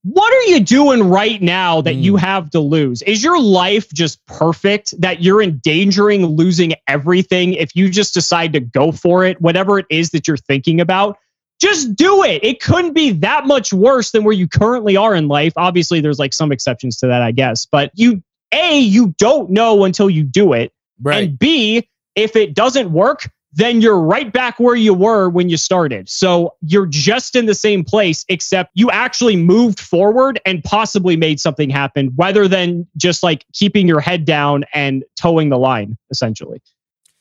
what 0.03 0.33
are 0.33 0.51
you 0.51 0.61
doing 0.61 1.05
right 1.05 1.41
now 1.41 1.81
that 1.81 1.95
Mm. 1.95 2.03
you 2.03 2.17
have 2.17 2.51
to 2.51 2.61
lose? 2.61 3.03
Is 3.03 3.23
your 3.23 3.41
life 3.41 3.89
just 3.93 4.25
perfect 4.27 5.01
that 5.01 5.23
you're 5.23 5.41
endangering 5.43 6.27
losing 6.27 6.75
everything 6.89 7.55
if 7.55 7.77
you 7.77 7.89
just 7.89 8.13
decide 8.15 8.53
to 8.55 8.61
go 8.61 8.91
for 8.93 9.25
it, 9.25 9.41
whatever 9.41 9.79
it 9.79 9.87
is 9.91 10.11
that 10.11 10.27
you're 10.27 10.37
thinking 10.37 10.81
about? 10.81 11.17
just 11.61 11.95
do 11.95 12.25
it. 12.25 12.43
It 12.43 12.61
couldn't 12.61 12.93
be 12.93 13.13
that 13.13 13.47
much 13.47 13.73
worse 13.73 14.11
than 14.11 14.25
where 14.25 14.35
you 14.35 14.49
currently 14.49 14.97
are 14.97 15.15
in 15.15 15.29
life. 15.29 15.53
Obviously, 15.55 16.01
there's 16.01 16.19
like 16.19 16.33
some 16.33 16.51
exceptions 16.51 16.97
to 16.97 17.07
that, 17.07 17.23
I 17.23 17.31
guess. 17.31 17.67
But 17.67 17.93
you, 17.95 18.21
A, 18.53 18.81
you 18.81 19.15
don't 19.17 19.49
know 19.49 19.85
until 19.85 20.11
you 20.11 20.25
do 20.25 20.55
it. 20.55 20.73
Right. 21.01 21.29
And 21.29 21.39
B, 21.39 21.89
if 22.17 22.35
it 22.35 22.55
doesn't 22.55 22.93
work, 22.93 23.31
then 23.53 23.81
you're 23.81 24.01
right 24.01 24.33
back 24.33 24.59
where 24.59 24.75
you 24.75 24.95
were 24.95 25.29
when 25.29 25.49
you 25.49 25.57
started. 25.57 26.09
So 26.09 26.55
you're 26.63 26.87
just 26.87 27.37
in 27.37 27.47
the 27.47 27.55
same 27.55 27.85
place, 27.85 28.25
except 28.29 28.71
you 28.75 28.91
actually 28.91 29.37
moved 29.37 29.79
forward 29.79 30.41
and 30.47 30.65
possibly 30.65 31.17
made 31.17 31.39
something 31.39 31.69
happen, 31.69 32.13
rather 32.17 32.49
than 32.49 32.87
just 32.97 33.23
like 33.23 33.45
keeping 33.53 33.87
your 33.87 34.01
head 34.01 34.25
down 34.25 34.65
and 34.73 35.05
toeing 35.17 35.51
the 35.51 35.59
line, 35.59 35.99
essentially. 36.11 36.63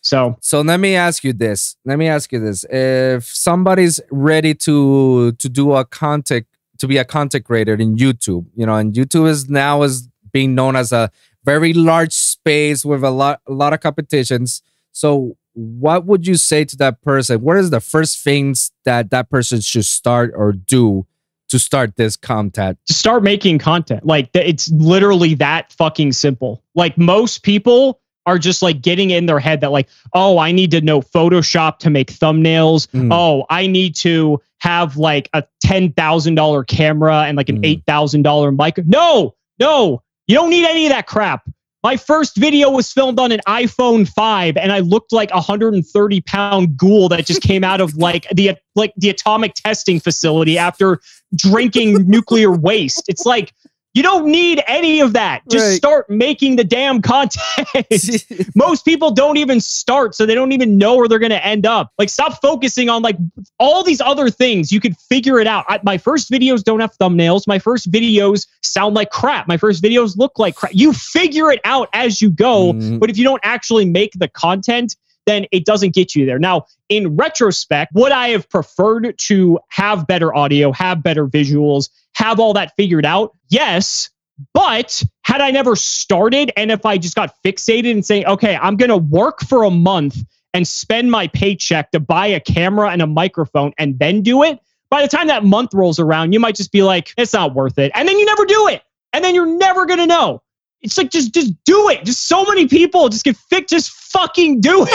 So 0.02 0.38
So 0.42 0.62
let 0.62 0.80
me 0.80 0.96
ask 0.96 1.24
you 1.24 1.34
this. 1.34 1.76
Let 1.86 2.00
me 2.00 2.08
ask 2.08 2.32
you 2.32 2.40
this. 2.40 2.66
If 2.70 3.26
somebody's 3.26 4.00
ready 4.10 4.56
to 4.56 5.34
to 5.34 5.50
do 5.50 5.74
a 5.74 5.86
content 5.86 6.48
to 6.80 6.88
be 6.88 6.98
a 6.98 7.06
content 7.06 7.46
creator 7.46 7.74
in 7.74 7.98
YouTube, 7.98 8.46
you 8.56 8.66
know, 8.66 8.76
and 8.76 8.94
YouTube 8.94 9.28
is 9.28 9.50
now 9.50 9.84
is 9.84 10.08
being 10.32 10.56
known 10.56 10.76
as 10.76 10.92
a 10.92 11.12
very 11.46 11.74
large 11.74 12.14
space 12.14 12.84
with 12.84 13.04
a 13.04 13.12
lot 13.12 13.42
a 13.48 13.54
lot 13.54 13.74
of 13.74 13.80
competitions. 13.82 14.64
So 14.92 15.38
what 15.54 16.06
would 16.06 16.26
you 16.28 16.36
say 16.36 16.66
to 16.66 16.76
that 16.78 17.02
person? 17.02 17.42
What 17.42 17.58
is 17.58 17.70
the 17.70 17.82
first 17.82 18.24
things 18.24 18.72
that 18.86 19.10
that 19.12 19.30
person 19.30 19.62
should 19.62 19.86
start 19.86 20.32
or 20.36 20.52
do 20.54 21.06
to 21.50 21.60
start 21.60 21.96
this 21.98 22.16
content? 22.16 22.78
to 22.88 22.94
start 22.94 23.24
making 23.24 23.60
content. 23.60 24.06
Like 24.06 24.30
it's 24.34 24.70
literally 24.72 25.34
that 25.36 25.72
fucking 25.74 26.14
simple. 26.14 26.64
Like 26.76 26.98
most 26.98 27.44
people 27.44 28.00
are 28.26 28.38
just 28.38 28.62
like 28.62 28.82
getting 28.82 29.10
in 29.10 29.26
their 29.26 29.40
head 29.40 29.62
that 29.62 29.72
like, 29.72 29.90
oh, 30.14 30.38
I 30.38 30.52
need 30.52 30.72
to 30.72 30.82
know 30.82 31.02
Photoshop 31.02 31.80
to 31.80 31.90
make 31.90 32.12
thumbnails. 32.12 32.88
Mm. 32.92 33.10
Oh, 33.12 33.46
I 33.50 33.66
need 33.68 33.96
to 33.98 34.40
have 34.60 34.96
like 34.96 35.28
a 35.34 35.44
ten 35.60 35.92
thousand 35.94 36.36
dollar 36.36 36.64
camera 36.64 37.24
and 37.24 37.36
like 37.36 37.50
an 37.50 37.62
Mm. 37.62 37.66
eight 37.66 37.84
thousand 37.86 38.22
dollar 38.22 38.52
mic. 38.52 38.78
No, 38.86 39.36
no, 39.60 40.04
you 40.28 40.36
don't 40.36 40.52
need 40.52 40.66
any 40.66 40.86
of 40.86 40.92
that 40.92 41.08
crap. 41.08 41.50
My 41.84 41.98
first 41.98 42.38
video 42.38 42.70
was 42.70 42.92
filmed 42.92 43.20
on 43.20 43.32
an 43.32 43.42
iPhone 43.48 44.08
5 44.08 44.56
and 44.58 44.72
I 44.72 44.80
looked 44.80 45.12
like 45.12 45.32
a 45.32 45.36
130 45.36 46.22
pound 46.22 46.78
ghoul 46.78 47.10
that 47.10 47.26
just 47.26 47.42
came 47.42 47.64
out 47.64 47.82
of 47.82 47.96
like 47.96 48.28
the 48.30 48.56
like 48.76 48.94
the 48.98 49.10
atomic 49.10 49.56
testing 49.56 50.00
facility 50.00 50.58
after 50.58 51.00
drinking 51.36 52.08
nuclear 52.08 52.52
waste. 52.52 53.04
It's 53.08 53.26
like 53.26 53.54
you 53.94 54.04
don't 54.04 54.26
need 54.26 54.64
any 54.68 55.02
of 55.02 55.14
that. 55.14 55.42
Just 55.50 55.66
Right. 55.66 55.76
start 55.76 56.10
making 56.10 56.56
the 56.56 56.64
damn 56.64 57.02
content. 57.02 57.68
Most 58.56 58.86
people 58.86 59.12
don't 59.12 59.38
even 59.38 59.60
start, 59.60 60.16
so 60.16 60.26
they 60.26 60.34
don't 60.36 60.52
even 60.54 60.78
know 60.78 60.96
where 60.96 61.08
they're 61.08 61.20
going 61.20 61.32
to 61.32 61.46
end 61.46 61.66
up. 61.66 61.92
Like, 62.00 62.10
stop 62.10 62.42
focusing 62.42 62.88
on 62.90 63.02
like 63.02 63.18
all 63.60 63.84
these 63.84 64.00
other 64.00 64.30
things. 64.30 64.72
You 64.72 64.80
could 64.80 64.96
figure 64.98 65.40
it 65.40 65.48
out. 65.48 65.66
I, 65.68 65.80
my 65.84 65.98
first 65.98 66.32
videos 66.32 66.64
don't 66.64 66.80
have 66.80 66.98
thumbnails. 66.98 67.48
My 67.48 67.60
first 67.60 67.92
videos 67.92 68.48
sound 68.64 68.96
like 68.96 69.10
crap. 69.10 69.48
My 69.48 69.58
first 69.58 69.84
videos 69.84 70.18
look 70.18 70.40
like 70.40 70.56
crap. 70.56 70.72
You 70.74 70.94
figure 70.94 71.52
it 71.52 71.60
out 71.66 71.90
as 71.94 72.22
you 72.22 72.32
go. 72.32 72.74
Mhm. 72.74 73.00
But 73.00 73.10
if 73.10 73.18
you 73.18 73.24
don't 73.26 73.42
actually 73.44 73.86
make 73.86 74.14
the 74.16 74.28
content, 74.30 74.96
then 75.26 75.46
it 75.52 75.66
doesn't 75.66 75.94
get 75.94 76.16
you 76.16 76.26
there. 76.26 76.40
Now, 76.40 76.66
in 76.90 77.16
retrospect, 77.16 77.94
would 77.94 78.12
I 78.12 78.30
have 78.30 78.50
preferred 78.50 79.16
to 79.18 79.60
have 79.70 80.08
better 80.08 80.36
audio, 80.36 80.72
have 80.72 81.04
better 81.04 81.28
visuals, 81.28 81.90
have 82.14 82.40
all 82.40 82.54
that 82.54 82.76
figured 82.76 83.06
out? 83.06 83.36
Yes. 83.50 84.10
But 84.54 85.04
had 85.24 85.42
I 85.42 85.52
never 85.52 85.76
started 85.76 86.52
and 86.58 86.72
if 86.72 86.86
I 86.86 86.98
just 86.98 87.16
got 87.16 87.36
fixated 87.44 87.92
and 87.92 88.06
saying, 88.06 88.26
okay, 88.26 88.58
I'm 88.60 88.76
going 88.76 88.90
to 88.90 88.98
work 88.98 89.42
for 89.42 89.64
a 89.64 89.70
month 89.70 90.18
and 90.54 90.68
spend 90.68 91.12
my 91.12 91.28
paycheck 91.28 91.92
to 91.92 92.00
buy 92.00 92.28
a 92.28 92.40
camera 92.40 92.90
and 92.90 93.02
a 93.02 93.08
microphone 93.08 93.72
and 93.78 94.00
then 94.00 94.22
do 94.22 94.44
it, 94.44 94.60
by 94.90 95.02
the 95.02 95.08
time 95.08 95.28
that 95.28 95.46
month 95.46 95.74
rolls 95.74 96.00
around, 96.00 96.34
you 96.34 96.40
might 96.40 96.56
just 96.56 96.72
be 96.72 96.84
like, 96.84 97.14
it's 97.18 97.34
not 97.34 97.56
worth 97.56 97.78
it. 97.78 97.92
And 97.96 98.08
then 98.08 98.20
you 98.20 98.26
never 98.26 98.46
do 98.46 98.68
it. 98.68 98.82
And 99.14 99.24
then 99.24 99.36
you're 99.36 99.46
never 99.46 99.86
going 99.86 100.00
to 100.00 100.08
know. 100.08 100.42
It's 100.82 100.98
like 100.98 101.12
just 101.12 101.34
just 101.34 101.54
do 101.64 101.90
it. 101.90 102.04
Just 102.06 102.28
so 102.28 102.44
many 102.44 102.68
people 102.68 103.08
just 103.10 103.24
get 103.24 103.38
fit. 103.38 103.68
Just 103.68 103.92
fucking 104.12 104.60
do 104.60 104.84
it. 104.84 104.90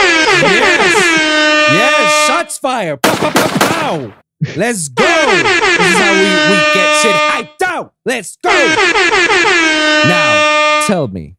Yes, 1.73 2.27
shots 2.27 2.57
fired. 2.57 3.01
Pow, 3.01 3.15
pow, 3.15 3.31
pow, 3.31 3.47
pow. 3.69 4.13
Let's 4.55 4.89
go. 4.89 5.03
This 5.03 5.79
is 5.79 5.97
how 5.97 6.13
we, 6.13 6.29
we 6.51 6.57
get 6.73 7.01
shit 7.01 7.15
hyped 7.15 7.61
out. 7.65 7.93
Let's 8.05 8.37
go. 8.37 8.49
Now, 10.07 10.85
tell 10.85 11.07
me, 11.07 11.37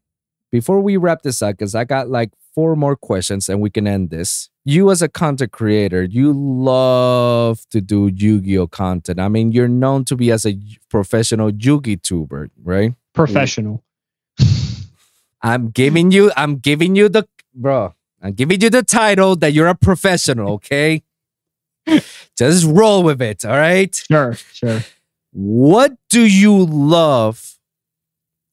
before 0.50 0.80
we 0.80 0.96
wrap 0.96 1.22
this 1.22 1.40
up, 1.40 1.56
because 1.56 1.74
I 1.74 1.84
got 1.84 2.08
like 2.08 2.32
four 2.54 2.74
more 2.74 2.96
questions 2.96 3.48
and 3.48 3.60
we 3.60 3.70
can 3.70 3.86
end 3.86 4.10
this. 4.10 4.50
You, 4.64 4.90
as 4.90 5.00
a 5.00 5.08
content 5.08 5.52
creator, 5.52 6.02
you 6.02 6.32
love 6.32 7.60
to 7.70 7.80
do 7.80 8.10
Yu 8.12 8.40
Gi 8.40 8.58
Oh 8.58 8.66
content. 8.66 9.20
I 9.20 9.28
mean, 9.28 9.52
you're 9.52 9.68
known 9.68 10.04
to 10.06 10.16
be 10.16 10.32
as 10.32 10.44
a 10.44 10.58
professional 10.90 11.52
Yugituber, 11.52 12.50
right? 12.62 12.94
Professional. 13.14 13.84
I'm 15.40 15.70
giving 15.70 16.10
you, 16.10 16.32
I'm 16.36 16.56
giving 16.56 16.96
you 16.96 17.08
the, 17.08 17.28
bro, 17.58 17.94
I'm 18.22 18.32
giving 18.32 18.60
you 18.60 18.70
the 18.70 18.82
title 18.82 19.36
that 19.36 19.52
you're 19.52 19.66
a 19.66 19.74
professional, 19.74 20.54
okay? 20.54 21.02
Just 22.36 22.64
roll 22.66 23.02
with 23.02 23.20
it, 23.20 23.44
all 23.44 23.56
right? 23.56 23.94
Sure, 23.94 24.34
sure. 24.52 24.84
What 25.32 25.96
do 26.08 26.22
you 26.26 26.64
love 26.64 27.56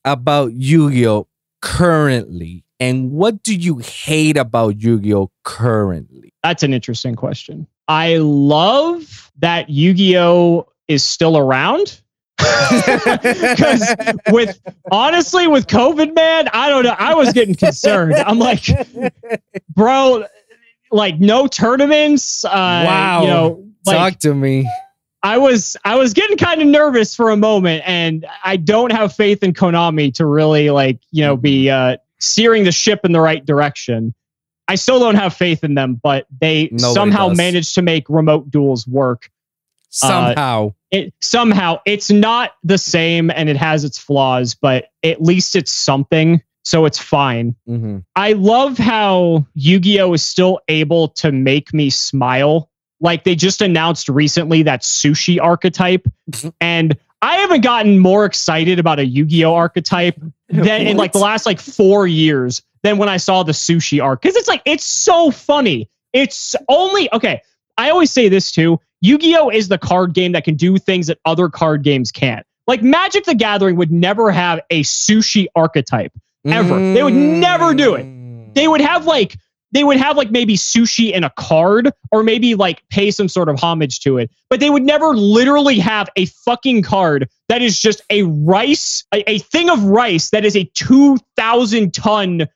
about 0.03 0.53
Yu 0.53 0.91
Gi 0.91 1.07
Oh 1.07 1.27
currently? 1.61 2.63
And 2.79 3.11
what 3.11 3.41
do 3.41 3.55
you 3.55 3.77
hate 3.77 4.37
about 4.37 4.81
Yu 4.81 4.99
Gi 4.99 5.13
Oh 5.13 5.31
currently? 5.43 6.33
That's 6.43 6.61
an 6.63 6.73
interesting 6.73 7.15
question. 7.15 7.67
I 7.87 8.17
love 8.17 9.31
that 9.37 9.69
Yu-Gi-Oh 9.69 10.67
is 10.87 11.03
still 11.03 11.37
around. 11.37 12.01
Because 12.69 13.95
with 14.31 14.59
honestly, 14.91 15.47
with 15.47 15.67
COVID, 15.67 16.13
man, 16.15 16.49
I 16.53 16.69
don't 16.69 16.83
know. 16.83 16.95
I 16.97 17.13
was 17.13 17.31
getting 17.33 17.55
concerned. 17.55 18.15
I'm 18.15 18.39
like, 18.39 18.65
bro, 19.69 20.25
like 20.91 21.19
no 21.19 21.47
tournaments. 21.47 22.43
Uh, 22.45 22.49
Wow. 22.85 23.21
You 23.21 23.27
know, 23.27 23.65
like 23.85 23.97
Talk 24.13 24.19
to 24.21 24.33
me. 24.33 24.69
I 25.23 25.37
was 25.39 25.75
I 25.83 25.95
was 25.95 26.13
getting 26.13 26.37
kind 26.37 26.61
of 26.61 26.67
nervous 26.67 27.15
for 27.15 27.31
a 27.31 27.37
moment, 27.37 27.83
and 27.85 28.27
I 28.43 28.57
don't 28.57 28.91
have 28.91 29.15
faith 29.15 29.41
in 29.41 29.53
Konami 29.53 30.13
to 30.15 30.25
really 30.25 30.69
like 30.69 30.99
you 31.11 31.23
know 31.23 31.35
be 31.35 31.69
uh, 31.69 31.97
steering 32.19 32.63
the 32.63 32.71
ship 32.71 33.01
in 33.03 33.11
the 33.11 33.21
right 33.21 33.43
direction. 33.43 34.13
I 34.67 34.75
still 34.75 34.99
don't 34.99 35.15
have 35.15 35.33
faith 35.33 35.63
in 35.63 35.73
them, 35.75 35.99
but 36.01 36.27
they 36.41 36.69
Nobody 36.71 36.93
somehow 36.93 37.29
does. 37.29 37.37
managed 37.37 37.75
to 37.75 37.81
make 37.81 38.07
remote 38.09 38.51
duels 38.51 38.87
work. 38.87 39.29
Somehow. 39.95 40.73
It 40.91 41.13
somehow 41.21 41.79
it's 41.85 42.09
not 42.11 42.51
the 42.63 42.77
same, 42.77 43.31
and 43.31 43.49
it 43.49 43.57
has 43.57 43.83
its 43.83 43.97
flaws, 43.97 44.55
but 44.55 44.89
at 45.03 45.21
least 45.21 45.55
it's 45.55 45.71
something, 45.71 46.41
so 46.63 46.85
it's 46.85 46.99
fine. 46.99 47.55
Mhm. 47.67 48.03
I 48.15 48.33
love 48.33 48.77
how 48.77 49.45
Yu-Gi-Oh 49.55 50.13
is 50.13 50.23
still 50.23 50.59
able 50.67 51.09
to 51.09 51.31
make 51.31 51.73
me 51.73 51.89
smile. 51.89 52.69
Like 53.01 53.23
they 53.23 53.35
just 53.35 53.61
announced 53.61 54.09
recently 54.09 54.63
that 54.63 54.81
sushi 54.81 55.41
archetype, 55.41 56.07
and 56.61 56.97
I 57.21 57.37
haven't 57.37 57.61
gotten 57.61 57.97
more 57.99 58.25
excited 58.25 58.79
about 58.79 58.99
a 58.99 59.05
Yu-Gi-Oh 59.05 59.53
archetype 59.53 60.15
than 60.49 60.81
in 60.87 60.97
like 60.97 61.11
the 61.13 61.19
last 61.19 61.45
like 61.45 61.59
four 61.59 62.05
years 62.05 62.61
than 62.83 62.97
when 62.97 63.09
I 63.09 63.17
saw 63.17 63.43
the 63.43 63.51
sushi 63.53 64.03
arc. 64.03 64.21
Because 64.21 64.35
it's 64.35 64.47
like 64.47 64.61
it's 64.65 64.85
so 64.85 65.31
funny. 65.31 65.89
It's 66.13 66.55
only 66.69 67.11
okay. 67.13 67.41
I 67.77 67.89
always 67.89 68.11
say 68.11 68.29
this 68.29 68.51
too. 68.51 68.79
Yu-Gi-Oh 69.01 69.49
is 69.49 69.67
the 69.67 69.77
card 69.77 70.13
game 70.13 70.31
that 70.31 70.45
can 70.45 70.55
do 70.55 70.77
things 70.77 71.07
that 71.07 71.19
other 71.25 71.49
card 71.49 71.83
games 71.83 72.11
can't. 72.11 72.45
Like 72.67 72.81
Magic 72.81 73.25
the 73.25 73.35
Gathering 73.35 73.75
would 73.75 73.91
never 73.91 74.31
have 74.31 74.59
a 74.69 74.81
sushi 74.83 75.47
archetype 75.55 76.11
ever. 76.45 76.93
They 76.93 77.03
would 77.03 77.13
never 77.13 77.73
do 77.73 77.95
it. 77.95 78.05
Mm. 78.05 78.53
they 78.53 78.67
would 78.67 78.81
have 78.81 79.05
like 79.05 79.37
they 79.71 79.83
would 79.83 79.97
have 79.97 80.15
like 80.15 80.31
maybe 80.31 80.55
sushi 80.55 81.11
in 81.11 81.23
a 81.23 81.29
card 81.31 81.91
or 82.11 82.23
maybe 82.23 82.55
like 82.55 82.87
pay 82.89 83.11
some 83.11 83.27
sort 83.27 83.49
of 83.49 83.59
homage 83.59 83.99
to 84.01 84.17
it 84.17 84.31
but 84.49 84.59
they 84.59 84.69
would 84.69 84.83
never 84.83 85.15
literally 85.15 85.79
have 85.79 86.09
a 86.15 86.25
fucking 86.25 86.81
card 86.81 87.29
that 87.49 87.61
is 87.61 87.79
just 87.79 88.01
a 88.09 88.23
rice 88.23 89.03
a, 89.13 89.29
a 89.29 89.39
thing 89.39 89.69
of 89.69 89.83
rice 89.83 90.29
that 90.29 90.45
is 90.45 90.55
a 90.55 90.63
2000 90.75 91.93
ton 91.93 92.47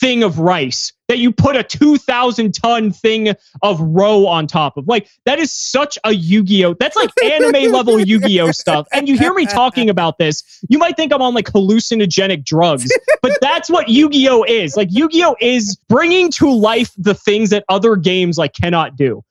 thing 0.00 0.22
of 0.22 0.38
rice 0.38 0.92
that 1.08 1.18
you 1.18 1.32
put 1.32 1.56
a 1.56 1.62
2000 1.62 2.54
ton 2.54 2.92
thing 2.92 3.34
of 3.62 3.80
roe 3.80 4.26
on 4.26 4.46
top 4.46 4.76
of 4.76 4.86
like 4.86 5.08
that 5.24 5.38
is 5.38 5.52
such 5.52 5.98
a 6.04 6.12
yu-gi-oh 6.12 6.74
that's 6.74 6.96
like 6.96 7.10
anime 7.24 7.72
level 7.72 7.98
yu-gi-oh 7.98 8.52
stuff 8.52 8.86
and 8.92 9.08
you 9.08 9.16
hear 9.18 9.34
me 9.34 9.46
talking 9.46 9.90
about 9.90 10.18
this 10.18 10.62
you 10.68 10.78
might 10.78 10.96
think 10.96 11.12
i'm 11.12 11.22
on 11.22 11.34
like 11.34 11.46
hallucinogenic 11.46 12.44
drugs 12.44 12.88
but 13.22 13.38
that's 13.40 13.70
what 13.70 13.88
Yu-Gi-Oh 13.88 14.44
is. 14.44 14.76
Like 14.76 14.88
Yu-Gi-Oh 14.90 15.36
is 15.40 15.76
bringing 15.88 16.30
to 16.32 16.50
life 16.50 16.92
the 16.96 17.14
things 17.14 17.50
that 17.50 17.64
other 17.68 17.96
games 17.96 18.38
like 18.38 18.54
cannot 18.54 18.96
do. 18.96 19.24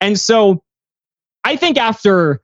And 0.00 0.18
so 0.18 0.62
I 1.44 1.56
think 1.56 1.78
after 1.78 2.40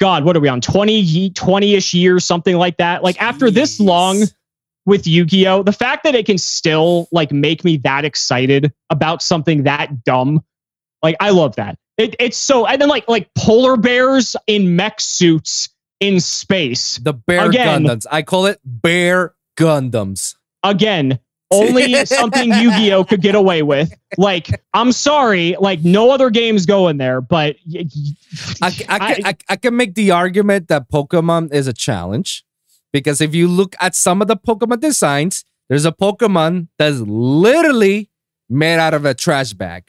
God, 0.00 0.24
what 0.24 0.36
are 0.36 0.40
we 0.40 0.48
on 0.48 0.60
20 0.60 1.30
20ish 1.30 1.94
years 1.94 2.24
something 2.24 2.56
like 2.56 2.78
that? 2.78 3.02
Like 3.02 3.20
after 3.20 3.50
this 3.50 3.80
long 3.80 4.24
with 4.86 5.06
Yu-Gi-Oh, 5.06 5.62
the 5.62 5.72
fact 5.72 6.04
that 6.04 6.14
it 6.14 6.26
can 6.26 6.38
still 6.38 7.08
like 7.12 7.32
make 7.32 7.64
me 7.64 7.78
that 7.78 8.04
excited 8.04 8.72
about 8.90 9.22
something 9.22 9.64
that 9.64 10.04
dumb, 10.04 10.44
like 11.02 11.16
I 11.20 11.30
love 11.30 11.56
that. 11.56 11.78
It, 11.96 12.16
it's 12.18 12.36
so 12.36 12.66
and 12.66 12.80
then 12.80 12.88
like 12.88 13.08
like 13.08 13.32
polar 13.34 13.76
bears 13.76 14.36
in 14.46 14.76
mech 14.76 15.00
suits 15.00 15.68
in 16.00 16.20
space. 16.20 16.98
The 16.98 17.12
bear 17.12 17.48
Again. 17.48 17.84
Gundams. 17.84 18.06
I 18.10 18.22
call 18.22 18.46
it 18.46 18.60
bear 18.64 19.34
Gundams. 19.56 20.34
Again, 20.62 21.18
only 21.50 22.04
something 22.04 22.52
Yu-Gi-Oh 22.52 23.04
could 23.04 23.22
get 23.22 23.34
away 23.34 23.62
with. 23.62 23.92
Like, 24.16 24.62
I'm 24.72 24.92
sorry, 24.92 25.56
like 25.60 25.84
no 25.84 26.10
other 26.10 26.30
games 26.30 26.66
go 26.66 26.88
in 26.88 26.96
there, 26.96 27.20
but 27.20 27.56
I, 28.60 28.74
I, 28.88 29.14
can, 29.14 29.26
I, 29.26 29.34
I 29.48 29.56
can 29.56 29.76
make 29.76 29.94
the 29.94 30.10
argument 30.10 30.68
that 30.68 30.90
Pokemon 30.90 31.52
is 31.52 31.68
a 31.68 31.72
challenge 31.72 32.44
because 32.94 33.20
if 33.20 33.34
you 33.34 33.46
look 33.48 33.74
at 33.80 33.94
some 33.94 34.22
of 34.22 34.28
the 34.28 34.36
Pokemon 34.36 34.80
designs, 34.80 35.44
there's 35.68 35.84
a 35.84 35.92
Pokemon 35.92 36.68
that's 36.78 37.00
literally 37.00 38.08
made 38.48 38.78
out 38.78 38.94
of 38.94 39.04
a 39.04 39.12
trash 39.14 39.52
bag 39.52 39.88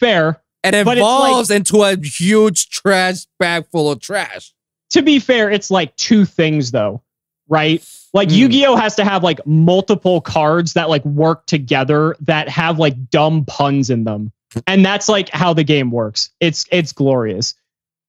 fair. 0.00 0.40
and 0.64 0.74
it's 0.76 0.86
like- 0.86 0.98
evolves 0.98 1.50
into 1.50 1.82
a 1.82 1.96
huge 1.96 2.70
trash 2.70 3.26
bag 3.38 3.66
full 3.70 3.90
of 3.90 4.00
trash. 4.00 4.52
To 4.90 5.02
be 5.02 5.18
fair, 5.18 5.50
it's 5.50 5.70
like 5.70 5.94
two 5.96 6.24
things 6.24 6.70
though, 6.70 7.02
right? 7.48 7.84
Like 8.14 8.28
Hmm. 8.28 8.36
Yu-Gi-Oh 8.36 8.76
has 8.76 8.94
to 8.96 9.04
have 9.04 9.22
like 9.24 9.44
multiple 9.46 10.20
cards 10.20 10.74
that 10.74 10.88
like 10.88 11.04
work 11.04 11.46
together 11.46 12.14
that 12.20 12.48
have 12.48 12.78
like 12.78 13.10
dumb 13.10 13.44
puns 13.44 13.90
in 13.90 14.04
them. 14.04 14.30
And 14.66 14.84
that's 14.86 15.08
like 15.08 15.28
how 15.30 15.52
the 15.52 15.64
game 15.64 15.90
works. 15.90 16.30
It's 16.40 16.64
it's 16.70 16.92
glorious. 16.92 17.54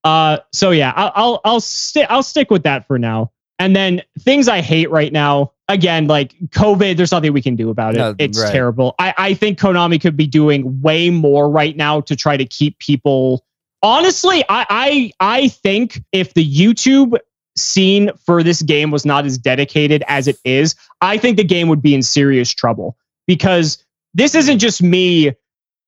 Uh 0.04 0.38
so 0.52 0.70
yeah, 0.70 0.92
I'll 0.94 1.12
I'll 1.16 1.40
I'll 1.44 1.60
stick 1.60 2.06
I'll 2.08 2.22
stick 2.22 2.50
with 2.50 2.62
that 2.62 2.86
for 2.86 2.98
now. 2.98 3.32
And 3.58 3.74
then 3.74 4.02
things 4.20 4.48
I 4.48 4.60
hate 4.60 4.90
right 4.90 5.12
now, 5.12 5.52
again, 5.68 6.06
like 6.06 6.34
COVID, 6.50 6.96
there's 6.96 7.12
nothing 7.12 7.32
we 7.32 7.42
can 7.42 7.56
do 7.56 7.70
about 7.70 7.94
it. 7.94 7.98
No, 7.98 8.14
it's 8.18 8.40
right. 8.40 8.52
terrible. 8.52 8.94
I, 8.98 9.14
I 9.18 9.34
think 9.34 9.58
Konami 9.58 10.00
could 10.00 10.16
be 10.16 10.26
doing 10.26 10.80
way 10.80 11.10
more 11.10 11.50
right 11.50 11.76
now 11.76 12.00
to 12.02 12.14
try 12.14 12.36
to 12.36 12.44
keep 12.44 12.78
people. 12.78 13.44
Honestly, 13.82 14.44
I, 14.48 14.66
I 14.70 15.12
I 15.20 15.48
think 15.48 16.02
if 16.12 16.34
the 16.34 16.48
YouTube 16.48 17.18
scene 17.56 18.10
for 18.24 18.42
this 18.42 18.62
game 18.62 18.90
was 18.90 19.04
not 19.04 19.26
as 19.26 19.36
dedicated 19.36 20.04
as 20.06 20.28
it 20.28 20.38
is, 20.44 20.76
I 21.00 21.18
think 21.18 21.36
the 21.36 21.44
game 21.44 21.68
would 21.68 21.82
be 21.82 21.94
in 21.94 22.02
serious 22.02 22.52
trouble 22.52 22.96
because 23.26 23.84
this 24.14 24.34
isn't 24.34 24.58
just 24.58 24.82
me 24.82 25.32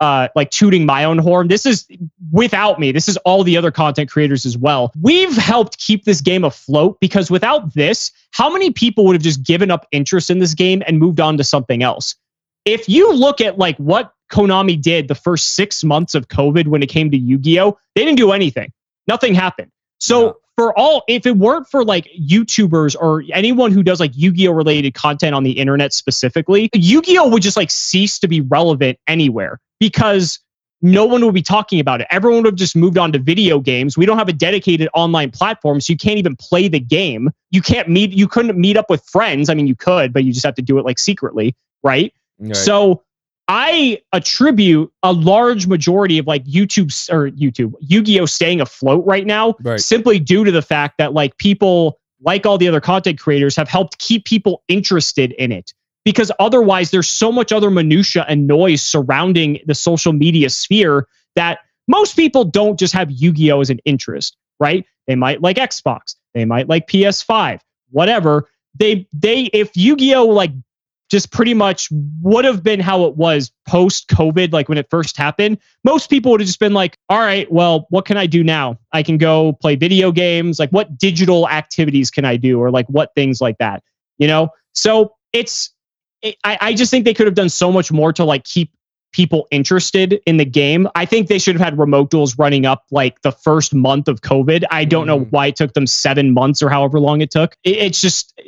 uh, 0.00 0.28
like 0.34 0.50
tooting 0.50 0.86
my 0.86 1.04
own 1.04 1.18
horn. 1.18 1.48
This 1.48 1.66
is 1.66 1.86
without 2.32 2.80
me. 2.80 2.90
This 2.92 3.08
is 3.08 3.16
all 3.18 3.44
the 3.44 3.56
other 3.56 3.70
content 3.70 4.10
creators 4.10 4.46
as 4.46 4.56
well. 4.56 4.92
We've 5.00 5.36
helped 5.36 5.78
keep 5.78 6.04
this 6.04 6.20
game 6.20 6.44
afloat 6.44 6.98
because 7.00 7.30
without 7.30 7.74
this, 7.74 8.10
how 8.32 8.50
many 8.50 8.70
people 8.70 9.04
would 9.06 9.14
have 9.14 9.22
just 9.22 9.42
given 9.42 9.70
up 9.70 9.86
interest 9.92 10.30
in 10.30 10.38
this 10.38 10.54
game 10.54 10.82
and 10.86 10.98
moved 10.98 11.20
on 11.20 11.36
to 11.36 11.44
something 11.44 11.82
else? 11.82 12.14
If 12.64 12.88
you 12.88 13.12
look 13.12 13.40
at 13.40 13.58
like 13.58 13.76
what 13.76 14.12
Konami 14.32 14.80
did 14.80 15.08
the 15.08 15.14
first 15.14 15.54
six 15.54 15.82
months 15.84 16.14
of 16.14 16.28
COVID 16.28 16.66
when 16.68 16.82
it 16.82 16.88
came 16.88 17.10
to 17.10 17.16
Yu-Gi-Oh, 17.16 17.78
they 17.94 18.04
didn't 18.04 18.18
do 18.18 18.32
anything. 18.32 18.72
Nothing 19.06 19.34
happened. 19.34 19.70
So 19.98 20.20
No. 20.20 20.36
for 20.56 20.78
all, 20.78 21.02
if 21.08 21.26
it 21.26 21.36
weren't 21.36 21.66
for 21.68 21.84
like 21.84 22.08
YouTubers 22.18 22.96
or 22.98 23.24
anyone 23.32 23.72
who 23.72 23.82
does 23.82 23.98
like 24.00 24.12
Yu-Gi-Oh 24.14 24.52
related 24.52 24.94
content 24.94 25.34
on 25.34 25.42
the 25.42 25.52
internet 25.52 25.92
specifically, 25.92 26.70
Yu-Gi-Oh 26.74 27.28
would 27.28 27.42
just 27.42 27.56
like 27.56 27.70
cease 27.70 28.18
to 28.20 28.28
be 28.28 28.40
relevant 28.40 28.98
anywhere 29.06 29.58
because 29.80 30.38
no 30.82 31.04
one 31.04 31.24
would 31.24 31.34
be 31.34 31.42
talking 31.42 31.80
about 31.80 32.00
it. 32.00 32.06
Everyone 32.10 32.42
would 32.42 32.46
have 32.52 32.54
just 32.54 32.76
moved 32.76 32.96
on 32.96 33.12
to 33.12 33.18
video 33.18 33.58
games. 33.58 33.98
We 33.98 34.06
don't 34.06 34.16
have 34.16 34.28
a 34.28 34.32
dedicated 34.32 34.88
online 34.94 35.30
platform, 35.30 35.80
so 35.80 35.92
you 35.92 35.96
can't 35.96 36.18
even 36.18 36.36
play 36.36 36.68
the 36.68 36.80
game. 36.80 37.30
You 37.50 37.60
can't 37.60 37.88
meet, 37.88 38.12
you 38.12 38.28
couldn't 38.28 38.56
meet 38.58 38.76
up 38.76 38.88
with 38.88 39.02
friends. 39.04 39.50
I 39.50 39.54
mean, 39.54 39.66
you 39.66 39.74
could, 39.74 40.12
but 40.12 40.24
you 40.24 40.32
just 40.32 40.46
have 40.46 40.54
to 40.54 40.62
do 40.62 40.78
it 40.78 40.84
like 40.84 40.98
secretly, 40.98 41.54
right? 41.82 42.14
Right. 42.38 42.56
So 42.56 43.02
I 43.48 44.00
attribute 44.12 44.92
a 45.02 45.12
large 45.12 45.66
majority 45.66 46.18
of 46.18 46.26
like 46.26 46.44
YouTube 46.44 46.92
or 47.12 47.30
YouTube 47.32 47.74
Yu-Gi-Oh 47.80 48.26
staying 48.26 48.60
afloat 48.60 49.04
right 49.04 49.26
now 49.26 49.56
Right. 49.62 49.80
simply 49.80 50.20
due 50.20 50.44
to 50.44 50.52
the 50.52 50.62
fact 50.62 50.98
that 50.98 51.12
like 51.12 51.36
people 51.38 51.98
like 52.22 52.46
all 52.46 52.58
the 52.58 52.68
other 52.68 52.80
content 52.80 53.18
creators 53.18 53.56
have 53.56 53.68
helped 53.68 53.98
keep 53.98 54.24
people 54.24 54.62
interested 54.68 55.32
in 55.32 55.52
it 55.52 55.74
because 56.04 56.32
otherwise 56.38 56.90
there's 56.90 57.08
so 57.08 57.30
much 57.30 57.52
other 57.52 57.70
minutia 57.70 58.24
and 58.28 58.46
noise 58.46 58.82
surrounding 58.82 59.60
the 59.66 59.74
social 59.74 60.12
media 60.12 60.50
sphere 60.50 61.06
that 61.36 61.60
most 61.88 62.16
people 62.16 62.44
don't 62.44 62.78
just 62.78 62.94
have 62.94 63.10
Yu-Gi-Oh 63.10 63.60
as 63.60 63.70
an 63.70 63.80
interest, 63.84 64.36
right? 64.58 64.84
They 65.06 65.16
might 65.16 65.42
like 65.42 65.56
Xbox, 65.56 66.14
they 66.34 66.44
might 66.44 66.68
like 66.68 66.86
PS5, 66.86 67.60
whatever. 67.90 68.48
They 68.78 69.06
they 69.12 69.44
if 69.52 69.76
Yu-Gi-Oh 69.76 70.26
like 70.26 70.52
just 71.10 71.32
pretty 71.32 71.54
much 71.54 71.88
would 72.22 72.44
have 72.44 72.62
been 72.62 72.78
how 72.78 73.04
it 73.04 73.16
was 73.16 73.50
post 73.66 74.08
COVID, 74.08 74.52
like 74.52 74.68
when 74.68 74.78
it 74.78 74.86
first 74.90 75.16
happened. 75.16 75.58
Most 75.82 76.08
people 76.08 76.30
would 76.30 76.40
have 76.40 76.46
just 76.46 76.60
been 76.60 76.72
like, 76.72 76.96
all 77.08 77.18
right, 77.18 77.50
well, 77.50 77.86
what 77.90 78.04
can 78.04 78.16
I 78.16 78.26
do 78.26 78.44
now? 78.44 78.78
I 78.92 79.02
can 79.02 79.18
go 79.18 79.52
play 79.54 79.74
video 79.74 80.12
games. 80.12 80.60
Like, 80.60 80.70
what 80.70 80.96
digital 80.96 81.48
activities 81.48 82.10
can 82.10 82.24
I 82.24 82.36
do? 82.36 82.60
Or 82.60 82.70
like, 82.70 82.86
what 82.86 83.12
things 83.16 83.40
like 83.40 83.58
that, 83.58 83.82
you 84.18 84.28
know? 84.28 84.50
So 84.72 85.16
it's, 85.32 85.74
it, 86.22 86.36
I, 86.44 86.58
I 86.60 86.74
just 86.74 86.90
think 86.90 87.04
they 87.04 87.14
could 87.14 87.26
have 87.26 87.34
done 87.34 87.48
so 87.48 87.70
much 87.72 87.90
more 87.92 88.12
to 88.14 88.24
like 88.24 88.44
keep 88.44 88.72
people 89.12 89.48
interested 89.50 90.20
in 90.24 90.36
the 90.36 90.44
game. 90.44 90.86
I 90.94 91.04
think 91.04 91.26
they 91.26 91.38
should 91.40 91.56
have 91.56 91.64
had 91.64 91.78
remote 91.78 92.10
duels 92.10 92.38
running 92.38 92.64
up 92.64 92.84
like 92.92 93.20
the 93.22 93.32
first 93.32 93.74
month 93.74 94.06
of 94.06 94.20
COVID. 94.20 94.64
I 94.70 94.84
don't 94.84 95.06
know 95.08 95.20
Mm. 95.20 95.30
why 95.32 95.46
it 95.48 95.56
took 95.56 95.72
them 95.74 95.86
seven 95.88 96.32
months 96.32 96.62
or 96.62 96.70
however 96.70 97.00
long 97.00 97.20
it 97.20 97.30
took. 97.32 97.56
It- 97.64 97.78
it's 97.78 98.00
just, 98.00 98.40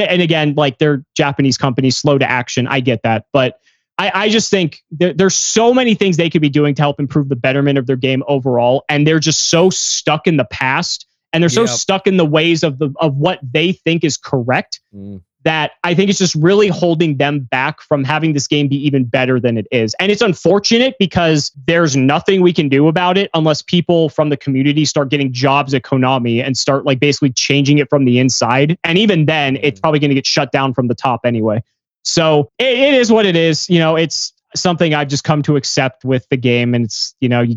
and 0.00 0.22
again, 0.22 0.54
like 0.56 0.78
they're 0.78 1.04
Japanese 1.16 1.58
companies, 1.58 1.96
slow 1.96 2.16
to 2.16 2.30
action. 2.30 2.68
I 2.68 2.78
get 2.80 3.02
that, 3.02 3.26
but 3.32 3.58
I, 3.98 4.10
I 4.14 4.28
just 4.28 4.50
think 4.50 4.82
there, 4.92 5.12
there's 5.12 5.34
so 5.34 5.74
many 5.74 5.94
things 5.94 6.16
they 6.16 6.30
could 6.30 6.42
be 6.42 6.48
doing 6.48 6.74
to 6.76 6.82
help 6.82 7.00
improve 7.00 7.28
the 7.28 7.36
betterment 7.36 7.78
of 7.78 7.86
their 7.86 7.96
game 7.96 8.22
overall, 8.28 8.84
and 8.88 9.06
they're 9.06 9.18
just 9.20 9.46
so 9.46 9.68
stuck 9.70 10.26
in 10.28 10.36
the 10.36 10.44
past, 10.44 11.06
and 11.34 11.42
they're 11.42 11.50
so 11.50 11.62
Yep. 11.62 11.70
stuck 11.70 12.06
in 12.06 12.16
the 12.16 12.24
ways 12.24 12.62
of 12.62 12.78
the 12.78 12.90
of 13.00 13.16
what 13.16 13.38
they 13.42 13.72
think 13.72 14.04
is 14.04 14.16
correct 14.16 14.80
Mm. 14.94 15.20
that 15.44 15.72
I 15.84 15.92
think 15.92 16.08
it's 16.08 16.18
just 16.18 16.34
really 16.36 16.68
holding 16.68 17.18
them 17.18 17.40
back 17.40 17.82
from 17.82 18.02
having 18.02 18.32
this 18.32 18.46
game 18.46 18.66
be 18.66 18.76
even 18.86 19.04
better 19.04 19.38
than 19.38 19.58
it 19.58 19.66
is. 19.70 19.94
And 20.00 20.10
it's 20.10 20.22
unfortunate 20.22 20.94
because 20.98 21.52
there's 21.66 21.94
nothing 21.94 22.40
we 22.40 22.54
can 22.54 22.70
do 22.70 22.88
about 22.88 23.18
it 23.18 23.28
unless 23.34 23.60
people 23.60 24.08
from 24.08 24.30
the 24.30 24.38
community 24.38 24.86
start 24.86 25.10
getting 25.10 25.32
jobs 25.34 25.74
at 25.74 25.82
Konami 25.82 26.42
and 26.42 26.56
start 26.56 26.86
like 26.86 26.98
basically 26.98 27.30
changing 27.30 27.76
it 27.76 27.90
from 27.90 28.06
the 28.06 28.18
inside. 28.18 28.78
And 28.84 28.96
even 28.96 29.26
then, 29.26 29.58
it's 29.60 29.80
probably 29.80 29.98
going 29.98 30.08
to 30.08 30.14
get 30.14 30.24
shut 30.26 30.50
down 30.50 30.72
from 30.72 30.88
the 30.88 30.94
top 30.94 31.20
anyway. 31.26 31.62
So 32.04 32.50
it, 32.58 32.78
it 32.78 32.94
is 32.94 33.12
what 33.12 33.26
it 33.26 33.36
is. 33.36 33.68
You 33.68 33.80
know, 33.80 33.96
it's 33.96 34.32
something 34.56 34.94
I've 34.94 35.08
just 35.08 35.24
come 35.24 35.42
to 35.42 35.56
accept 35.56 36.06
with 36.06 36.26
the 36.30 36.36
game. 36.38 36.74
And 36.74 36.86
it's, 36.86 37.14
you 37.20 37.28
know, 37.28 37.42
you 37.42 37.56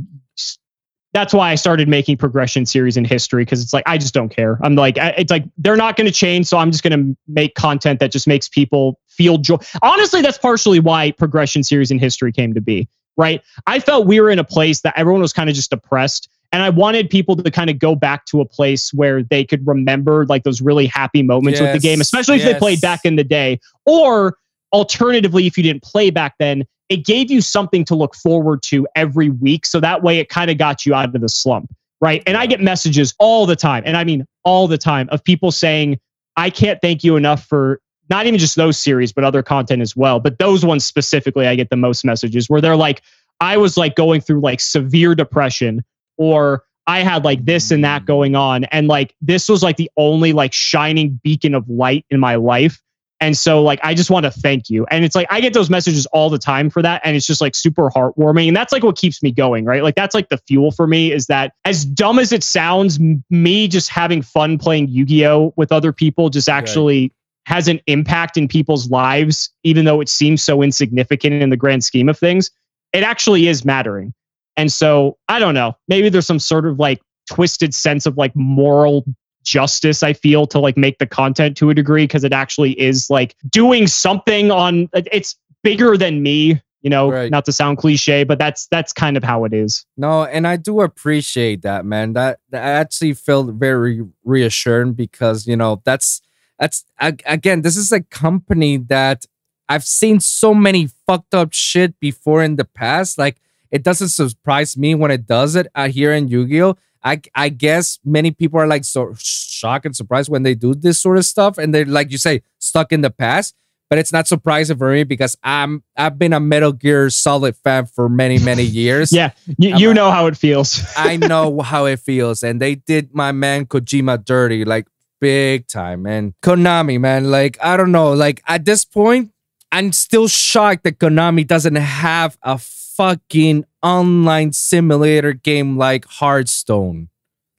that's 1.17 1.33
why 1.33 1.51
I 1.51 1.55
started 1.55 1.87
making 1.87 2.17
progression 2.17 2.67
series 2.67 2.95
in 2.95 3.03
history 3.03 3.43
because 3.43 3.63
it's 3.63 3.73
like 3.73 3.83
I 3.87 3.97
just 3.97 4.13
don't 4.13 4.29
care. 4.29 4.59
I'm 4.61 4.75
like 4.75 4.99
I- 4.99 5.15
it's 5.17 5.31
like 5.31 5.45
they're 5.57 5.75
not 5.75 5.95
going 5.95 6.05
to 6.05 6.13
change, 6.13 6.45
so 6.45 6.59
I'm 6.59 6.71
just 6.71 6.83
going 6.83 6.97
to 6.97 7.17
make 7.27 7.55
content 7.55 7.99
that 8.01 8.11
just 8.11 8.27
makes 8.27 8.47
people 8.47 8.99
feel 9.07 9.39
joy. 9.39 9.57
Honestly, 9.81 10.21
that's 10.21 10.37
partially 10.37 10.79
why 10.79 11.09
progression 11.11 11.63
series 11.63 11.89
in 11.89 11.97
history 11.97 12.31
came 12.31 12.53
to 12.53 12.61
be. 12.61 12.87
Right? 13.17 13.41
I 13.65 13.79
felt 13.79 14.05
we 14.05 14.21
were 14.21 14.29
in 14.29 14.37
a 14.37 14.43
place 14.43 14.81
that 14.81 14.93
everyone 14.95 15.23
was 15.23 15.33
kind 15.33 15.49
of 15.49 15.55
just 15.55 15.71
depressed, 15.71 16.29
and 16.51 16.61
I 16.61 16.69
wanted 16.69 17.09
people 17.09 17.35
to 17.35 17.49
kind 17.49 17.71
of 17.71 17.79
go 17.79 17.95
back 17.95 18.27
to 18.27 18.39
a 18.39 18.45
place 18.45 18.93
where 18.93 19.23
they 19.23 19.43
could 19.43 19.65
remember 19.65 20.27
like 20.27 20.43
those 20.43 20.61
really 20.61 20.85
happy 20.85 21.23
moments 21.23 21.59
with 21.65 21.73
the 21.73 21.79
game, 21.79 21.99
especially 21.99 22.35
if 22.35 22.43
they 22.43 22.59
played 22.59 22.79
back 22.79 23.05
in 23.05 23.15
the 23.15 23.23
day, 23.23 23.59
or 23.87 24.37
alternatively, 24.73 25.47
if 25.47 25.57
you 25.57 25.63
didn't 25.63 25.83
play 25.83 26.09
back 26.09 26.35
then, 26.39 26.65
it 26.89 27.05
gave 27.05 27.29
you 27.29 27.41
something 27.41 27.83
to 27.85 27.95
look 27.95 28.15
forward 28.15 28.63
to 28.63 28.87
every 28.95 29.29
week. 29.29 29.65
So 29.65 29.79
that 29.79 30.03
way 30.03 30.19
it 30.19 30.29
kind 30.29 30.49
of 30.49 30.57
got 30.57 30.85
you 30.85 30.93
out 30.93 31.13
of 31.13 31.21
the 31.21 31.29
slump. 31.29 31.73
Right. 31.99 32.21
And 32.27 32.37
I 32.37 32.45
get 32.45 32.61
messages 32.61 33.15
all 33.17 33.47
the 33.47 33.55
time, 33.55 33.83
and 33.85 33.97
I 33.97 34.03
mean 34.03 34.25
all 34.43 34.67
the 34.67 34.77
time, 34.77 35.09
of 35.11 35.23
people 35.23 35.51
saying, 35.51 35.99
I 36.35 36.51
can't 36.51 36.79
thank 36.79 37.03
you 37.03 37.15
enough 37.15 37.45
for 37.45 37.81
not 38.09 38.27
even 38.27 38.39
just 38.39 38.55
those 38.55 38.79
series, 38.79 39.11
but 39.11 39.23
other 39.23 39.41
content 39.41 39.81
as 39.81 39.95
well. 39.95 40.19
But 40.19 40.37
those 40.37 40.63
ones 40.63 40.85
specifically, 40.85 41.47
I 41.47 41.55
get 41.55 41.69
the 41.69 41.75
most 41.75 42.05
messages 42.05 42.49
where 42.49 42.61
they're 42.61 42.75
like, 42.75 43.01
I 43.39 43.57
was 43.57 43.77
like 43.77 43.95
going 43.95 44.21
through 44.21 44.41
like 44.41 44.59
severe 44.59 45.15
depression, 45.15 45.83
or 46.17 46.63
I 46.85 46.99
had 46.99 47.25
like 47.25 47.45
this 47.45 47.71
and 47.71 47.83
that 47.83 48.03
mm. 48.03 48.05
going 48.05 48.35
on. 48.35 48.63
And 48.65 48.87
like 48.87 49.13
this 49.21 49.49
was 49.49 49.61
like 49.61 49.77
the 49.77 49.91
only 49.97 50.33
like 50.33 50.53
shining 50.53 51.19
beacon 51.23 51.53
of 51.53 51.67
light 51.69 52.05
in 52.09 52.19
my 52.19 52.35
life. 52.35 52.81
And 53.19 53.35
so, 53.35 53.63
like, 53.63 53.79
I 53.83 53.95
just 53.95 54.11
want 54.11 54.25
to 54.25 54.31
thank 54.31 54.69
you. 54.69 54.85
And 54.91 55.03
it's 55.03 55.15
like, 55.15 55.27
I 55.31 55.41
get 55.41 55.53
those 55.53 55.69
messages 55.71 56.05
all 56.07 56.29
the 56.29 56.37
time 56.37 56.69
for 56.69 56.83
that. 56.83 57.01
And 57.03 57.15
it's 57.15 57.25
just 57.25 57.41
like 57.41 57.55
super 57.55 57.89
heartwarming. 57.89 58.47
And 58.47 58.55
that's 58.55 58.71
like 58.71 58.83
what 58.83 58.95
keeps 58.95 59.23
me 59.23 59.31
going, 59.31 59.65
right? 59.65 59.81
Like, 59.81 59.95
that's 59.95 60.13
like 60.13 60.29
the 60.29 60.37
fuel 60.37 60.71
for 60.71 60.85
me 60.85 61.11
is 61.11 61.25
that 61.25 61.53
as 61.65 61.83
dumb 61.83 62.19
as 62.19 62.31
it 62.31 62.43
sounds, 62.43 62.99
me 63.29 63.67
just 63.67 63.89
having 63.89 64.21
fun 64.21 64.59
playing 64.59 64.89
Yu 64.89 65.05
Gi 65.05 65.25
Oh! 65.25 65.53
with 65.57 65.71
other 65.71 65.91
people 65.91 66.29
just 66.29 66.47
actually 66.47 67.11
has 67.47 67.67
an 67.67 67.79
impact 67.87 68.37
in 68.37 68.47
people's 68.47 68.89
lives, 68.91 69.49
even 69.63 69.85
though 69.85 69.99
it 70.01 70.09
seems 70.09 70.43
so 70.43 70.61
insignificant 70.61 71.41
in 71.41 71.49
the 71.49 71.57
grand 71.57 71.83
scheme 71.83 72.09
of 72.09 72.19
things. 72.19 72.51
It 72.93 73.03
actually 73.03 73.47
is 73.47 73.65
mattering. 73.65 74.13
And 74.57 74.71
so, 74.71 75.17
I 75.27 75.39
don't 75.39 75.53
know. 75.55 75.75
Maybe 75.87 76.09
there's 76.09 76.27
some 76.27 76.39
sort 76.39 76.67
of 76.67 76.77
like 76.77 77.01
twisted 77.31 77.73
sense 77.73 78.05
of 78.05 78.17
like 78.17 78.35
moral 78.35 79.05
justice 79.47 80.03
i 80.03 80.13
feel 80.13 80.45
to 80.45 80.59
like 80.59 80.77
make 80.77 80.97
the 80.99 81.07
content 81.07 81.55
to 81.57 81.69
a 81.69 81.73
degree 81.73 82.03
because 82.03 82.23
it 82.23 82.33
actually 82.33 82.79
is 82.79 83.09
like 83.09 83.35
doing 83.49 83.87
something 83.87 84.51
on 84.51 84.89
it's 84.93 85.35
bigger 85.63 85.97
than 85.97 86.21
me 86.21 86.61
you 86.83 86.91
know, 86.91 87.11
Right. 87.11 87.31
not 87.31 87.43
to 87.45 87.51
sound 87.51 87.79
cliche, 87.79 88.23
but 88.23 88.37
that's 88.37 88.67
that's 88.67 88.93
kind 88.93 89.17
of 89.17 89.23
how 89.23 89.43
it 89.45 89.53
is. 89.53 89.83
No, 89.97 90.23
and 90.25 90.47
I 90.47 90.55
do 90.57 90.81
appreciate 90.81 91.63
that, 91.63 91.85
man. 91.85 92.13
That 92.13 92.39
that 92.51 92.61
actually 92.63 93.13
felt 93.15 93.51
very 93.55 94.05
reassuring 94.23 94.93
because 94.93 95.47
you 95.47 95.57
know 95.57 95.81
that's 95.83 96.21
that's 96.59 96.85
ag- 96.99 97.23
again, 97.25 97.63
this 97.63 97.75
is 97.77 97.91
a 97.91 98.01
company 98.03 98.77
that 98.77 99.25
I've 99.67 99.83
seen 99.83 100.19
so 100.21 100.53
many 100.53 100.87
fucked 101.07 101.33
up 101.33 101.51
shit 101.51 101.99
before 101.99 102.43
in 102.43 102.55
the 102.57 102.65
past. 102.65 103.17
Like 103.17 103.37
it 103.71 103.81
doesn't 103.83 104.09
surprise 104.09 104.77
me 104.77 104.93
when 104.95 105.11
it 105.11 105.25
does 105.25 105.55
it 105.55 105.67
uh, 105.75 105.89
here 105.89 106.13
in 106.13 106.27
Yu-Gi-Oh. 106.29 106.77
I 107.03 107.21
I 107.35 107.49
guess 107.49 107.99
many 108.03 108.31
people 108.31 108.59
are 108.59 108.67
like 108.67 108.85
so 108.85 109.13
shocked 109.17 109.85
and 109.85 109.95
surprised 109.95 110.29
when 110.29 110.43
they 110.43 110.55
do 110.55 110.73
this 110.73 110.99
sort 110.99 111.17
of 111.17 111.25
stuff, 111.25 111.57
and 111.57 111.73
they're 111.73 111.85
like 111.85 112.11
you 112.11 112.17
say 112.17 112.41
stuck 112.59 112.91
in 112.91 113.01
the 113.01 113.09
past. 113.09 113.55
But 113.89 113.99
it's 113.99 114.11
not 114.11 114.27
surprising 114.27 114.77
for 114.77 114.91
me 114.91 115.05
because 115.05 115.37
I'm 115.43 115.81
I've 115.95 116.19
been 116.19 116.33
a 116.33 116.41
Metal 116.41 116.73
Gear 116.73 117.09
Solid 117.09 117.55
fan 117.55 117.85
for 117.85 118.09
many 118.09 118.37
many 118.37 118.63
years. 118.81 119.11
Yeah, 119.11 119.31
you, 119.57 119.77
you 119.77 119.93
know 119.93 120.11
how 120.11 120.27
it 120.27 120.35
feels. 120.35 120.83
I 120.97 121.17
know 121.17 121.61
how 121.61 121.85
it 121.85 121.99
feels, 121.99 122.43
and 122.43 122.61
they 122.61 122.75
did 122.75 123.13
my 123.13 123.31
man 123.31 123.65
Kojima 123.65 124.25
dirty, 124.25 124.65
like 124.65 124.87
big 125.21 125.67
time, 125.67 126.03
man. 126.03 126.33
Konami, 126.41 126.99
man, 126.99 127.31
like 127.31 127.57
I 127.61 127.77
don't 127.77 127.91
know, 127.91 128.13
like 128.13 128.41
at 128.47 128.65
this 128.65 128.83
point, 128.83 129.31
I'm 129.71 129.91
still 129.93 130.27
shocked 130.27 130.83
that 130.83 130.99
Konami 130.99 131.45
doesn't 131.45 131.75
have 131.75 132.37
a 132.41 132.57
fucking 132.97 133.63
online 133.83 134.51
simulator 134.51 135.33
game 135.33 135.77
like 135.77 136.05
Hearthstone. 136.05 137.09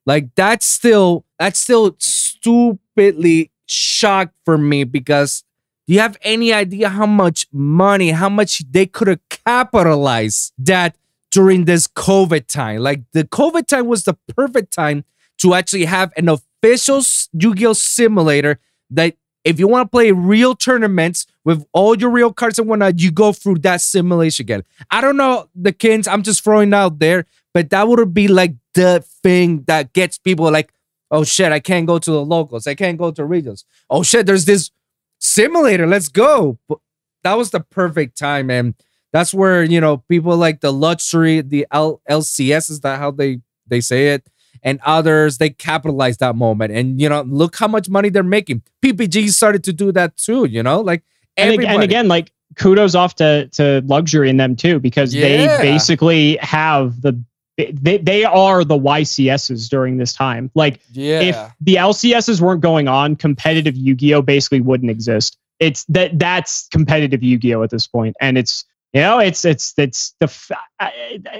Like 0.04 0.34
that's 0.34 0.66
still 0.66 1.24
that's 1.38 1.60
still 1.60 1.94
stupidly 1.98 3.52
shocked 3.66 4.34
for 4.44 4.58
me 4.58 4.84
because 4.84 5.44
do 5.86 5.94
you 5.94 6.00
have 6.00 6.18
any 6.22 6.52
idea 6.52 6.88
how 6.90 7.06
much 7.06 7.46
money, 7.52 8.10
how 8.10 8.28
much 8.28 8.62
they 8.70 8.84
could 8.84 9.08
have 9.08 9.20
capitalized 9.28 10.52
that 10.58 10.96
during 11.30 11.64
this 11.64 11.86
COVID 11.86 12.46
time? 12.46 12.82
Like 12.82 13.02
the 13.12 13.24
COVID 13.24 13.66
time 13.66 13.86
was 13.86 14.04
the 14.04 14.14
perfect 14.36 14.72
time 14.72 15.04
to 15.38 15.54
actually 15.54 15.84
have 15.84 16.12
an 16.16 16.28
official 16.28 17.00
Yu-Gi-Oh 17.32 17.72
simulator 17.72 18.58
that 18.90 19.14
if 19.48 19.58
you 19.58 19.66
want 19.66 19.86
to 19.86 19.90
play 19.90 20.12
real 20.12 20.54
tournaments 20.54 21.26
with 21.42 21.64
all 21.72 21.96
your 21.96 22.10
real 22.10 22.34
cards 22.34 22.58
and 22.58 22.68
whatnot, 22.68 23.00
you 23.00 23.10
go 23.10 23.32
through 23.32 23.58
that 23.60 23.80
simulation 23.80 24.44
again. 24.44 24.62
I 24.90 25.00
don't 25.00 25.16
know 25.16 25.48
the 25.54 25.72
kins, 25.72 26.06
I'm 26.06 26.22
just 26.22 26.44
throwing 26.44 26.74
out 26.74 26.98
there, 26.98 27.24
but 27.54 27.70
that 27.70 27.88
would 27.88 28.12
be 28.12 28.28
like 28.28 28.56
the 28.74 29.02
thing 29.22 29.64
that 29.66 29.94
gets 29.94 30.18
people 30.18 30.52
like, 30.52 30.74
oh 31.10 31.24
shit, 31.24 31.50
I 31.50 31.60
can't 31.60 31.86
go 31.86 31.98
to 31.98 32.10
the 32.10 32.22
locals, 32.22 32.66
I 32.66 32.74
can't 32.74 32.98
go 32.98 33.10
to 33.10 33.24
regions. 33.24 33.64
Oh 33.88 34.02
shit, 34.02 34.26
there's 34.26 34.44
this 34.44 34.70
simulator, 35.18 35.86
let's 35.86 36.08
go. 36.08 36.58
But 36.68 36.80
that 37.22 37.38
was 37.38 37.50
the 37.50 37.60
perfect 37.60 38.18
time, 38.18 38.50
and 38.50 38.74
that's 39.14 39.32
where 39.32 39.62
you 39.62 39.80
know 39.80 39.96
people 40.10 40.36
like 40.36 40.60
the 40.60 40.74
luxury, 40.74 41.40
the 41.40 41.66
L- 41.70 42.02
LCS 42.10 42.70
is 42.70 42.80
that 42.80 42.98
how 42.98 43.12
they 43.12 43.40
they 43.66 43.80
say 43.80 44.08
it, 44.08 44.28
and 44.62 44.80
others 44.84 45.38
they 45.38 45.50
capitalize 45.50 46.18
that 46.18 46.36
moment, 46.36 46.72
and 46.72 47.00
you 47.00 47.08
know 47.08 47.22
look 47.22 47.56
how 47.56 47.68
much 47.68 47.88
money 47.88 48.08
they're 48.08 48.22
making. 48.22 48.62
PPG 48.82 49.30
started 49.30 49.64
to 49.64 49.72
do 49.72 49.92
that 49.92 50.16
too, 50.16 50.44
you 50.44 50.62
know, 50.62 50.80
like 50.80 51.02
and, 51.36 51.52
everybody. 51.52 51.74
and 51.74 51.82
again, 51.82 52.08
like 52.08 52.32
kudos 52.56 52.94
off 52.94 53.14
to 53.16 53.48
to 53.48 53.82
luxury 53.86 54.28
in 54.30 54.36
them 54.36 54.56
too, 54.56 54.78
because 54.80 55.14
Yeah. 55.14 55.56
they 55.58 55.62
basically 55.62 56.36
have 56.40 57.00
the 57.02 57.20
they 57.56 57.98
they 57.98 58.24
are 58.24 58.62
the 58.64 58.78
YCSs 58.78 59.68
during 59.68 59.96
this 59.96 60.12
time. 60.12 60.50
Like 60.54 60.80
yeah, 60.92 61.20
if 61.20 61.36
the 61.60 61.74
LCSs 61.74 62.40
weren't 62.40 62.60
going 62.60 62.86
on, 62.86 63.16
competitive 63.16 63.74
Yu-Gi-Oh 63.76 64.22
basically 64.22 64.60
wouldn't 64.60 64.90
exist. 64.90 65.36
It's 65.58 65.84
that 65.86 66.16
that's 66.18 66.68
competitive 66.68 67.22
Yu-Gi-Oh 67.22 67.64
at 67.64 67.70
this 67.70 67.86
point, 67.88 68.14
and 68.20 68.38
it's 68.38 68.64
you 68.92 69.00
know 69.00 69.18
it's 69.18 69.44
it's 69.44 69.74
it's 69.76 70.14
the 70.20 70.32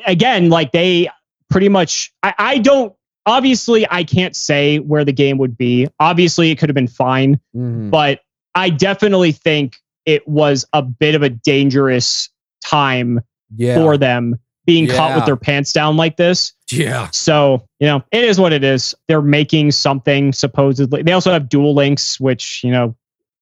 again 0.07 0.51
like 0.51 0.73
they 0.73 1.09
pretty 1.51 1.69
much. 1.69 2.13
I, 2.23 2.35
I 2.39 2.59
don't 2.59 2.93
obviously 3.29 3.87
I 3.91 4.03
can't 4.05 4.35
say 4.35 4.79
where 4.79 5.05
the 5.05 5.13
game 5.13 5.39
would 5.39 5.57
be. 5.57 5.87
Obviously, 6.01 6.51
it 6.51 6.59
could 6.59 6.69
have 6.69 6.75
been 6.75 6.89
fine 6.89 7.39
Mhm. 7.55 7.91
but 7.91 8.21
I 8.55 8.71
definitely 8.71 9.33
think 9.33 9.77
it 10.07 10.27
was 10.27 10.67
a 10.73 10.83
bit 10.83 11.15
of 11.15 11.23
a 11.23 11.29
dangerous 11.31 12.31
time 12.65 13.21
yeah, 13.57 13.75
for 13.77 13.97
them 13.97 14.37
being 14.67 14.87
caught 14.89 15.15
with 15.15 15.25
their 15.27 15.37
pants 15.37 15.73
down 15.73 15.97
like 15.97 16.17
this. 16.17 16.53
yeah, 16.71 17.09
So, 17.13 17.63
you 17.81 17.87
know, 17.87 18.03
it 18.13 18.25
is 18.25 18.39
what 18.39 18.53
it 18.53 18.63
is. 18.65 18.95
They're 19.07 19.23
making 19.23 19.71
something 19.73 20.33
supposedly. 20.33 21.03
They 21.03 21.13
also 21.13 21.33
have 21.33 21.49
Duel 21.49 21.75
Links, 21.75 22.21
which, 22.21 22.63
you 22.63 22.71
know, 22.71 22.95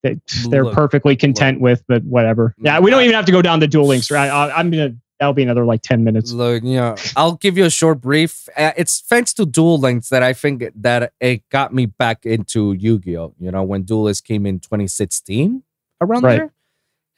they, 0.05 0.21
they're 0.51 0.65
Look, 0.65 0.75
perfectly 0.75 1.17
content 1.17 1.61
with, 1.61 1.83
but 1.89 2.05
whatever. 2.05 2.55
Yeah, 2.59 2.79
we 2.79 2.91
don't 2.91 3.03
even 3.03 3.15
have 3.15 3.25
to 3.27 3.33
go 3.33 3.43
down 3.43 3.59
the 3.59 3.67
Duel 3.67 3.87
Links, 3.89 4.09
right? 4.11 4.29
I, 4.29 4.51
I'm 4.53 4.71
going 4.71 4.93
to, 4.93 4.97
that'll 5.19 5.33
be 5.33 5.43
another 5.43 5.65
like 5.65 5.83
10 5.83 6.05
minutes. 6.05 6.33
Look, 6.33 6.63
you 6.63 6.77
know, 6.77 6.97
I'll 7.17 7.35
give 7.37 7.57
you 7.59 7.65
a 7.65 7.71
short 7.71 8.01
brief. 8.01 8.49
Uh, 8.57 8.73
it's 8.77 9.01
thanks 9.01 9.33
to 9.35 9.47
Duel 9.47 9.79
Links 9.79 10.09
that 10.11 10.23
I 10.23 10.33
think 10.33 10.65
that 10.77 11.13
it 11.21 11.49
got 11.51 11.73
me 11.75 11.87
back 11.87 12.27
into 12.27 12.73
Yu-Gi-Oh. 12.73 13.35
You 13.39 13.51
know, 13.51 13.63
when 13.63 13.83
Duelist 13.83 14.25
came 14.25 14.47
in 14.47 14.61
2016, 14.61 15.63
around 16.01 16.23
Right. 16.23 16.37
there, 16.39 16.53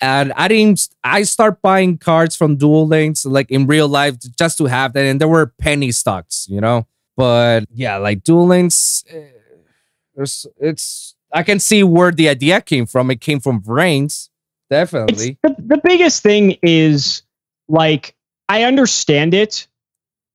and 0.01 0.33
I 0.35 0.47
didn't. 0.49 0.89
I 1.03 1.23
start 1.25 1.61
buying 1.61 1.99
cards 1.99 2.37
from 2.37 2.57
Duel 2.57 2.87
Links 2.87 3.25
like 3.25 3.51
in 3.51 3.67
real 3.67 3.89
life 3.89 4.17
just 4.39 4.59
to 4.59 4.67
have 4.67 4.93
that, 4.93 5.05
and 5.05 5.21
there 5.21 5.27
were 5.29 5.47
penny 5.59 5.91
stocks, 5.91 6.47
you 6.49 6.61
know. 6.61 6.87
But 7.17 7.65
yeah, 7.75 7.97
like 7.97 8.23
Duel 8.23 8.47
Links, 8.47 9.03
eh, 9.11 9.25
there's 10.15 10.47
it's. 10.61 11.17
I 11.33 11.43
can 11.43 11.59
see 11.59 11.83
where 11.83 12.13
the 12.13 12.29
idea 12.29 12.61
came 12.61 12.87
from. 12.87 13.11
It 13.11 13.21
came 13.21 13.41
from 13.41 13.59
brains, 13.59 14.31
definitely. 14.71 15.39
the, 15.43 15.55
the 15.59 15.81
biggest 15.83 16.23
thing 16.23 16.57
is 16.63 17.23
like, 17.69 18.15
I 18.49 18.65
understand 18.65 19.35
it. 19.35 19.67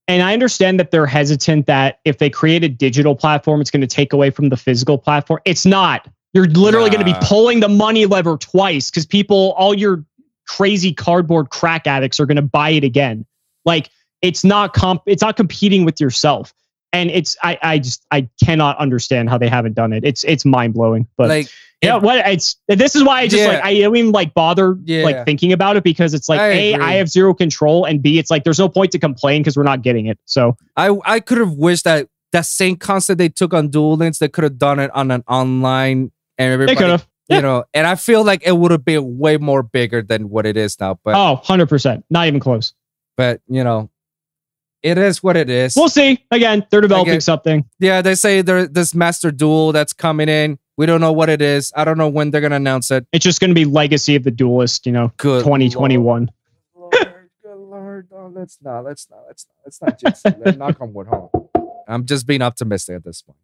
And 0.08 0.22
I 0.22 0.34
understand 0.34 0.80
that 0.80 0.92
they're 0.92 1.06
hesitant 1.06 1.66
that 1.68 2.00
if 2.04 2.18
they 2.18 2.30
create 2.30 2.64
a 2.64 2.70
digital 2.70 3.16
platform, 3.16 3.62
it's 3.62 3.72
going 3.72 3.82
to 3.82 3.88
take 3.88 4.12
away 4.12 4.32
from 4.32 4.50
the 4.50 4.58
physical 4.58 4.98
platform. 4.98 5.40
It's 5.46 5.66
not. 5.66 6.08
You're 6.34 6.48
literally 6.48 6.90
going 6.90 7.06
to 7.06 7.12
be 7.12 7.18
pulling 7.22 7.62
the 7.62 7.70
money 7.70 8.06
lever 8.06 8.38
twice 8.38 8.90
because 8.90 9.06
people, 9.06 9.54
all 9.54 9.74
your 9.74 10.04
crazy 10.48 10.94
cardboard 10.94 11.50
crack 11.50 11.88
addicts 11.88 12.20
are 12.20 12.26
going 12.26 12.36
to 12.36 12.42
buy 12.42 12.72
it 12.72 12.84
again. 12.84 13.26
Like 13.66 13.90
it's 14.22 14.44
not 14.44 14.74
comp, 14.74 15.04
it's 15.06 15.22
not 15.22 15.38
competing 15.38 15.86
with 15.86 16.02
yourself. 16.02 16.54
And 16.94 17.10
it's 17.12 17.36
I 17.44 17.58
I 17.62 17.80
just 17.80 18.06
I 18.12 18.30
cannot 18.44 18.78
understand 18.78 19.30
how 19.30 19.38
they 19.38 19.50
haven't 19.50 19.74
done 19.74 19.92
it. 19.94 20.06
It's 20.06 20.24
it's 20.24 20.46
mind 20.46 20.74
blowing. 20.76 21.08
But 21.18 21.28
like 21.30 21.48
yeah, 21.82 21.98
what 21.98 22.26
it's 22.26 22.56
this 22.70 22.96
is 22.96 23.04
why 23.04 23.22
I 23.22 23.28
just 23.28 23.42
Yeah. 23.44 23.48
like 23.50 23.64
I 23.66 23.80
don't 23.82 23.96
even 23.98 24.12
like 24.14 24.34
bother 24.34 24.78
Yeah. 24.86 25.04
like 25.04 25.26
thinking 25.26 25.52
about 25.52 25.76
it 25.76 25.84
because 25.84 26.14
it's 26.14 26.30
like 26.30 26.40
I 26.40 26.48
a 26.50 26.74
agree. 26.76 26.86
I 26.86 26.94
have 26.94 27.10
zero 27.10 27.34
control 27.34 27.84
and 27.86 28.02
b 28.02 28.20
it's 28.20 28.30
like 28.32 28.44
there's 28.46 28.60
no 28.60 28.70
point 28.70 28.92
to 28.94 29.00
complain 29.00 29.42
because 29.42 29.58
we're 29.58 29.64
not 29.64 29.82
getting 29.82 30.06
it. 30.06 30.18
So 30.26 30.56
I 30.78 30.96
I 31.06 31.20
could 31.20 31.40
have 31.40 31.54
wished 31.54 31.84
that 31.86 32.08
that 32.32 32.46
same 32.46 32.76
concept 32.78 33.18
they 33.18 33.30
took 33.30 33.54
on 33.54 33.68
Duel 33.70 33.96
Links, 33.98 34.20
they 34.20 34.30
could 34.30 34.44
have 34.44 34.58
done 34.58 34.80
it 34.80 34.90
on 34.94 35.12
an 35.12 35.24
online 35.28 36.12
and 36.38 36.62
they 36.68 36.76
could 36.76 36.90
have. 36.90 37.08
you 37.30 37.36
yeah. 37.36 37.42
know. 37.42 37.64
And 37.74 37.86
I 37.86 37.96
feel 37.96 38.24
like 38.24 38.44
it 38.46 38.56
would 38.56 38.72
have 38.72 38.86
been 38.86 39.18
way 39.18 39.38
more 39.38 39.62
bigger 39.64 40.02
than 40.02 40.30
what 40.30 40.46
it 40.46 40.58
is 40.58 40.80
now. 40.80 41.00
But 41.04 41.16
Oh, 41.16 41.34
100 41.36 41.68
percent, 41.70 42.06
not 42.10 42.28
even 42.28 42.40
close. 42.40 42.74
but 43.18 43.42
you 43.48 43.64
know, 43.64 43.90
it 44.84 44.98
is 44.98 45.24
what 45.24 45.36
it 45.38 45.50
is. 45.50 45.76
We'll 45.76 45.90
see. 45.90 46.24
Again, 46.30 46.66
they're 46.70 46.82
developing 46.82 47.14
Okay. 47.14 47.20
something. 47.22 47.66
yeah, 47.80 48.02
they 48.02 48.16
say 48.16 48.42
there 48.42 48.68
this 48.68 48.94
Master 48.94 49.32
Duel 49.32 49.72
that's 49.72 49.94
coming 49.94 50.30
in. 50.30 50.60
We 50.78 50.86
don't 50.86 51.02
know 51.02 51.12
what 51.14 51.30
it 51.30 51.42
is. 51.42 51.72
I 51.76 51.84
don't 51.86 51.98
know 51.98 52.10
when 52.10 52.32
they're 52.32 52.42
gonna 52.42 52.56
announce 52.58 52.92
it. 52.92 53.06
It's 53.14 53.24
just 53.24 53.40
going 53.40 53.52
to 53.52 53.56
be 53.56 53.66
Legacy 53.66 54.16
of 54.16 54.24
the 54.24 54.32
Duelist. 54.32 54.86
You 54.86 54.92
know, 54.92 55.12
Good 55.18 55.44
2021. 55.44 56.30
Lord, 56.76 56.92
good 57.44 57.56
Lord, 57.58 58.08
oh, 58.12 58.32
let's 58.34 58.58
not, 58.62 58.84
let's 58.84 59.08
not, 59.10 59.20
let's 59.28 59.46
not, 59.48 59.56
let's 59.66 59.82
not 59.82 60.00
jinx 60.00 60.22
it. 60.26 60.40
Let's 60.44 60.58
knock 60.58 60.82
on 60.82 60.94
wood. 60.94 61.08
Hold 61.08 61.30
on. 61.34 61.68
I'm 61.88 62.06
just 62.06 62.26
being 62.26 62.42
optimistic 62.42 62.96
at 62.96 63.04
this 63.04 63.22
point. 63.22 63.38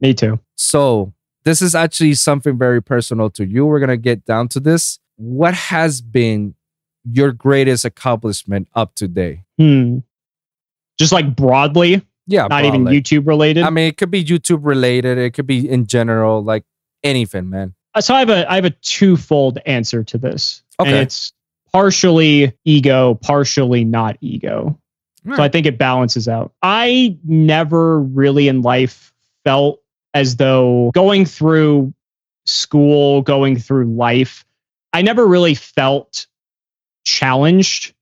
Me 0.00 0.14
too. 0.14 0.38
So 0.54 1.12
this 1.44 1.60
is 1.60 1.74
actually 1.74 2.14
something 2.14 2.56
very 2.56 2.80
personal 2.82 3.30
to 3.30 3.44
you. 3.44 3.66
We're 3.66 3.80
gonna 3.80 3.96
get 3.96 4.24
down 4.24 4.48
to 4.48 4.60
this. 4.60 4.98
What 5.16 5.54
has 5.54 6.00
been 6.00 6.54
your 7.10 7.32
greatest 7.32 7.84
accomplishment 7.84 8.68
up 8.74 8.94
to 8.96 9.08
date? 9.08 9.40
Hmm. 9.58 9.98
Just 11.00 11.12
like 11.12 11.34
broadly, 11.34 12.02
Yeah, 12.26 12.46
not 12.48 12.64
even. 12.64 12.84
YouTube 12.84 13.26
related. 13.26 13.64
I 13.64 13.70
mean, 13.70 13.88
it 13.88 13.96
could 13.96 14.10
be 14.10 14.22
YouTube 14.24 14.60
related. 14.62 15.18
It 15.18 15.30
could 15.32 15.46
be 15.46 15.68
in 15.68 15.86
general, 15.86 16.44
like 16.44 16.62
anything, 17.02 17.48
man. 17.50 17.74
Uh, 17.94 18.00
so 18.00 18.14
I 18.14 18.20
have 18.20 18.28
a 18.30 18.48
I 18.50 18.54
have 18.54 18.64
a 18.66 18.70
twofold 18.70 19.58
answer 19.66 20.04
to 20.04 20.18
this. 20.18 20.62
And 20.78 20.88
Okay. 20.88 21.00
it's 21.00 21.32
partially 21.72 22.52
ego, 22.64 23.14
partially 23.14 23.84
not 23.84 24.16
ego. 24.20 24.78
So 25.36 25.42
I 25.42 25.48
think 25.48 25.66
it 25.66 25.76
balances 25.78 26.28
out. 26.28 26.52
I 26.62 27.16
never 27.24 28.00
really 28.00 28.48
in 28.48 28.62
life 28.62 29.12
felt 29.44 29.80
as 30.14 30.36
though 30.36 30.90
going 30.94 31.24
through 31.26 31.92
school, 32.46 33.22
going 33.22 33.56
through 33.58 33.84
life, 33.94 34.44
I 34.92 35.02
never 35.02 35.26
really 35.26 35.54
felt 35.54 36.26
challenged 37.04 37.94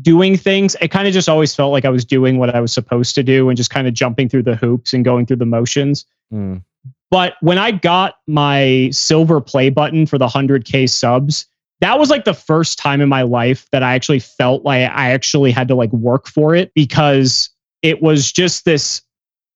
doing 0.00 0.36
things. 0.36 0.74
It 0.80 0.88
kind 0.88 1.06
of 1.06 1.12
just 1.12 1.28
always 1.28 1.54
felt 1.54 1.72
like 1.72 1.84
I 1.84 1.90
was 1.90 2.04
doing 2.04 2.38
what 2.38 2.54
I 2.54 2.60
was 2.60 2.72
supposed 2.72 3.14
to 3.16 3.22
do 3.22 3.48
and 3.48 3.56
just 3.56 3.70
kind 3.70 3.86
of 3.86 3.94
jumping 3.94 4.28
through 4.28 4.44
the 4.44 4.56
hoops 4.56 4.92
and 4.92 5.04
going 5.04 5.26
through 5.26 5.36
the 5.36 5.46
motions. 5.46 6.06
Mm. 6.32 6.62
But 7.10 7.34
when 7.40 7.58
I 7.58 7.72
got 7.72 8.16
my 8.26 8.88
silver 8.90 9.40
play 9.40 9.68
button 9.68 10.06
for 10.06 10.16
the 10.16 10.26
100K 10.26 10.88
subs, 10.88 11.46
that 11.80 11.98
was 11.98 12.08
like 12.08 12.24
the 12.24 12.32
first 12.32 12.78
time 12.78 13.00
in 13.00 13.08
my 13.08 13.22
life 13.22 13.68
that 13.70 13.82
I 13.82 13.94
actually 13.94 14.20
felt 14.20 14.64
like 14.64 14.90
I 14.90 15.10
actually 15.10 15.50
had 15.50 15.68
to 15.68 15.74
like 15.74 15.92
work 15.92 16.26
for 16.26 16.54
it 16.54 16.72
because 16.74 17.50
it 17.82 18.00
was 18.00 18.32
just 18.32 18.64
this 18.64 19.02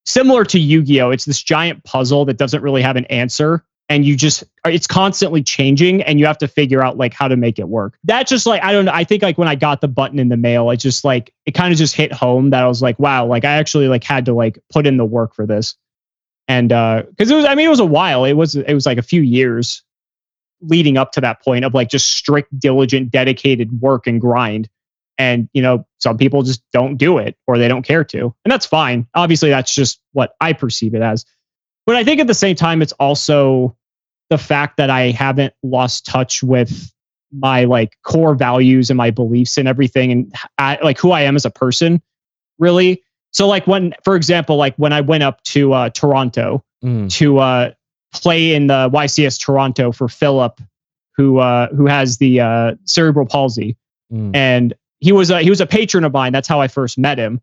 similar 0.04 0.44
to 0.44 0.58
Yu-Gi-Oh. 0.58 1.10
It's 1.10 1.24
this 1.24 1.42
giant 1.42 1.82
puzzle 1.84 2.24
that 2.26 2.36
doesn't 2.36 2.62
really 2.62 2.82
have 2.82 2.96
an 2.96 3.06
answer 3.06 3.64
and 3.88 4.04
you 4.04 4.16
just 4.16 4.44
it's 4.64 4.86
constantly 4.86 5.42
changing 5.42 6.02
and 6.02 6.18
you 6.18 6.26
have 6.26 6.38
to 6.38 6.48
figure 6.48 6.82
out 6.82 6.96
like 6.96 7.14
how 7.14 7.28
to 7.28 7.36
make 7.36 7.58
it 7.58 7.68
work. 7.68 7.98
That 8.04 8.26
just 8.26 8.46
like 8.46 8.62
I 8.62 8.72
don't 8.72 8.86
know, 8.86 8.92
I 8.92 9.04
think 9.04 9.22
like 9.22 9.38
when 9.38 9.48
I 9.48 9.54
got 9.54 9.80
the 9.80 9.88
button 9.88 10.18
in 10.18 10.28
the 10.28 10.36
mail, 10.36 10.70
it 10.70 10.78
just 10.78 11.04
like 11.04 11.32
it 11.44 11.52
kind 11.52 11.72
of 11.72 11.78
just 11.78 11.94
hit 11.94 12.12
home 12.12 12.50
that 12.50 12.64
I 12.64 12.68
was 12.68 12.82
like, 12.82 12.98
wow, 12.98 13.26
like 13.26 13.44
I 13.44 13.52
actually 13.52 13.88
like 13.88 14.04
had 14.04 14.26
to 14.26 14.34
like 14.34 14.58
put 14.72 14.86
in 14.86 14.96
the 14.96 15.04
work 15.04 15.34
for 15.34 15.46
this. 15.46 15.76
And 16.48 16.72
uh 16.72 17.04
cuz 17.18 17.30
it 17.30 17.36
was 17.36 17.44
I 17.44 17.54
mean 17.54 17.66
it 17.66 17.70
was 17.70 17.80
a 17.80 17.86
while. 17.86 18.24
It 18.24 18.34
was 18.34 18.56
it 18.56 18.74
was 18.74 18.86
like 18.86 18.98
a 18.98 19.02
few 19.02 19.22
years 19.22 19.82
leading 20.60 20.96
up 20.96 21.12
to 21.12 21.20
that 21.20 21.42
point 21.42 21.64
of 21.64 21.74
like 21.74 21.88
just 21.88 22.10
strict, 22.10 22.58
diligent, 22.58 23.10
dedicated 23.10 23.80
work 23.80 24.06
and 24.06 24.20
grind. 24.20 24.68
And, 25.18 25.48
you 25.54 25.62
know, 25.62 25.86
some 25.98 26.18
people 26.18 26.42
just 26.42 26.62
don't 26.72 26.96
do 26.96 27.18
it 27.18 27.36
or 27.46 27.56
they 27.56 27.68
don't 27.68 27.82
care 27.82 28.04
to. 28.04 28.34
And 28.44 28.52
that's 28.52 28.66
fine. 28.66 29.06
Obviously, 29.14 29.48
that's 29.48 29.74
just 29.74 30.00
what 30.12 30.34
I 30.40 30.52
perceive 30.52 30.94
it 30.94 31.02
as. 31.02 31.24
But 31.86 31.96
I 31.96 32.04
think 32.04 32.20
at 32.20 32.26
the 32.26 32.34
same 32.34 32.56
time, 32.56 32.82
it's 32.82 32.92
also 32.94 33.76
the 34.28 34.38
fact 34.38 34.76
that 34.76 34.90
I 34.90 35.10
haven't 35.12 35.54
lost 35.62 36.04
touch 36.04 36.42
with 36.42 36.92
my 37.32 37.64
like 37.64 37.96
core 38.02 38.34
values 38.34 38.90
and 38.90 38.96
my 38.96 39.10
beliefs 39.10 39.56
and 39.56 39.68
everything 39.68 40.10
and 40.10 40.34
I, 40.58 40.78
like 40.82 40.98
who 40.98 41.12
I 41.12 41.22
am 41.22 41.36
as 41.36 41.44
a 41.44 41.50
person, 41.50 42.02
really. 42.58 43.02
So, 43.32 43.46
like, 43.46 43.66
when, 43.66 43.94
for 44.02 44.16
example, 44.16 44.56
like 44.56 44.74
when 44.76 44.92
I 44.92 45.02
went 45.02 45.22
up 45.22 45.42
to 45.44 45.72
uh, 45.72 45.90
Toronto 45.90 46.62
Mm. 46.84 47.10
to 47.12 47.38
uh, 47.38 47.70
play 48.12 48.54
in 48.54 48.66
the 48.66 48.90
YCS 48.92 49.40
Toronto 49.42 49.92
for 49.92 50.08
Philip, 50.08 50.60
who 51.16 51.38
uh, 51.38 51.68
who 51.74 51.86
has 51.86 52.18
the 52.18 52.40
uh, 52.40 52.74
cerebral 52.84 53.26
palsy, 53.26 53.76
Mm. 54.12 54.36
and 54.36 54.74
he 55.00 55.10
was 55.10 55.30
a 55.30 55.40
he 55.40 55.48
was 55.48 55.60
a 55.62 55.66
patron 55.66 56.04
of 56.04 56.12
mine. 56.12 56.32
That's 56.32 56.46
how 56.46 56.60
I 56.60 56.68
first 56.68 56.98
met 56.98 57.18
him, 57.18 57.40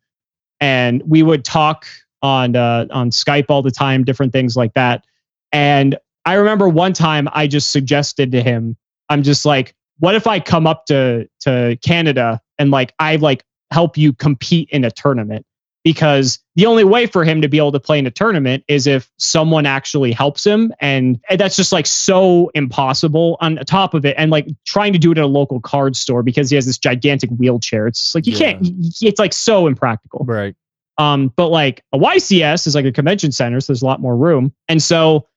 and 0.60 1.02
we 1.06 1.24
would 1.24 1.44
talk 1.44 1.88
on 2.24 2.56
uh, 2.56 2.88
on 2.90 3.12
Skype 3.12 3.46
all 3.50 3.62
the 3.62 3.70
time, 3.72 4.04
different 4.04 4.34
things 4.34 4.56
like 4.56 4.74
that. 4.74 5.06
And 5.52 5.98
I 6.26 6.36
remember 6.36 6.68
one 6.68 6.94
time 6.94 7.28
I 7.32 7.46
just 7.48 7.72
suggested 7.72 8.32
to 8.32 8.42
him, 8.42 8.78
I'm 9.10 9.22
just 9.22 9.46
like, 9.46 9.76
what 10.00 10.16
if 10.16 10.26
I 10.26 10.40
come 10.40 10.66
up 10.66 10.86
to 10.88 11.30
to 11.42 11.78
Canada 11.84 12.42
and 12.58 12.72
like 12.72 12.94
I 12.98 13.18
like 13.18 13.44
help 13.70 13.98
you 13.98 14.14
compete 14.14 14.70
in 14.72 14.84
a 14.86 14.90
tournament? 14.90 15.46
Because 15.84 16.40
the 16.56 16.66
only 16.66 16.86
way 16.86 17.08
for 17.08 17.26
him 17.26 17.42
to 17.42 17.50
be 17.50 17.58
able 17.58 17.74
to 17.74 17.80
play 17.80 18.00
in 18.00 18.08
a 18.08 18.12
tournament 18.12 18.64
is 18.70 18.88
if 18.88 19.12
someone 19.18 19.66
actually 19.66 20.14
helps 20.14 20.46
him. 20.46 20.74
And, 20.80 21.20
and 21.30 21.38
that's 21.38 21.58
just 21.58 21.74
like 21.74 21.86
so 21.86 22.52
impossible 22.56 23.36
on 23.42 23.58
top 23.66 23.94
of 23.94 24.06
it. 24.06 24.16
And 24.18 24.32
like 24.32 24.48
trying 24.66 24.94
to 24.94 25.00
do 25.00 25.12
it 25.12 25.18
at 25.18 25.26
a 25.26 25.28
local 25.28 25.60
card 25.60 25.98
store 25.98 26.24
because 26.24 26.50
he 26.50 26.56
has 26.56 26.66
this 26.66 26.78
gigantic 26.78 27.32
wheelchair. 27.32 27.88
It's 27.88 28.02
just 28.02 28.16
like 28.16 28.26
you 28.26 28.32
Yeah. 28.32 28.54
can't, 28.54 28.68
it's 29.02 29.20
like 29.20 29.34
so 29.34 29.68
impractical. 29.68 30.24
Right. 30.26 30.56
Um, 30.98 31.34
but 31.36 31.48
like 31.50 31.84
a 31.94 31.98
YCS 31.98 32.68
is 32.68 32.76
like 32.76 32.86
a 32.86 32.92
convention 32.92 33.32
center, 33.32 33.60
so 33.60 33.74
there's 33.74 33.82
a 33.82 33.86
lot 33.86 34.00
more 34.00 34.16
room. 34.16 34.54
And 34.70 34.82
so 34.82 35.28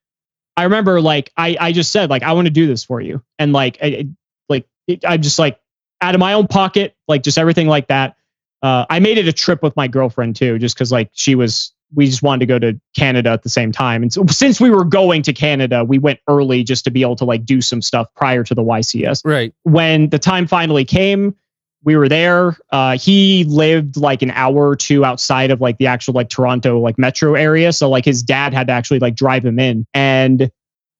I 0.56 0.64
remember 0.64 1.00
like 1.00 1.32
I 1.36 1.56
I 1.60 1.72
just 1.72 1.92
said 1.92 2.10
like 2.10 2.22
I 2.22 2.32
want 2.32 2.46
to 2.46 2.50
do 2.52 2.66
this 2.66 2.84
for 2.84 3.00
you, 3.00 3.22
and 3.38 3.52
like 3.52 3.78
I, 3.82 4.08
like 4.48 4.66
it, 4.86 5.04
I'm 5.06 5.22
just 5.22 5.38
like 5.38 5.58
out 6.00 6.14
of 6.14 6.18
my 6.18 6.34
own 6.34 6.46
pocket, 6.46 6.94
like 7.08 7.22
just 7.22 7.38
everything 7.38 7.68
like 7.68 7.88
that. 7.88 8.16
Uh, 8.62 8.84
I 8.90 9.00
made 9.00 9.18
it 9.18 9.28
a 9.28 9.32
trip 9.32 9.62
with 9.62 9.76
my 9.76 9.88
girlfriend 9.88 10.36
too, 10.36 10.58
just 10.58 10.74
because 10.74 10.92
like 10.92 11.10
she 11.12 11.34
was. 11.34 11.72
We 11.94 12.06
just 12.06 12.20
wanted 12.20 12.40
to 12.40 12.46
go 12.46 12.58
to 12.58 12.80
Canada 12.98 13.30
at 13.30 13.44
the 13.44 13.48
same 13.48 13.70
time, 13.70 14.02
and 14.02 14.12
so 14.12 14.26
since 14.26 14.60
we 14.60 14.70
were 14.70 14.84
going 14.84 15.22
to 15.22 15.32
Canada, 15.32 15.84
we 15.84 15.98
went 16.00 16.18
early 16.28 16.64
just 16.64 16.82
to 16.86 16.90
be 16.90 17.02
able 17.02 17.14
to 17.14 17.24
like 17.24 17.44
do 17.44 17.60
some 17.60 17.80
stuff 17.80 18.08
prior 18.16 18.42
to 18.42 18.56
the 18.56 18.62
YCS 18.62 19.20
Right. 19.24 19.54
when 19.62 20.10
the 20.10 20.18
time 20.18 20.48
finally 20.48 20.84
came 20.84 21.36
we 21.84 21.96
were 21.96 22.08
there. 22.08 22.56
Uh, 22.70 22.98
he 22.98 23.44
lived 23.44 23.96
like 23.96 24.22
an 24.22 24.30
hour 24.32 24.68
or 24.68 24.76
two 24.76 25.04
outside 25.04 25.50
of 25.50 25.60
like 25.60 25.78
the 25.78 25.86
actual 25.86 26.14
like 26.14 26.28
toronto 26.28 26.80
like 26.80 26.98
metro 26.98 27.34
area. 27.34 27.72
So 27.72 27.88
like 27.88 28.04
his 28.04 28.22
dad 28.22 28.52
had 28.52 28.66
to 28.66 28.72
actually 28.72 28.98
like 28.98 29.14
drive 29.14 29.44
him 29.44 29.58
in. 29.58 29.86
And 29.94 30.50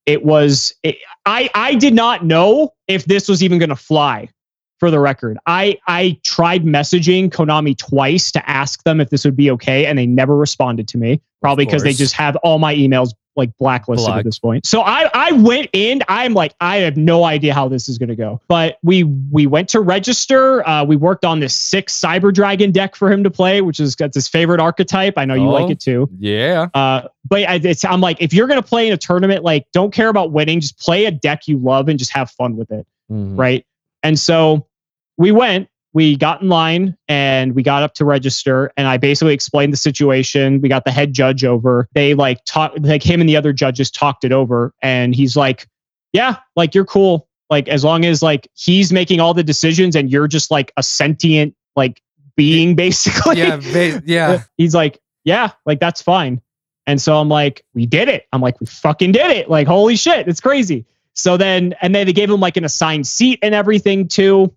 it 0.07 0.24
was 0.24 0.72
it, 0.83 0.97
i 1.27 1.51
i 1.55 1.74
did 1.74 1.93
not 1.93 2.24
know 2.24 2.72
if 2.89 3.05
this 3.05 3.29
was 3.29 3.43
even 3.43 3.59
going 3.59 3.68
to 3.68 3.77
fly 3.77 4.29
for 4.79 4.91
the 4.91 4.99
record 5.01 5.39
i 5.47 5.77
i 5.87 6.18
tried 6.22 6.64
messaging 6.64 7.31
konami 7.31 7.77
twice 7.77 8.31
to 8.33 8.51
ask 8.51 8.83
them 8.85 9.01
if 9.01 9.11
this 9.11 9.24
would 9.24 9.37
be 9.37 9.51
okay 9.51 9.87
and 9.87 9.99
they 9.99 10.07
never 10.07 10.37
responded 10.37 10.87
to 10.89 10.99
me 10.99 11.20
probably 11.41 11.64
because 11.64 11.83
they 11.83 11.93
just 11.93 12.14
have 12.14 12.37
all 12.37 12.59
my 12.59 12.74
emails 12.74 13.11
like 13.39 13.55
blacklisted 13.59 14.07
Black. 14.07 14.18
at 14.20 14.24
this 14.24 14.39
point 14.39 14.64
so 14.66 14.81
i 14.81 15.11
i 15.12 15.33
went 15.33 15.68
in 15.74 16.03
i'm 16.09 16.33
like 16.33 16.55
i 16.61 16.77
have 16.79 16.97
no 16.97 17.22
idea 17.24 17.53
how 17.53 17.68
this 17.68 17.87
is 17.89 17.99
going 17.99 18.09
to 18.09 18.16
go 18.16 18.41
but 18.49 18.79
we 18.83 19.05
we 19.05 19.47
went 19.47 19.68
to 19.68 19.81
register 19.81 20.66
uh, 20.66 20.83
we 20.85 20.97
worked 20.97 21.24
on 21.24 21.39
this 21.41 21.55
six 21.55 21.99
cyber 21.99 22.33
dragon 22.33 22.70
deck 22.72 22.97
for 22.97 23.12
him 23.12 23.22
to 23.24 23.31
play 23.31 23.61
which 23.61 23.79
is 23.79 23.95
got 23.95 24.12
his 24.14 24.27
favorite 24.27 24.59
archetype 24.61 25.14
i 25.18 25.24
know 25.27 25.35
you 25.35 25.43
Oh. 25.49 25.53
like 25.53 25.70
it 25.70 25.81
too 25.81 26.09
Yeah. 26.18 26.68
uh, 26.72 27.09
but 27.29 27.43
I, 27.49 27.55
it's, 27.57 27.85
I'm 27.85 28.01
like, 28.01 28.18
if 28.22 28.33
you're 28.33 28.47
gonna 28.47 28.62
play 28.62 28.87
in 28.87 28.93
a 28.93 28.97
tournament, 28.97 29.43
like, 29.43 29.66
don't 29.72 29.93
care 29.93 30.09
about 30.09 30.31
winning, 30.31 30.61
just 30.61 30.79
play 30.79 31.07
a 31.07 31.11
deck 31.11 31.49
you 31.49 31.59
love 31.59 31.89
and 31.89 31.99
just 31.99 32.12
have 32.12 32.31
fun 32.31 32.57
with 32.57 32.70
it, 32.70 32.87
Mhm. 33.11 33.37
right? 33.37 33.66
And 34.03 34.18
so 34.18 34.66
we 35.16 35.32
went, 35.32 35.68
we 35.92 36.16
got 36.16 36.42
in 36.42 36.51
line, 36.51 36.97
and 37.09 37.55
we 37.55 37.62
got 37.62 37.82
up 37.82 37.94
to 37.94 38.05
register, 38.05 38.70
and 38.76 38.86
I 38.86 38.99
basically 38.99 39.32
explained 39.32 39.72
the 39.72 39.78
situation. 39.78 40.61
We 40.61 40.68
got 40.68 40.84
the 40.84 40.90
head 40.90 41.14
judge 41.14 41.42
over. 41.42 41.88
They 41.94 42.12
like 42.12 42.44
talked, 42.44 42.80
like 42.82 43.03
him 43.03 43.20
and 43.20 43.28
the 43.28 43.36
other 43.36 43.55
judges 43.55 43.90
talked 43.90 44.24
it 44.24 44.30
over, 44.30 44.74
and 44.82 45.14
he's 45.14 45.36
like, 45.36 45.66
"Yeah, 46.12 46.36
like 46.55 46.74
you're 46.74 46.84
cool. 46.84 47.28
Like 47.49 47.68
as 47.68 47.82
long 47.82 48.05
as 48.05 48.22
like 48.22 48.47
he's 48.53 48.92
making 48.92 49.20
all 49.20 49.32
the 49.32 49.42
decisions, 49.42 49.97
and 49.97 50.11
you're 50.11 50.28
just 50.28 50.51
like 50.51 50.70
a 50.76 50.82
sentient 50.82 51.55
like 51.76 52.03
being, 52.36 52.74
basically." 52.74 53.38
Yeah. 53.38 53.57
ba- 53.57 54.03
yeah. 54.05 54.42
he's 54.59 54.74
like, 54.74 55.01
yeah, 55.24 55.53
like 55.66 55.80
that's 55.80 56.03
fine. 56.03 56.40
And 56.86 57.01
so 57.03 57.18
I'm 57.18 57.28
like, 57.28 57.64
we 57.74 57.84
did 57.84 58.09
it. 58.09 58.26
I'm 58.32 58.40
like, 58.40 58.61
we 58.61 58.66
fucking 58.66 59.12
did 59.12 59.30
it. 59.32 59.51
Like, 59.51 59.66
holy 59.66 59.97
shit, 59.97 60.28
it's 60.28 60.40
crazy. 60.40 60.86
So 61.17 61.37
then, 61.37 61.75
and 61.83 61.95
then 61.95 62.07
they 62.07 62.12
gave 62.12 62.31
him 62.31 62.41
like 62.41 62.57
an 62.57 62.64
assigned 62.64 63.07
seat 63.07 63.39
and 63.43 63.55
everything 63.55 64.07
too. 64.09 64.55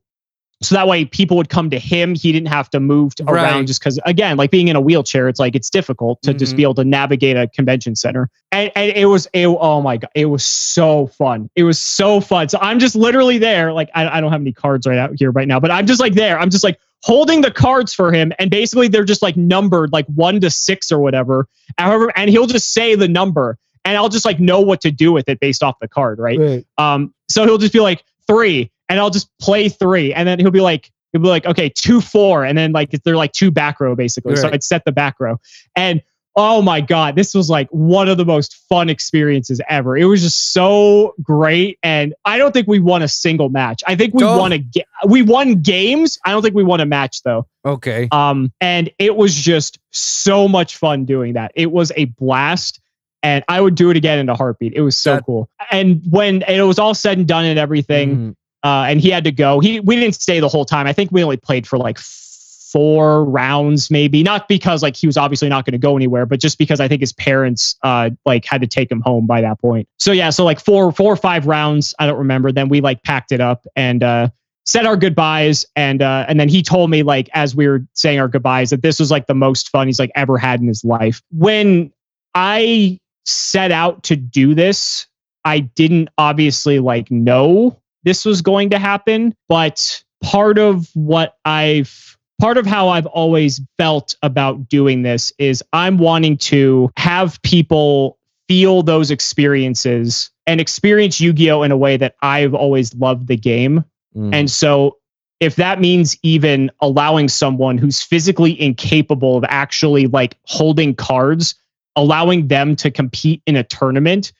So 0.61 0.75
that 0.75 0.89
way 0.89 1.05
people 1.05 1.37
would 1.37 1.47
come 1.47 1.69
to 1.69 1.79
him. 1.79 2.15
He 2.15 2.33
didn't 2.33 2.49
have 2.49 2.69
to 2.71 2.81
move 2.81 3.15
to- 3.15 3.23
Right. 3.23 3.43
around 3.45 3.67
just 3.67 3.79
because, 3.79 3.97
again, 4.05 4.35
like 4.35 4.51
being 4.51 4.67
in 4.67 4.75
a 4.75 4.81
wheelchair, 4.81 5.29
it's 5.29 5.39
like 5.39 5.55
it's 5.55 5.69
difficult 5.69 6.21
to 6.23 6.33
just 6.33 6.53
Mhm. 6.53 6.57
be 6.57 6.63
able 6.63 6.73
to 6.75 6.83
navigate 6.83 7.37
a 7.37 7.47
convention 7.47 7.95
center. 7.95 8.29
And, 8.51 8.69
and 8.75 8.91
it 8.93 9.05
was, 9.05 9.25
it, 9.31 9.47
oh 9.47 9.81
my 9.81 9.95
God, 9.95 10.09
it 10.15 10.25
was 10.25 10.43
so 10.43 11.07
fun. 11.07 11.49
It 11.55 11.63
was 11.63 11.79
so 11.79 12.19
fun. 12.19 12.49
So 12.49 12.59
I'm 12.61 12.79
just 12.79 12.93
literally 12.97 13.37
there. 13.37 13.71
Like, 13.71 13.89
I, 13.95 14.17
I 14.17 14.19
don't 14.19 14.33
have 14.33 14.41
any 14.41 14.51
cards 14.51 14.85
right 14.85 14.97
out 14.97 15.11
here 15.17 15.31
right 15.31 15.47
now, 15.47 15.61
but 15.61 15.71
I'm 15.71 15.87
just 15.87 16.01
like 16.01 16.13
there. 16.13 16.37
I'm 16.37 16.49
just 16.49 16.65
like 16.65 16.77
holding 17.03 17.39
the 17.39 17.51
cards 17.51 17.93
for 17.93 18.11
him. 18.11 18.33
And 18.37 18.51
basically 18.51 18.89
they're 18.89 19.05
just 19.05 19.21
like 19.21 19.37
numbered 19.37 19.93
like 19.93 20.07
one 20.07 20.41
to 20.41 20.49
six 20.49 20.91
or 20.91 20.99
whatever. 20.99 21.47
However, 21.77 22.11
and 22.17 22.29
he'll 22.29 22.47
just 22.47 22.73
say 22.73 22.95
the 22.95 23.07
number 23.07 23.57
and 23.85 23.97
I'll 23.97 24.09
just 24.09 24.25
like 24.25 24.39
know 24.39 24.61
what 24.61 24.81
to 24.81 24.91
do 24.91 25.11
with 25.11 25.29
it 25.29 25.39
based 25.39 25.63
off 25.63 25.75
the 25.79 25.87
card. 25.87 26.19
Right. 26.19 26.39
Right. 26.39 26.65
Um, 26.77 27.13
so 27.29 27.45
he'll 27.45 27.57
just 27.57 27.73
be 27.73 27.79
like 27.79 28.03
three, 28.27 28.71
and 28.89 28.99
I'll 28.99 29.09
just 29.09 29.29
play 29.39 29.69
three, 29.69 30.13
and 30.13 30.27
then 30.27 30.39
he'll 30.39 30.51
be 30.51 30.61
like, 30.61 30.91
he'll 31.11 31.21
be 31.21 31.27
like, 31.27 31.45
okay, 31.45 31.69
two, 31.69 32.01
four, 32.01 32.43
and 32.45 32.57
then 32.57 32.71
like 32.71 32.91
they're 33.03 33.15
like 33.17 33.31
two 33.33 33.51
back 33.51 33.79
row 33.79 33.95
basically. 33.95 34.35
So 34.35 34.49
I'd 34.49 34.63
set 34.63 34.85
the 34.85 34.91
back 34.91 35.15
row, 35.19 35.39
and 35.75 36.01
oh 36.35 36.61
my 36.61 36.79
god, 36.79 37.15
this 37.15 37.33
was 37.33 37.49
like 37.49 37.67
one 37.69 38.07
of 38.07 38.17
the 38.17 38.23
most 38.23 38.55
fun 38.69 38.87
experiences 38.89 39.59
ever. 39.67 39.97
It 39.97 40.05
was 40.05 40.21
just 40.21 40.53
so 40.53 41.15
great, 41.21 41.77
and 41.83 42.13
I 42.23 42.37
don't 42.37 42.51
think 42.53 42.67
we 42.67 42.79
won 42.79 43.01
a 43.01 43.07
single 43.07 43.49
match. 43.49 43.81
I 43.87 43.95
think 43.95 44.13
we 44.13 44.23
Oh. 44.23 44.37
won 44.37 44.53
a 44.53 44.59
ga- 44.59 44.85
we 45.05 45.21
won 45.21 45.61
games. 45.61 46.17
I 46.25 46.31
don't 46.31 46.41
think 46.41 46.55
we 46.55 46.63
won 46.63 46.79
a 46.79 46.85
match 46.85 47.23
though. 47.23 47.45
Okay. 47.65 48.07
Um, 48.11 48.51
and 48.61 48.89
it 48.99 49.15
was 49.15 49.35
just 49.35 49.79
so 49.91 50.47
much 50.47 50.77
fun 50.77 51.05
doing 51.05 51.33
that. 51.33 51.51
It 51.55 51.71
was 51.71 51.91
a 51.97 52.05
blast. 52.05 52.79
And 53.23 53.43
I 53.47 53.59
would 53.59 53.75
do 53.75 53.89
it 53.89 53.97
again 53.97 54.19
in 54.19 54.29
a 54.29 54.35
heartbeat. 54.35 54.73
It 54.73 54.81
was 54.81 54.95
so 54.97 55.15
That- 55.15 55.25
cool. 55.25 55.49
And 55.71 56.01
when 56.09 56.41
it 56.43 56.61
was 56.61 56.79
all 56.79 56.93
said 56.93 57.17
and 57.17 57.27
done 57.27 57.45
and 57.45 57.59
everything, 57.59 58.15
Mhm. 58.17 58.35
uh, 58.63 58.85
and 58.89 59.01
he 59.01 59.09
had 59.09 59.23
to 59.25 59.31
go. 59.31 59.59
He 59.59 59.79
we 59.79 59.95
didn't 59.97 60.15
stay 60.15 60.39
the 60.39 60.47
whole 60.49 60.65
time. 60.65 60.87
I 60.87 60.93
think 60.93 61.11
we 61.11 61.23
only 61.23 61.37
played 61.37 61.67
for 61.67 61.77
like 61.77 61.97
four 61.99 63.25
rounds, 63.25 63.89
maybe. 63.89 64.21
Not 64.23 64.47
because 64.47 64.83
like 64.83 64.95
he 64.95 65.07
was 65.07 65.17
obviously 65.17 65.49
not 65.49 65.65
going 65.65 65.71
to 65.73 65.77
go 65.79 65.95
anywhere, 65.95 66.25
but 66.25 66.39
just 66.39 66.57
because 66.57 66.79
I 66.79 66.87
think 66.87 67.01
his 67.01 67.13
parents 67.13 67.75
uh 67.83 68.11
like 68.25 68.45
had 68.45 68.61
to 68.61 68.67
take 68.67 68.91
him 68.91 69.01
home 69.01 69.25
by 69.25 69.41
that 69.41 69.59
point. 69.59 69.87
So 69.97 70.11
yeah, 70.11 70.29
so 70.29 70.45
like 70.45 70.59
four 70.59 70.91
four 70.91 71.11
or 71.11 71.15
five 71.17 71.47
rounds. 71.47 71.95
I 71.99 72.05
don't 72.05 72.17
remember. 72.19 72.51
Then 72.51 72.69
we 72.69 72.81
like 72.81 73.03
packed 73.03 73.31
it 73.31 73.41
up 73.41 73.65
and 73.75 74.03
uh 74.03 74.29
said 74.65 74.85
our 74.85 74.95
goodbyes 74.97 75.65
and 75.75 76.01
uh 76.03 76.25
and 76.27 76.39
then 76.39 76.47
he 76.47 76.61
told 76.61 76.91
me 76.91 77.01
like 77.01 77.27
as 77.33 77.55
we 77.55 77.67
were 77.67 77.83
saying 77.95 78.19
our 78.19 78.27
goodbyes 78.27 78.69
that 78.69 78.83
this 78.83 78.99
was 78.99 79.09
like 79.09 79.25
the 79.25 79.33
most 79.33 79.69
fun 79.69 79.87
he's 79.87 79.97
like 79.99 80.11
ever 80.13 80.37
had 80.37 80.61
in 80.61 80.67
his 80.67 80.83
life 80.85 81.23
when 81.31 81.91
i 82.35 82.99
set 83.25 83.71
out 83.71 84.03
to 84.03 84.15
do 84.15 84.53
this 84.53 85.07
i 85.45 85.59
didn't 85.59 86.09
obviously 86.17 86.79
like 86.79 87.09
know 87.11 87.79
this 88.03 88.25
was 88.25 88.41
going 88.41 88.69
to 88.69 88.79
happen 88.79 89.35
but 89.47 90.03
part 90.23 90.57
of 90.57 90.89
what 90.93 91.37
i've 91.45 92.17
part 92.41 92.57
of 92.57 92.65
how 92.65 92.89
i've 92.89 93.05
always 93.07 93.61
felt 93.77 94.15
about 94.23 94.67
doing 94.69 95.01
this 95.03 95.31
is 95.37 95.63
i'm 95.73 95.97
wanting 95.97 96.37
to 96.37 96.91
have 96.97 97.41
people 97.41 98.17
feel 98.49 98.81
those 98.81 99.11
experiences 99.11 100.31
and 100.49 100.59
experience 100.59 101.21
Yu-Gi-Oh 101.21 101.61
in 101.61 101.71
a 101.71 101.77
way 101.77 101.95
that 101.95 102.15
I've 102.23 102.55
always 102.55 102.95
loved 102.95 103.27
the 103.27 103.37
game. 103.37 103.85
Mm. 104.15 104.33
And 104.33 104.51
so 104.51 104.97
if 105.39 105.55
that 105.57 105.79
means 105.79 106.17
even 106.23 106.71
allowing 106.81 107.29
someone 107.29 107.77
who's 107.77 108.01
physically 108.01 108.59
incapable 108.59 109.37
of 109.37 109.45
actually 109.47 110.07
like 110.07 110.37
holding 110.45 110.95
cards, 110.95 111.53
allowing 111.95 112.47
them 112.47 112.75
to 112.77 112.91
compete 112.91 113.41
in 113.45 113.55
a 113.55 113.63
tournament, 113.63 114.31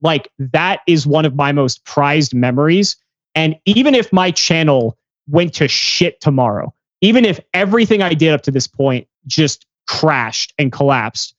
like 0.00 0.30
that 0.38 0.80
is 0.86 1.06
one 1.06 1.24
of 1.24 1.34
my 1.34 1.52
most 1.52 1.84
prized 1.84 2.34
memories. 2.34 2.96
And 3.34 3.56
even 3.64 3.94
if 3.94 4.12
my 4.12 4.30
channel 4.30 4.98
went 5.28 5.54
to 5.54 5.68
shit 5.68 6.20
tomorrow, 6.20 6.74
even 7.00 7.24
if 7.24 7.40
everything 7.54 8.02
I 8.02 8.14
did 8.14 8.32
up 8.32 8.42
to 8.42 8.50
this 8.50 8.66
point 8.66 9.08
just 9.26 9.66
crashed 9.86 10.52
and 10.58 10.72
collapsed, 10.72 11.34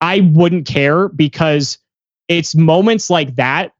I 0.00 0.20
wouldn't 0.20 0.66
care 0.66 1.08
because 1.08 1.78
it's 2.28 2.54
moments 2.54 3.10
like 3.10 3.36
that 3.36 3.72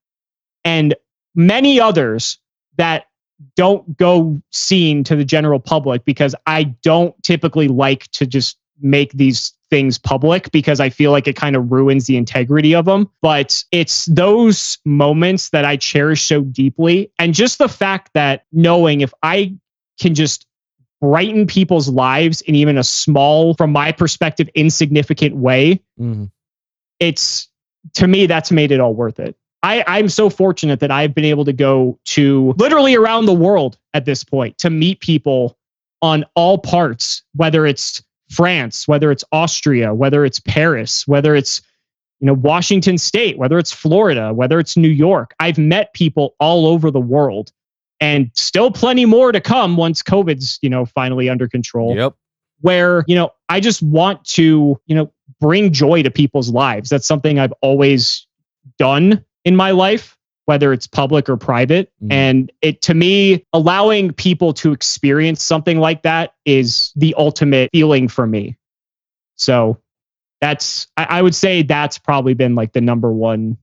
and 0.65 0.95
many 1.35 1.81
others 1.81 2.39
that 2.77 3.07
don't 3.57 3.97
go 3.97 4.41
seen 4.51 5.05
to 5.05 5.17
the 5.17 5.25
general 5.25 5.59
public 5.59 6.05
because 6.05 6.35
I 6.47 6.65
don't 6.65 7.21
typically 7.23 7.69
like 7.69 8.11
to 8.13 8.27
just 8.27 8.59
make 8.81 9.13
these 9.13 9.53
things 9.71 9.99
public 9.99 10.51
because 10.53 10.81
I 10.81 10.91
feel 10.91 11.11
like 11.11 11.27
it 11.27 11.37
kind 11.37 11.57
of 11.57 11.73
ruins 11.73 12.07
the 12.07 12.17
integrity 12.17 12.75
of 12.75 12.85
them. 12.85 13.11
But 13.23 13.65
it's 13.73 14.05
those 14.07 14.79
moments 14.85 15.51
that 15.51 15.65
I 15.65 15.77
cherish 15.77 16.23
so 16.23 16.43
deeply. 16.43 17.11
And 17.19 17.35
just 17.35 17.59
the 17.59 17.69
fact 17.69 18.11
that 18.15 18.45
knowing 18.53 19.01
if 19.01 19.13
I 19.23 19.55
can 20.01 20.15
just 20.15 20.47
brighten 21.01 21.47
people's 21.47 21.89
lives 21.89 22.41
in 22.43 22.55
even 22.55 22.79
a 22.79 22.85
small, 22.85 23.55
from 23.55 23.73
my 23.73 23.93
perspective, 23.93 24.49
insignificant 24.55 25.37
way, 25.37 25.81
Mhm. 26.01 26.31
it's 27.01 27.49
to 27.95 28.07
me 28.07 28.27
that's 28.27 28.51
made 28.51 28.71
it 28.73 28.81
all 28.81 28.95
worth 28.95 29.21
it. 29.21 29.37
I, 29.63 29.85
I'm 29.87 30.09
so 30.09 30.29
fortunate 30.31 30.81
that 30.81 30.91
I've 30.91 31.15
been 31.15 31.25
able 31.25 31.45
to 31.47 31.53
go 31.53 31.99
to 32.07 32.55
literally 32.59 32.95
around 32.95 33.27
the 33.27 33.35
world 33.35 33.79
at 33.95 34.05
this 34.05 34.23
point 34.23 34.59
to 34.59 34.71
meet 34.71 35.01
people 35.01 35.57
on 36.03 36.25
all 36.35 36.59
parts, 36.59 37.23
whether 37.35 37.67
it's 37.67 38.03
France, 38.35 38.87
whether 38.89 39.11
it's 39.11 39.25
Austria, 39.33 39.95
whether 39.95 40.25
it's 40.25 40.41
Paris, 40.41 41.07
whether 41.07 41.35
it's 41.35 41.63
you 42.21 42.27
know 42.27 42.35
Washington 42.35 42.99
State, 42.99 43.39
whether 43.39 43.59
it's 43.59 43.73
Florida, 43.73 44.33
whether 44.33 44.59
it's 44.59 44.77
New 44.77 44.89
York. 44.89 45.35
I've 45.41 45.59
met 45.59 45.93
people 45.95 46.35
all 46.39 46.67
over 46.67 46.91
the 46.91 47.01
world, 47.01 47.53
and 48.01 48.31
still 48.35 48.71
plenty 48.71 49.05
more 49.05 49.33
to 49.33 49.41
come 49.41 49.77
once 49.77 50.03
COVID's 50.03 50.59
you 50.63 50.71
know 50.71 50.85
finally 50.87 51.29
under 51.29 51.49
control 51.49 51.95
Yep. 51.97 52.15
where 52.61 53.05
you 53.07 53.15
know 53.15 53.31
i 53.49 53.61
just 53.61 53.83
want 53.83 54.25
to 54.25 54.81
you 54.87 54.95
know 54.95 55.11
bring 55.41 55.73
joy 55.73 56.03
to 56.03 56.11
people's 56.11 56.51
lives 56.51 56.89
that's 56.89 57.07
something 57.07 57.39
i've 57.39 57.53
always 57.61 58.27
done 58.79 59.25
in 59.45 59.55
my 59.57 59.71
life 59.73 60.17
whether 60.47 60.73
it's 60.73 60.87
public 60.87 61.29
or 61.29 61.37
private 61.37 61.91
Mhm. 62.03 62.13
and 62.13 62.53
it 62.63 62.83
to 62.83 62.95
me 62.95 63.45
allowing 63.53 64.13
people 64.13 64.53
to 64.55 64.73
experience 64.73 65.43
something 65.43 65.79
like 65.79 66.03
that 66.03 66.35
is 66.45 66.93
the 66.97 67.15
ultimate 67.17 67.71
feeling 67.73 68.09
for 68.09 68.27
me 68.27 68.57
so 69.37 69.79
that's 70.41 70.87
I, 70.97 71.05
I 71.09 71.23
would 71.23 71.35
say 71.35 71.63
that's 71.63 71.99
probably 71.99 72.35
been 72.35 72.55
like 72.55 72.73
the 72.73 72.81
number 72.81 73.13
one 73.13 73.57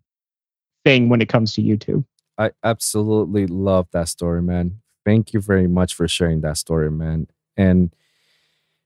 thing 0.83 1.09
when 1.09 1.21
it 1.21 1.29
comes 1.29 1.53
to 1.55 1.61
youtube 1.61 2.03
I 2.37 2.51
absolutely 2.63 3.45
love 3.45 3.87
that 3.91 4.07
story, 4.09 4.41
man. 4.41 4.81
Thank 5.05 5.31
you 5.31 5.41
very 5.41 5.67
much 5.67 5.93
for 5.93 6.07
sharing 6.07 6.41
that 6.41 6.57
story, 6.57 6.89
man. 6.89 7.27
And 7.55 7.93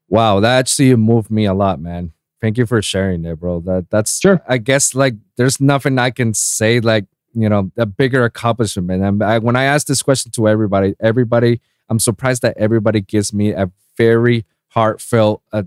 wow, 0.09 0.41
that 0.41 0.57
actually 0.59 0.93
moved 0.95 1.31
me 1.31 1.45
a 1.45 1.53
lot, 1.53 1.79
man. 1.79 2.11
Thank 2.41 2.57
you 2.57 2.65
for 2.65 2.81
sharing 2.81 3.23
it, 3.23 3.39
bro. 3.39 3.61
That 3.61 3.89
that's 3.89 4.19
Sure. 4.19 4.41
I 4.47 4.57
guess 4.57 4.93
like 4.93 5.15
there's 5.37 5.61
nothing 5.61 5.97
I 5.99 6.09
can 6.09 6.33
say 6.33 6.81
like 6.81 7.05
you 7.35 7.49
know 7.49 7.71
a 7.77 7.85
bigger 7.85 8.23
accomplishment. 8.23 9.03
And 9.03 9.23
I, 9.23 9.37
when 9.39 9.55
I 9.55 9.65
ask 9.65 9.87
this 9.87 10.01
question 10.01 10.31
to 10.33 10.47
everybody, 10.47 10.95
everybody, 10.99 11.61
I'm 11.89 11.99
surprised 11.99 12.41
that 12.41 12.57
everybody 12.57 13.01
gives 13.01 13.33
me 13.33 13.51
a 13.51 13.69
very 13.97 14.45
heartfelt, 14.69 15.41
uh, 15.53 15.63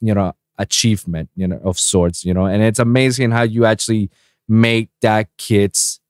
you 0.00 0.14
know, 0.14 0.32
achievement, 0.58 1.28
you 1.36 1.46
know, 1.46 1.60
of 1.62 1.78
sorts, 1.78 2.24
you 2.24 2.32
know. 2.32 2.46
And 2.46 2.62
it's 2.62 2.78
amazing 2.78 3.32
how 3.32 3.42
you 3.42 3.64
actually 3.66 4.10
make 4.48 4.88
that 5.02 5.28
kid's 5.36 6.00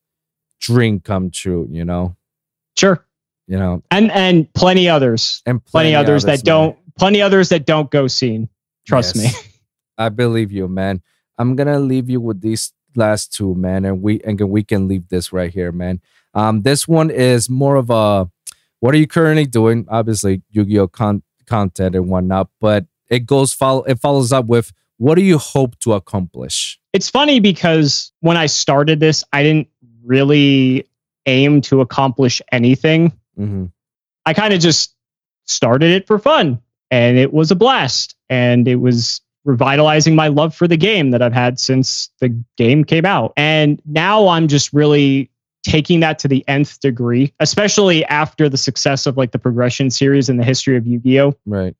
dream 0.61 1.01
come 1.01 1.31
true, 1.31 1.67
you 1.71 1.85
know, 1.85 2.17
sure 2.79 3.05
you 3.47 3.59
know, 3.59 3.83
and 3.91 4.13
and 4.13 4.53
plenty 4.55 4.89
others 4.89 5.43
and 5.45 5.65
plenty, 5.65 5.93
others, 5.95 6.23
that 6.25 6.39
man. 6.39 6.45
don't 6.45 6.79
plenty 6.97 7.21
others 7.21 7.49
that 7.49 7.67
don't 7.67 7.91
go 7.91 8.07
seen 8.07 8.49
trust 8.87 9.17
Yes. 9.17 9.35
me 9.35 9.53
I 9.99 10.09
believe 10.09 10.53
you, 10.53 10.69
man. 10.69 11.03
I'm 11.37 11.57
gonna 11.57 11.81
leave 11.81 12.09
you 12.09 12.21
with 12.21 12.41
these 12.41 12.73
last 12.97 13.33
two, 13.33 13.55
man, 13.55 13.85
and 13.85 14.03
we 14.03 14.21
and 14.21 14.41
we 14.41 14.63
can 14.63 14.89
leave 14.89 15.09
this 15.09 15.33
right 15.33 15.53
here, 15.53 15.73
man. 15.73 16.01
Um, 16.35 16.63
this 16.63 16.87
one 16.87 17.11
is 17.11 17.49
more 17.51 17.77
of 17.77 17.91
a 17.91 18.31
what 18.81 18.95
are 18.95 18.99
you 18.99 19.07
currently 19.07 19.47
doing? 19.47 19.87
Obviously, 19.89 20.43
Yu-Gi-Oh 20.51 20.89
con- 20.89 21.23
content 21.47 21.95
and 21.95 22.09
whatnot, 22.09 22.49
but 22.61 22.87
it 23.09 23.27
goes 23.27 23.53
follow 23.53 23.83
it 23.85 23.99
follows 23.99 24.33
up 24.33 24.47
with 24.47 24.73
what 24.99 25.15
do 25.15 25.23
you 25.23 25.39
hope 25.39 25.79
to 25.81 25.93
accomplish? 25.95 26.79
it's 26.93 27.09
funny 27.09 27.39
because 27.39 28.11
when 28.19 28.37
I 28.37 28.47
started 28.47 28.99
this, 28.99 29.23
I 29.33 29.45
didn't 29.45 29.69
really 30.05 30.89
aim 31.27 31.61
to 31.63 31.81
accomplish 31.81 32.43
anything. 32.53 33.13
hmm 33.37 33.67
I 34.27 34.35
kind 34.35 34.53
of 34.53 34.61
just 34.61 34.95
started 35.47 35.91
it 35.91 36.07
for 36.07 36.19
fun 36.19 36.61
and 36.91 37.17
it 37.17 37.33
was 37.33 37.51
a 37.51 37.55
blast 37.55 38.15
and 38.29 38.67
it 38.69 38.77
was 38.77 39.21
revitalizing 39.45 40.15
my 40.15 40.29
love 40.29 40.55
for 40.55 40.69
the 40.69 40.77
game 40.77 41.11
that 41.13 41.23
I've 41.23 41.33
had 41.33 41.59
since 41.59 42.11
the 42.21 42.29
game 42.57 42.85
came 42.85 43.07
out. 43.07 43.33
And 43.37 43.81
now 43.87 44.29
I'm 44.29 44.49
just 44.49 44.73
really 44.73 45.31
taking 45.63 46.01
that 46.01 46.19
to 46.21 46.29
the 46.29 46.45
nth 46.49 46.81
degree, 46.81 47.33
especially 47.41 48.05
after 48.07 48.49
the 48.49 48.57
success 48.57 49.07
of 49.07 49.17
like 49.17 49.33
the 49.33 49.39
progression 49.39 49.91
series 49.91 50.29
and 50.29 50.39
the 50.39 50.45
history 50.45 50.77
of 50.77 50.87
Yu-Gi-Oh! 50.87 51.35
Right. 51.47 51.75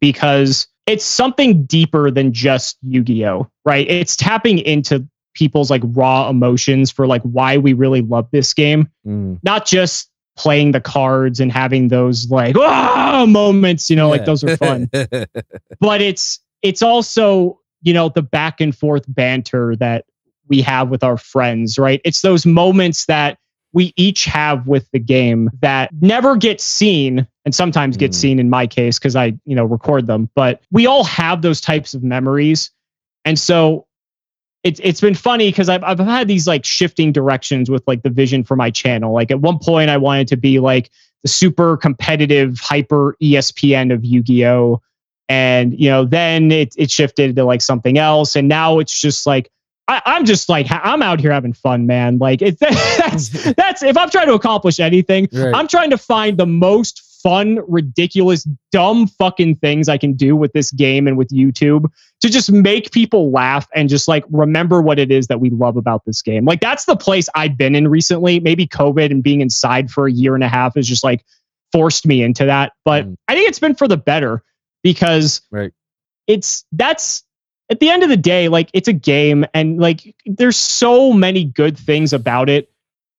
because 0.00 0.66
it's 0.86 1.04
something 1.04 1.64
deeper 1.64 2.10
than 2.10 2.32
just 2.32 2.78
Yu-Gi-Oh, 2.82 3.50
right? 3.66 3.86
It's 3.90 4.16
tapping 4.16 4.58
into 4.58 5.06
people's 5.34 5.70
like 5.70 5.82
raw 5.84 6.28
emotions 6.30 6.90
for 6.90 7.06
like 7.06 7.22
why 7.22 7.58
we 7.58 7.72
really 7.74 8.00
love 8.02 8.28
this 8.32 8.54
game, 8.54 8.88
Mm. 9.06 9.38
not 9.42 9.66
just 9.66 10.10
playing 10.36 10.70
the 10.72 10.80
cards 10.80 11.40
and 11.40 11.50
having 11.52 11.88
those 11.88 12.30
like 12.30 12.56
ah 12.56 13.26
moments, 13.28 13.90
you 13.90 13.96
know, 13.96 14.08
like 14.08 14.24
those 14.24 14.42
are 14.44 14.56
fun. 14.56 14.88
but 15.80 16.00
it's 16.00 16.40
it's 16.62 16.82
also, 16.82 17.58
you 17.82 17.92
know, 17.92 18.08
the 18.08 18.22
back 18.22 18.60
and 18.60 18.76
forth 18.76 19.04
banter 19.08 19.76
that 19.76 20.04
we 20.48 20.62
have 20.62 20.88
with 20.88 21.04
our 21.04 21.16
friends, 21.16 21.78
right? 21.78 22.00
It's 22.04 22.22
those 22.22 22.46
moments 22.46 23.06
that 23.06 23.38
we 23.74 23.92
each 23.96 24.24
have 24.24 24.66
with 24.66 24.90
the 24.92 24.98
game 24.98 25.50
that 25.60 25.90
never 26.00 26.36
get 26.36 26.60
seen 26.60 27.26
and 27.44 27.54
sometimes 27.54 27.96
get 27.98 28.12
Mm. 28.12 28.14
seen 28.14 28.38
in 28.38 28.48
my 28.48 28.66
case 28.66 28.98
because 28.98 29.14
I, 29.14 29.34
you 29.44 29.54
know, 29.54 29.64
record 29.64 30.06
them, 30.06 30.30
but 30.34 30.62
we 30.72 30.86
all 30.86 31.04
have 31.04 31.42
those 31.42 31.60
types 31.60 31.92
of 31.92 32.02
memories. 32.02 32.70
And 33.26 33.38
so 33.38 33.86
it's 34.64 34.80
it's 34.82 35.00
been 35.02 35.14
funny 35.14 35.50
because 35.50 35.68
I've 35.68 35.84
I've 35.84 35.98
had 35.98 36.28
these 36.28 36.48
like 36.48 36.64
shifting 36.64 37.12
directions 37.12 37.70
with 37.70 37.84
like 37.86 38.02
the 38.02 38.10
vision 38.10 38.42
for 38.42 38.56
my 38.56 38.70
channel. 38.70 39.12
Like 39.12 39.30
at 39.30 39.40
one 39.40 39.58
point 39.58 39.90
I 39.90 39.98
wanted 39.98 40.28
to 40.28 40.36
be 40.36 40.58
like 40.60 40.90
the 41.22 41.28
super 41.28 41.76
competitive 41.76 42.58
hyper 42.60 43.16
ESPN 43.22 43.92
of 43.92 44.04
Yu-Gi-Oh! 44.04 44.80
And 45.28 45.78
you 45.78 45.90
know, 45.90 46.04
then 46.04 46.50
it 46.50 46.74
it 46.76 46.90
shifted 46.90 47.36
to 47.36 47.44
like 47.44 47.60
something 47.62 47.98
else. 47.98 48.36
And 48.36 48.48
now 48.48 48.78
it's 48.78 48.98
just 48.98 49.26
like 49.26 49.50
I, 49.86 50.02
I'm 50.06 50.24
just 50.24 50.48
like 50.48 50.66
I'm 50.70 51.02
out 51.02 51.20
here 51.20 51.32
having 51.32 51.52
fun, 51.52 51.86
man. 51.86 52.18
Like 52.18 52.40
it's 52.42 52.58
that's 52.60 53.52
that's 53.56 53.82
if 53.82 53.96
I'm 53.96 54.10
trying 54.10 54.28
to 54.28 54.34
accomplish 54.34 54.80
anything, 54.80 55.28
Right. 55.32 55.54
I'm 55.54 55.68
trying 55.68 55.90
to 55.90 55.98
find 55.98 56.38
the 56.38 56.46
most 56.46 57.02
fun, 57.22 57.58
ridiculous, 57.66 58.46
dumb 58.70 59.06
fucking 59.08 59.56
things 59.56 59.88
I 59.88 59.98
can 59.98 60.12
do 60.12 60.36
with 60.36 60.52
this 60.52 60.70
game 60.70 61.08
and 61.08 61.16
with 61.18 61.28
YouTube 61.30 61.86
to 62.20 62.28
just 62.30 62.50
make 62.50 62.92
people 62.92 63.30
laugh 63.32 63.66
and 63.74 63.88
just 63.88 64.06
like 64.08 64.24
remember 64.30 64.80
what 64.80 64.98
it 65.00 65.10
is 65.10 65.26
that 65.26 65.40
we 65.40 65.50
love 65.50 65.76
about 65.76 66.04
this 66.06 66.22
game. 66.22 66.44
Like 66.44 66.60
that's 66.60 66.84
the 66.84 66.96
place 66.96 67.28
I've 67.34 67.58
been 67.58 67.74
in 67.74 67.88
recently. 67.88 68.38
Maybe 68.40 68.66
COVID 68.68 69.10
and 69.10 69.22
being 69.22 69.40
inside 69.40 69.90
for 69.90 70.06
a 70.06 70.12
year 70.12 70.34
and 70.36 70.44
a 70.44 70.48
half 70.48 70.76
has 70.76 70.86
just 70.88 71.02
like 71.04 71.24
forced 71.72 72.06
me 72.06 72.22
into 72.22 72.44
that. 72.46 72.72
But 72.84 73.04
Mm. 73.04 73.16
I 73.26 73.34
think 73.34 73.48
it's 73.48 73.58
been 73.58 73.74
for 73.74 73.88
the 73.88 73.96
better 73.96 74.42
because 74.92 75.42
Right. 75.50 75.72
it's 76.26 76.64
that's 76.72 77.24
at 77.70 77.80
the 77.80 77.90
end 77.90 78.02
of 78.02 78.08
the 78.08 78.16
day, 78.16 78.48
like 78.48 78.70
it's 78.72 78.88
a 78.88 78.92
game 78.92 79.44
and 79.52 79.78
like 79.78 80.14
there's 80.24 80.56
so 80.56 81.12
many 81.12 81.44
good 81.44 81.78
things 81.78 82.12
about 82.12 82.48
it. 82.48 82.70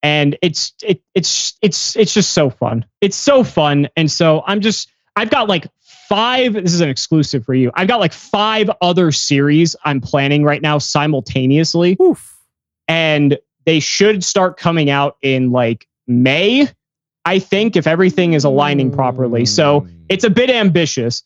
And 0.01 0.37
it's 0.41 0.73
it 0.81 1.01
it's 1.13 1.57
it's 1.61 1.95
it's 1.95 2.13
just 2.13 2.31
so 2.33 2.49
fun. 2.49 2.85
It's 3.01 3.17
so 3.17 3.43
fun. 3.43 3.89
And 3.97 4.09
so 4.09 4.43
I'm 4.47 4.61
just 4.61 4.89
I've 5.15 5.29
got 5.29 5.47
like 5.49 5.67
five, 6.07 6.53
this 6.53 6.73
is 6.73 6.81
an 6.81 6.89
exclusive 6.89 7.43
for 7.45 7.53
you. 7.53 7.69
I've 7.75 7.87
got 7.87 7.99
like 7.99 8.13
five 8.13 8.71
other 8.81 9.11
series 9.11 9.75
I'm 9.83 9.99
planning 10.01 10.43
right 10.43 10.61
now 10.61 10.77
simultaneously 10.79 11.97
Oof. 12.01 12.37
and 12.87 13.37
they 13.65 13.79
should 13.81 14.23
start 14.23 14.57
coming 14.57 14.89
out 14.89 15.17
in 15.21 15.51
like 15.51 15.87
May, 16.07 16.67
I 17.25 17.37
think, 17.39 17.75
if 17.75 17.85
everything 17.85 18.33
is 18.33 18.45
aligning 18.45 18.91
properly. 18.91 19.45
So 19.45 19.81
Mm. 19.81 20.05
it's 20.09 20.23
a 20.23 20.29
bit 20.31 20.49
ambitious, 20.49 21.21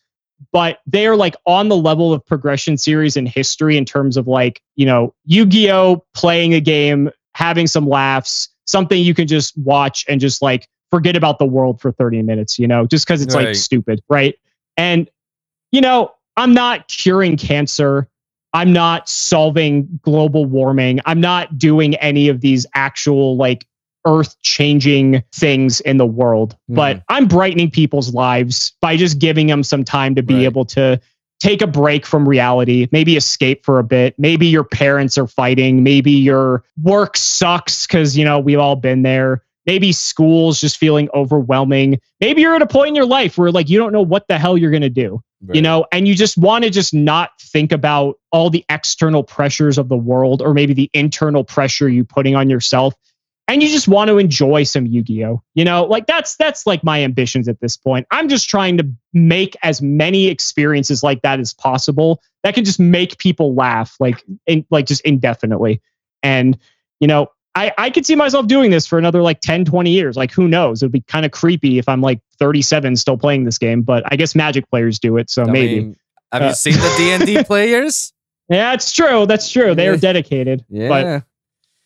but 0.51 0.79
they're 0.85 1.15
like 1.15 1.35
on 1.45 1.69
the 1.69 1.77
level 1.77 2.13
of 2.13 2.25
progression 2.25 2.77
series 2.77 3.15
in 3.15 3.25
history 3.25 3.77
in 3.77 3.85
terms 3.85 4.17
of 4.17 4.27
like, 4.27 4.61
you 4.75 4.85
know, 4.85 5.13
Yu 5.25 5.45
Gi 5.45 5.71
Oh! 5.71 6.05
playing 6.13 6.53
a 6.53 6.59
game, 6.59 7.09
having 7.35 7.67
some 7.67 7.87
laughs, 7.87 8.49
something 8.65 9.01
you 9.01 9.13
can 9.13 9.27
just 9.27 9.57
watch 9.57 10.05
and 10.07 10.19
just 10.21 10.41
like 10.41 10.67
forget 10.91 11.15
about 11.15 11.39
the 11.39 11.45
world 11.45 11.81
for 11.81 11.91
30 11.91 12.21
minutes, 12.21 12.59
you 12.59 12.67
know, 12.67 12.85
just 12.85 13.07
because 13.07 13.21
it's 13.21 13.33
Right. 13.33 13.47
like 13.47 13.55
stupid, 13.55 14.01
right? 14.09 14.35
And, 14.77 15.09
you 15.71 15.81
know, 15.81 16.11
I'm 16.37 16.53
not 16.53 16.87
curing 16.87 17.37
cancer. 17.37 18.07
I'm 18.53 18.71
not 18.71 19.09
solving 19.09 19.99
global 20.03 20.45
warming. 20.45 20.99
I'm 21.05 21.19
not 21.19 21.57
doing 21.57 21.95
any 21.95 22.27
of 22.29 22.41
these 22.41 22.65
actual 22.75 23.35
like 23.35 23.65
earth 24.05 24.35
changing 24.41 25.23
things 25.33 25.79
in 25.81 25.97
the 25.97 26.05
world, 26.05 26.55
Hmm. 26.67 26.75
but 26.75 27.03
I'm 27.09 27.27
brightening 27.27 27.71
people's 27.71 28.13
lives 28.13 28.73
by 28.81 28.97
just 28.97 29.19
giving 29.19 29.47
them 29.47 29.63
some 29.63 29.83
time 29.83 30.15
to 30.15 30.23
be 30.23 30.35
Right. 30.35 30.43
able 30.43 30.65
to 30.65 30.99
take 31.39 31.61
a 31.61 31.67
break 31.67 32.05
from 32.05 32.27
reality, 32.27 32.87
maybe 32.91 33.17
escape 33.17 33.65
for 33.65 33.79
a 33.79 33.83
bit. 33.83 34.15
Maybe 34.17 34.47
your 34.47 34.63
parents 34.63 35.17
are 35.17 35.27
fighting. 35.27 35.83
Maybe 35.83 36.11
your 36.11 36.63
work 36.81 37.17
sucks 37.17 37.85
because, 37.85 38.17
you 38.17 38.23
know, 38.23 38.39
we've 38.39 38.59
all 38.59 38.77
been 38.77 39.01
there. 39.01 39.43
Maybe 39.65 39.91
school's 39.91 40.59
just 40.61 40.77
feeling 40.77 41.09
overwhelming. 41.13 41.99
Maybe 42.21 42.41
you're 42.41 42.55
at 42.55 42.61
a 42.61 42.67
point 42.67 42.89
in 42.89 42.95
your 42.95 43.05
life 43.05 43.37
where 43.37 43.51
like 43.51 43.69
you 43.69 43.77
don't 43.77 43.91
know 43.93 44.01
what 44.01 44.27
the 44.27 44.37
hell 44.37 44.57
you're 44.57 44.71
going 44.71 44.81
to 44.83 44.89
do 44.89 45.21
you 45.51 45.61
know 45.61 45.85
and 45.91 46.07
you 46.07 46.15
just 46.15 46.37
want 46.37 46.63
to 46.63 46.69
just 46.69 46.93
not 46.93 47.31
think 47.41 47.73
about 47.73 48.15
all 48.31 48.49
the 48.49 48.63
external 48.69 49.23
pressures 49.23 49.77
of 49.77 49.89
the 49.89 49.97
world 49.97 50.41
or 50.41 50.53
maybe 50.53 50.73
the 50.73 50.89
internal 50.93 51.43
pressure 51.43 51.89
you 51.89 52.05
putting 52.05 52.33
on 52.33 52.49
yourself 52.49 52.93
and 53.47 53.61
you 53.61 53.69
just 53.69 53.87
want 53.87 54.07
to 54.09 54.17
enjoy 54.17 54.63
some 54.63 54.85
yu-gi-oh 54.85 55.41
you 55.53 55.65
know 55.65 55.83
like 55.85 56.05
that's 56.07 56.35
that's 56.37 56.65
like 56.65 56.83
my 56.83 57.03
ambitions 57.03 57.47
at 57.47 57.59
this 57.59 57.75
point 57.77 58.07
i'm 58.11 58.29
just 58.29 58.47
trying 58.49 58.77
to 58.77 58.87
make 59.13 59.55
as 59.63 59.81
many 59.81 60.27
experiences 60.27 61.03
like 61.03 61.21
that 61.21 61.39
as 61.39 61.53
possible 61.53 62.21
that 62.43 62.53
can 62.55 62.63
just 62.63 62.79
make 62.79 63.17
people 63.17 63.53
laugh 63.53 63.95
like 63.99 64.23
in 64.47 64.65
like 64.69 64.85
just 64.85 65.01
indefinitely 65.01 65.81
and 66.21 66.57
you 66.99 67.07
know 67.07 67.27
I, 67.55 67.71
I 67.77 67.89
could 67.91 68.03
see 68.03 68.15
myself 68.15 68.47
doing 68.47 68.71
this 68.71 68.87
for 68.87 68.97
another 68.97 69.21
like 69.21 69.39
10, 69.41 69.65
20 69.65 69.91
years. 69.91 70.17
Like, 70.17 70.31
who 70.31 70.47
knows? 70.47 70.81
It'd 70.81 70.91
be 70.91 71.01
kind 71.01 71.23
of 71.23 71.31
creepy 71.31 71.77
if 71.77 71.87
I'm 71.87 72.01
like 72.01 72.19
37 72.39 72.95
still 72.95 73.15
playing 73.15 73.43
this 73.43 73.59
game, 73.59 73.83
but 73.83 74.03
I 74.11 74.15
guess 74.15 74.33
Magic 74.33 74.67
players 74.71 74.97
do 74.97 75.17
it. 75.17 75.29
So 75.29 75.43
I 75.43 75.51
maybe. 75.51 75.79
mean, 75.81 75.95
have 76.31 76.41
Uh, 76.41 76.45
you 76.47 76.53
seen 76.55 76.73
the 76.73 76.93
D 76.97 77.11
and 77.11 77.23
D 77.27 77.43
players? 77.47 78.11
Yeah, 78.49 78.73
it's 78.73 78.91
true. 78.91 79.27
That's 79.27 79.51
true. 79.51 79.75
They 79.75 79.87
are 79.87 79.97
dedicated. 79.97 80.65
Yeah, 80.67 80.89
But 80.89 81.23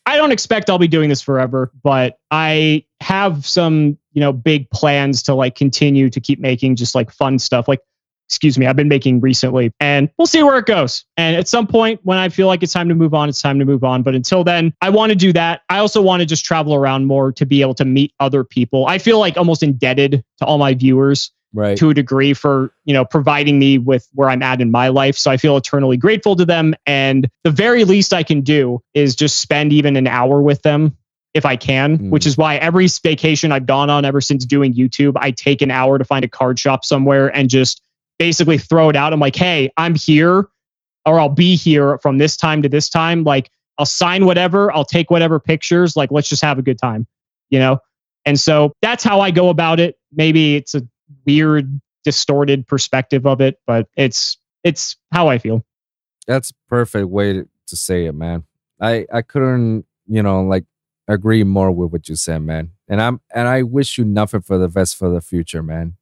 I 0.08 0.16
don't 0.16 0.32
expect 0.32 0.70
I'll 0.70 0.78
be 0.78 0.88
doing 0.88 1.10
this 1.10 1.20
forever, 1.20 1.70
but 1.82 2.18
I 2.30 2.82
have 3.02 3.44
some, 3.44 3.98
you 4.14 4.20
know, 4.22 4.32
big 4.32 4.70
plans 4.70 5.22
to 5.24 5.34
like 5.34 5.54
continue 5.54 6.08
to 6.08 6.18
keep 6.18 6.40
making 6.40 6.76
just 6.76 6.94
like 6.94 7.10
fun 7.10 7.38
stuff. 7.38 7.68
Like, 7.68 7.80
excuse 8.26 8.56
me, 8.56 8.66
I've 8.66 8.74
been 8.74 8.88
making 8.88 9.20
recently 9.20 9.70
and 9.80 10.08
we'll 10.16 10.26
see 10.26 10.42
where 10.42 10.56
it 10.56 10.64
goes. 10.64 11.04
And 11.18 11.36
at 11.36 11.46
some 11.46 11.66
point 11.66 12.00
when 12.04 12.16
I 12.16 12.30
feel 12.30 12.46
like 12.46 12.62
it's 12.62 12.72
time 12.72 12.88
to 12.88 12.94
move 12.94 13.12
on, 13.12 13.28
it's 13.28 13.42
time 13.42 13.58
to 13.58 13.66
move 13.66 13.84
on. 13.84 14.02
But 14.02 14.14
until 14.14 14.44
then, 14.44 14.72
I 14.80 14.88
want 14.88 15.10
to 15.10 15.16
do 15.16 15.30
that. 15.34 15.60
I 15.68 15.76
also 15.76 16.00
want 16.00 16.20
to 16.20 16.26
just 16.26 16.42
travel 16.42 16.74
around 16.74 17.04
more 17.04 17.30
to 17.32 17.44
be 17.44 17.60
able 17.60 17.74
to 17.74 17.84
meet 17.84 18.14
other 18.18 18.44
people. 18.44 18.86
I 18.86 18.96
feel 18.96 19.18
like 19.18 19.36
almost 19.36 19.62
indebted 19.62 20.24
to 20.38 20.44
all 20.46 20.56
my 20.56 20.72
viewers 20.72 21.32
right. 21.52 21.76
to 21.78 21.90
a 21.90 21.94
degree 21.94 22.34
for 22.34 22.72
you 22.84 22.94
know 22.94 23.04
providing 23.04 23.58
me 23.58 23.78
with 23.78 24.08
where 24.14 24.28
i'm 24.28 24.42
at 24.42 24.60
in 24.60 24.70
my 24.70 24.88
life. 24.88 25.16
So 25.16 25.30
i 25.30 25.36
feel 25.36 25.56
eternally 25.56 25.96
grateful 25.96 26.36
to 26.36 26.44
them. 26.44 26.74
And 26.86 27.28
the 27.44 27.50
very 27.50 27.84
least 27.84 28.12
i 28.12 28.22
can 28.22 28.40
do 28.42 28.82
is 28.94 29.16
just 29.16 29.38
spend 29.38 29.72
even 29.72 29.96
an 29.96 30.06
hour 30.06 30.40
with 30.42 30.62
them 30.62 30.96
if 31.34 31.44
i 31.44 31.56
can 31.56 31.98
Mm. 31.98 32.10
which 32.10 32.26
is 32.26 32.36
why 32.38 32.56
every 32.56 32.88
vacation 33.02 33.52
i've 33.52 33.66
gone 33.66 33.90
on 33.90 34.04
ever 34.04 34.20
since 34.20 34.46
doing 34.46 34.72
youtube 34.74 35.12
i 35.16 35.30
take 35.30 35.60
an 35.62 35.70
hour 35.70 35.98
to 35.98 36.04
find 36.04 36.24
a 36.24 36.28
card 36.28 36.58
shop 36.58 36.84
somewhere 36.84 37.28
and 37.36 37.50
just 37.50 37.82
basically 38.18 38.58
throw 38.58 38.88
it 38.88 38.96
out. 38.96 39.12
I'm 39.12 39.20
like 39.20 39.36
hey 39.36 39.70
i'm 39.76 39.94
here 39.94 40.48
or 41.06 41.20
i'll 41.20 41.28
be 41.28 41.54
here 41.54 41.98
from 41.98 42.18
this 42.18 42.36
time 42.36 42.62
to 42.62 42.68
this 42.68 42.88
time. 42.88 43.24
Like 43.24 43.50
i'll 43.78 43.86
sign 43.86 44.24
whatever 44.26 44.72
i'll 44.72 44.84
take 44.84 45.10
whatever 45.10 45.38
pictures. 45.38 45.96
Like 45.96 46.10
let's 46.10 46.28
just 46.28 46.42
have 46.42 46.58
a 46.58 46.62
good 46.62 46.78
time 46.78 47.06
you 47.50 47.58
know? 47.58 47.78
And 48.24 48.38
so 48.38 48.72
that's 48.82 49.04
how 49.04 49.20
i 49.20 49.30
go 49.30 49.48
about 49.48 49.80
it. 49.80 49.96
Maybe 50.12 50.56
it's 50.56 50.74
a 50.74 50.82
weird 51.26 51.80
distorted 52.04 52.66
perspective 52.66 53.26
of 53.26 53.40
it 53.40 53.60
but 53.66 53.88
it's 53.96 54.38
it's 54.64 54.96
how 55.12 55.28
i 55.28 55.38
feel 55.38 55.64
That's 56.28 56.52
perfect 56.68 57.08
way 57.08 57.32
to, 57.32 57.48
to 57.68 57.76
say 57.76 58.04
it, 58.04 58.12
man. 58.12 58.44
I 58.80 59.06
I 59.10 59.22
couldn't, 59.22 59.86
you 60.06 60.22
know, 60.22 60.42
like 60.42 60.66
agree 61.08 61.42
more 61.42 61.72
with 61.72 61.90
what 61.90 62.08
you 62.08 62.16
said, 62.16 62.40
man. 62.42 62.72
And 62.86 63.00
I'm 63.00 63.20
and 63.34 63.48
I 63.48 63.62
wish 63.62 63.96
you 63.96 64.04
nothing 64.04 64.42
for 64.42 64.58
the 64.58 64.68
best 64.68 64.96
for 64.96 65.08
the 65.08 65.22
future, 65.22 65.62
man. 65.62 65.96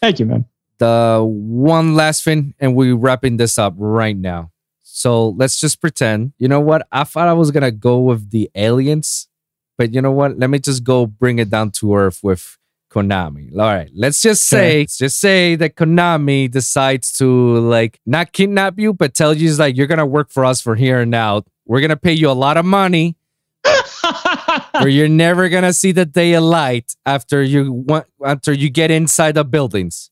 thank 0.00 0.18
you 0.18 0.26
man 0.26 0.46
the 0.78 1.24
one 1.24 1.94
last 1.94 2.24
thing, 2.24 2.54
and 2.58 2.74
we're 2.74 2.96
wrapping 2.96 3.36
this 3.36 3.58
up 3.58 3.74
right 3.76 4.16
now. 4.16 4.50
So 4.82 5.30
let's 5.30 5.60
just 5.60 5.80
pretend. 5.80 6.32
You 6.38 6.48
know 6.48 6.60
what? 6.60 6.86
I 6.90 7.04
thought 7.04 7.28
I 7.28 7.34
was 7.34 7.52
gonna 7.52 7.70
go 7.70 7.98
with 8.00 8.30
the 8.30 8.50
aliens, 8.54 9.28
but 9.76 9.94
you 9.94 10.02
know 10.02 10.12
what? 10.12 10.38
Let 10.38 10.50
me 10.50 10.58
just 10.58 10.82
go 10.82 11.06
bring 11.06 11.38
it 11.38 11.50
down 11.50 11.70
to 11.78 11.94
earth 11.94 12.20
with 12.24 12.57
Konami. 12.90 13.52
All 13.52 13.58
right, 13.58 13.90
let's 13.94 14.22
just 14.22 14.44
say, 14.44 14.80
let's 14.80 14.98
just 14.98 15.20
say 15.20 15.56
that 15.56 15.76
Konami 15.76 16.50
decides 16.50 17.12
to 17.14 17.58
like 17.58 18.00
not 18.06 18.32
kidnap 18.32 18.78
you, 18.78 18.92
but 18.92 19.14
tell 19.14 19.34
you 19.34 19.52
like 19.54 19.76
you're 19.76 19.86
gonna 19.86 20.06
work 20.06 20.30
for 20.30 20.44
us 20.44 20.60
for 20.60 20.74
here 20.74 21.00
and 21.00 21.10
now. 21.10 21.42
We're 21.66 21.80
gonna 21.80 21.96
pay 21.96 22.14
you 22.14 22.30
a 22.30 22.32
lot 22.32 22.56
of 22.56 22.64
money, 22.64 23.16
or 24.80 24.88
you're 24.88 25.08
never 25.08 25.48
gonna 25.48 25.72
see 25.72 25.92
the 25.92 26.06
day 26.06 26.32
of 26.34 26.44
light 26.44 26.96
after 27.04 27.42
you 27.42 27.72
want 27.72 28.06
after 28.24 28.52
you 28.52 28.70
get 28.70 28.90
inside 28.90 29.32
the 29.32 29.44
buildings. 29.44 30.10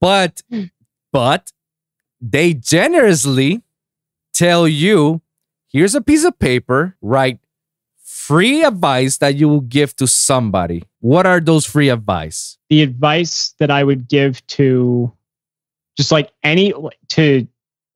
but 0.00 0.42
but 1.12 1.52
they 2.20 2.52
generously 2.54 3.62
tell 4.32 4.66
you 4.66 5.22
here's 5.68 5.94
a 5.94 6.00
piece 6.00 6.24
of 6.24 6.38
paper, 6.38 6.96
write 7.00 7.38
free 8.26 8.64
advice 8.64 9.18
that 9.18 9.36
you 9.36 9.48
will 9.48 9.60
give 9.60 9.94
to 9.96 10.06
somebody. 10.06 10.82
What 11.00 11.26
are 11.26 11.40
those 11.40 11.64
free 11.64 11.88
advice? 11.88 12.56
the 12.68 12.82
advice 12.82 13.54
that 13.58 13.70
i 13.70 13.82
would 13.82 14.08
give 14.08 14.44
to 14.48 15.12
just 15.96 16.10
like 16.12 16.30
any 16.42 16.72
to 17.08 17.46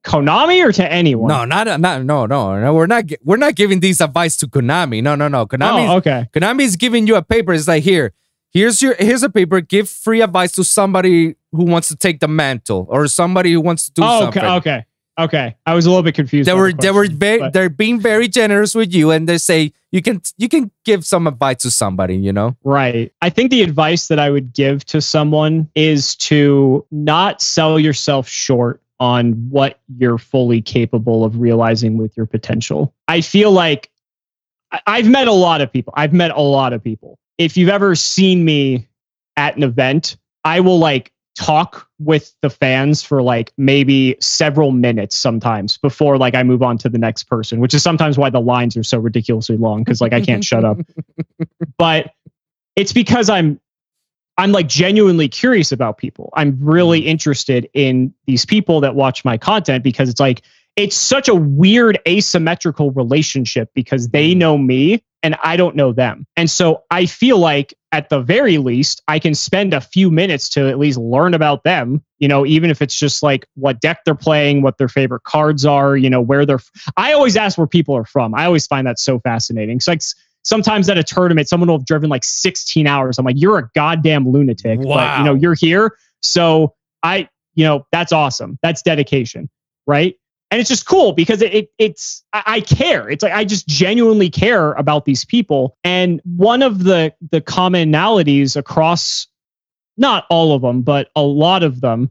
konami 0.06 0.64
or 0.64 0.72
to 0.72 0.92
anyone 0.92 1.28
No, 1.28 1.44
not 1.44 1.66
not 1.80 2.02
no 2.04 2.26
no 2.26 2.58
no. 2.60 2.74
We're 2.74 2.86
not 2.86 3.04
we're 3.22 3.36
not 3.36 3.54
giving 3.54 3.80
these 3.80 4.00
advice 4.00 4.36
to 4.38 4.46
Konami. 4.46 5.02
No 5.02 5.14
no 5.14 5.28
no. 5.28 5.44
Konami 5.46 5.88
oh 5.88 5.96
okay 5.96 6.28
Konami 6.32 6.62
is 6.62 6.76
giving 6.76 7.06
you 7.06 7.16
a 7.16 7.22
paper. 7.22 7.52
It's 7.52 7.68
like 7.68 7.82
here, 7.82 8.14
here's 8.50 8.80
your 8.80 8.94
here's 8.94 9.22
a 9.22 9.28
paper. 9.28 9.60
Give 9.60 9.88
free 9.88 10.22
advice 10.22 10.52
to 10.52 10.64
somebody 10.64 11.34
who 11.52 11.64
wants 11.64 11.88
to 11.88 11.96
take 11.96 12.20
the 12.20 12.28
mantle 12.28 12.86
or 12.88 13.08
somebody 13.08 13.52
who 13.52 13.60
wants 13.60 13.86
to 13.86 13.92
do 13.92 14.02
oh, 14.02 14.20
something. 14.20 14.42
okay 14.42 14.54
okay 14.56 14.86
okay 15.24 15.56
i 15.66 15.74
was 15.74 15.86
a 15.86 15.90
little 15.90 16.02
bit 16.02 16.14
confused 16.14 16.46
They 16.48 16.52
by 16.52 16.56
the 16.56 16.60
were 16.62 16.72
they 16.72 16.90
were 16.90 17.06
very 17.08 17.38
but- 17.40 17.52
they're 17.52 17.68
being 17.68 18.00
very 18.00 18.28
generous 18.28 18.74
with 18.74 18.92
you, 18.94 19.10
and 19.10 19.28
they 19.28 19.38
say 19.38 19.72
you 19.92 20.02
can 20.02 20.22
you 20.38 20.48
can 20.48 20.70
give 20.84 21.04
some 21.04 21.26
advice 21.26 21.62
to 21.62 21.70
somebody. 21.70 22.16
You 22.16 22.32
know, 22.32 22.56
Right. 22.62 23.12
I 23.20 23.30
think 23.30 23.50
the 23.50 23.62
advice 23.62 24.06
that 24.08 24.18
I 24.20 24.30
would 24.30 24.52
give 24.52 24.84
to 24.86 25.00
someone 25.00 25.68
is 25.74 26.14
to 26.30 26.86
not 26.90 27.42
sell 27.42 27.78
yourself 27.78 28.28
short 28.28 28.80
on 29.00 29.32
what 29.50 29.80
you're 29.98 30.18
fully 30.18 30.60
capable 30.62 31.24
of 31.24 31.40
realizing 31.40 31.96
with 31.96 32.16
your 32.16 32.26
potential. 32.26 32.94
I 33.08 33.20
feel 33.20 33.50
like 33.50 33.90
I've 34.86 35.08
met 35.08 35.26
a 35.26 35.32
lot 35.32 35.60
of 35.60 35.72
people. 35.72 35.92
I've 35.96 36.12
met 36.12 36.30
a 36.30 36.40
lot 36.42 36.72
of 36.72 36.84
people. 36.84 37.18
If 37.38 37.56
you've 37.56 37.70
ever 37.70 37.94
seen 37.96 38.44
me 38.44 38.86
at 39.36 39.56
an 39.56 39.62
event, 39.64 40.16
I 40.44 40.60
will 40.60 40.78
like 40.78 41.12
talk 41.38 41.88
with 41.98 42.34
the 42.42 42.50
fans 42.50 43.02
for 43.02 43.22
like 43.22 43.52
maybe 43.56 44.16
several 44.20 44.72
minutes 44.72 45.16
sometimes 45.16 45.78
before 45.78 46.18
like 46.18 46.34
I 46.34 46.42
move 46.42 46.62
on 46.62 46.78
to 46.78 46.88
the 46.88 46.98
next 46.98 47.24
person, 47.24 47.60
which 47.60 47.74
is 47.74 47.82
sometimes 47.82 48.18
why 48.18 48.30
the 48.30 48.40
lines 48.40 48.76
are 48.76 48.82
so 48.82 48.98
ridiculously 48.98 49.56
long 49.56 49.82
because 49.82 50.00
like 50.00 50.12
I 50.12 50.20
can't 50.20 50.44
shut 50.44 50.64
up. 50.64 50.78
But 51.78 52.12
it's 52.76 52.92
because 52.92 53.30
I'm 53.30 53.58
I'm 54.36 54.52
like 54.52 54.68
genuinely 54.68 55.28
curious 55.28 55.72
about 55.72 55.98
people. 55.98 56.30
I'm 56.34 56.58
really 56.60 57.02
mm. 57.02 57.06
interested 57.06 57.68
in 57.72 58.14
these 58.26 58.44
people 58.44 58.80
that 58.80 58.94
watch 58.94 59.24
my 59.24 59.38
content 59.38 59.84
because 59.84 60.08
it's 60.08 60.20
like 60.20 60.42
it's 60.76 60.96
such 60.96 61.28
a 61.28 61.34
weird 61.34 61.98
asymmetrical 62.06 62.90
relationship 62.92 63.70
because 63.74 64.08
they 64.08 64.34
mm. 64.34 64.38
know 64.38 64.58
me 64.58 65.02
and 65.22 65.36
I 65.42 65.56
don't 65.56 65.76
know 65.76 65.92
them. 65.92 66.26
And 66.36 66.50
so 66.50 66.84
I 66.90 67.06
feel 67.06 67.38
like 67.38 67.74
at 67.92 68.08
the 68.08 68.20
very 68.20 68.58
least 68.58 69.02
I 69.08 69.18
can 69.18 69.34
spend 69.34 69.74
a 69.74 69.80
few 69.80 70.10
minutes 70.10 70.48
to 70.50 70.68
at 70.68 70.78
least 70.78 70.98
learn 70.98 71.34
about 71.34 71.64
them, 71.64 72.02
you 72.18 72.28
know, 72.28 72.46
even 72.46 72.70
if 72.70 72.80
it's 72.80 72.98
just 72.98 73.22
like 73.22 73.46
what 73.54 73.80
deck 73.80 74.04
they're 74.04 74.14
playing, 74.14 74.62
what 74.62 74.78
their 74.78 74.88
favorite 74.88 75.24
cards 75.24 75.66
are, 75.66 75.96
you 75.96 76.08
know, 76.08 76.20
where 76.20 76.46
they're 76.46 76.60
I 76.96 77.12
always 77.12 77.36
ask 77.36 77.58
where 77.58 77.66
people 77.66 77.96
are 77.96 78.04
from. 78.04 78.34
I 78.34 78.44
always 78.44 78.66
find 78.66 78.86
that 78.86 78.98
so 78.98 79.18
fascinating. 79.18 79.80
So 79.80 79.92
like 79.92 80.02
sometimes 80.42 80.88
at 80.88 80.98
a 80.98 81.04
tournament, 81.04 81.48
someone 81.48 81.68
will 81.68 81.78
have 81.78 81.86
driven 81.86 82.08
like 82.08 82.24
16 82.24 82.86
hours. 82.86 83.18
I'm 83.18 83.24
like, 83.24 83.36
you're 83.38 83.58
a 83.58 83.70
goddamn 83.74 84.28
lunatic. 84.28 84.78
But 84.80 85.18
you 85.18 85.24
know, 85.24 85.34
you're 85.34 85.54
here. 85.54 85.96
So 86.22 86.74
I, 87.02 87.28
you 87.54 87.64
know, 87.64 87.86
that's 87.92 88.12
awesome. 88.12 88.58
That's 88.62 88.82
dedication. 88.82 89.50
Right. 89.86 90.16
And 90.50 90.60
it's 90.60 90.68
just 90.68 90.86
cool 90.86 91.12
because 91.12 91.42
it, 91.42 91.54
it 91.54 91.72
it's 91.78 92.24
I, 92.32 92.42
I 92.46 92.60
care. 92.60 93.08
It's 93.08 93.22
like 93.22 93.32
I 93.32 93.44
just 93.44 93.68
genuinely 93.68 94.30
care 94.30 94.72
about 94.72 95.04
these 95.04 95.24
people. 95.24 95.76
And 95.84 96.20
one 96.24 96.62
of 96.62 96.82
the 96.82 97.14
the 97.30 97.40
commonalities 97.40 98.56
across 98.56 99.28
not 99.96 100.26
all 100.30 100.54
of 100.54 100.62
them, 100.62 100.82
but 100.82 101.10
a 101.14 101.22
lot 101.22 101.62
of 101.62 101.80
them 101.80 102.10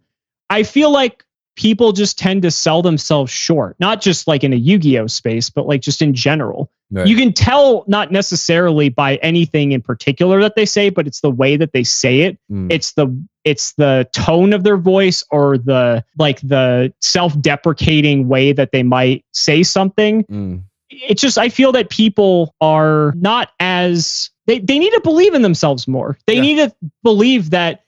I 0.49 0.63
feel 0.63 0.91
like 0.91 1.25
people 1.55 1.91
just 1.91 2.17
tend 2.17 2.41
to 2.43 2.51
sell 2.51 2.81
themselves 2.81 3.31
short, 3.31 3.75
not 3.79 4.01
just 4.01 4.27
like 4.27 4.43
in 4.43 4.53
a 4.53 4.55
Yu 4.55 4.77
Gi 4.77 4.99
Oh 4.99 5.07
space, 5.07 5.49
but 5.49 5.67
like 5.67 5.81
just 5.81 6.01
in 6.01 6.13
general. 6.13 6.71
Right. 6.91 7.05
You 7.05 7.15
can 7.15 7.33
tell 7.33 7.83
not 7.87 8.11
necessarily 8.11 8.89
by 8.89 9.17
anything 9.17 9.73
in 9.73 9.81
particular 9.81 10.41
that 10.41 10.55
they 10.55 10.65
say, 10.65 10.89
but 10.89 11.05
it's 11.05 11.21
the 11.21 11.29
way 11.29 11.57
that 11.57 11.71
they 11.71 11.83
say 11.83 12.21
it. 12.21 12.39
Mm. 12.51 12.71
It's 12.71 12.93
the 12.93 13.15
it's 13.49 13.73
the 13.73 14.07
tone 14.13 14.53
of 14.53 14.63
their 14.63 14.77
voice 14.77 15.23
or 15.31 15.57
the 15.57 16.03
like 16.17 16.39
the 16.41 16.93
self-deprecating 17.01 18.27
way 18.27 18.51
that 18.53 18.71
they 18.71 18.83
might 18.83 19.25
say 19.33 19.63
something. 19.63 20.23
Mm. 20.25 20.63
It's 20.89 21.21
just 21.21 21.37
I 21.37 21.49
feel 21.49 21.71
that 21.73 21.89
people 21.89 22.55
are 22.61 23.13
not 23.15 23.51
as 23.59 24.29
they, 24.47 24.59
they 24.59 24.79
need 24.79 24.91
to 24.91 25.01
believe 25.01 25.33
in 25.33 25.41
themselves 25.41 25.87
more. 25.87 26.17
They 26.27 26.35
Yeah. 26.35 26.41
need 26.41 26.55
to 26.57 26.75
believe 27.03 27.49
that 27.51 27.83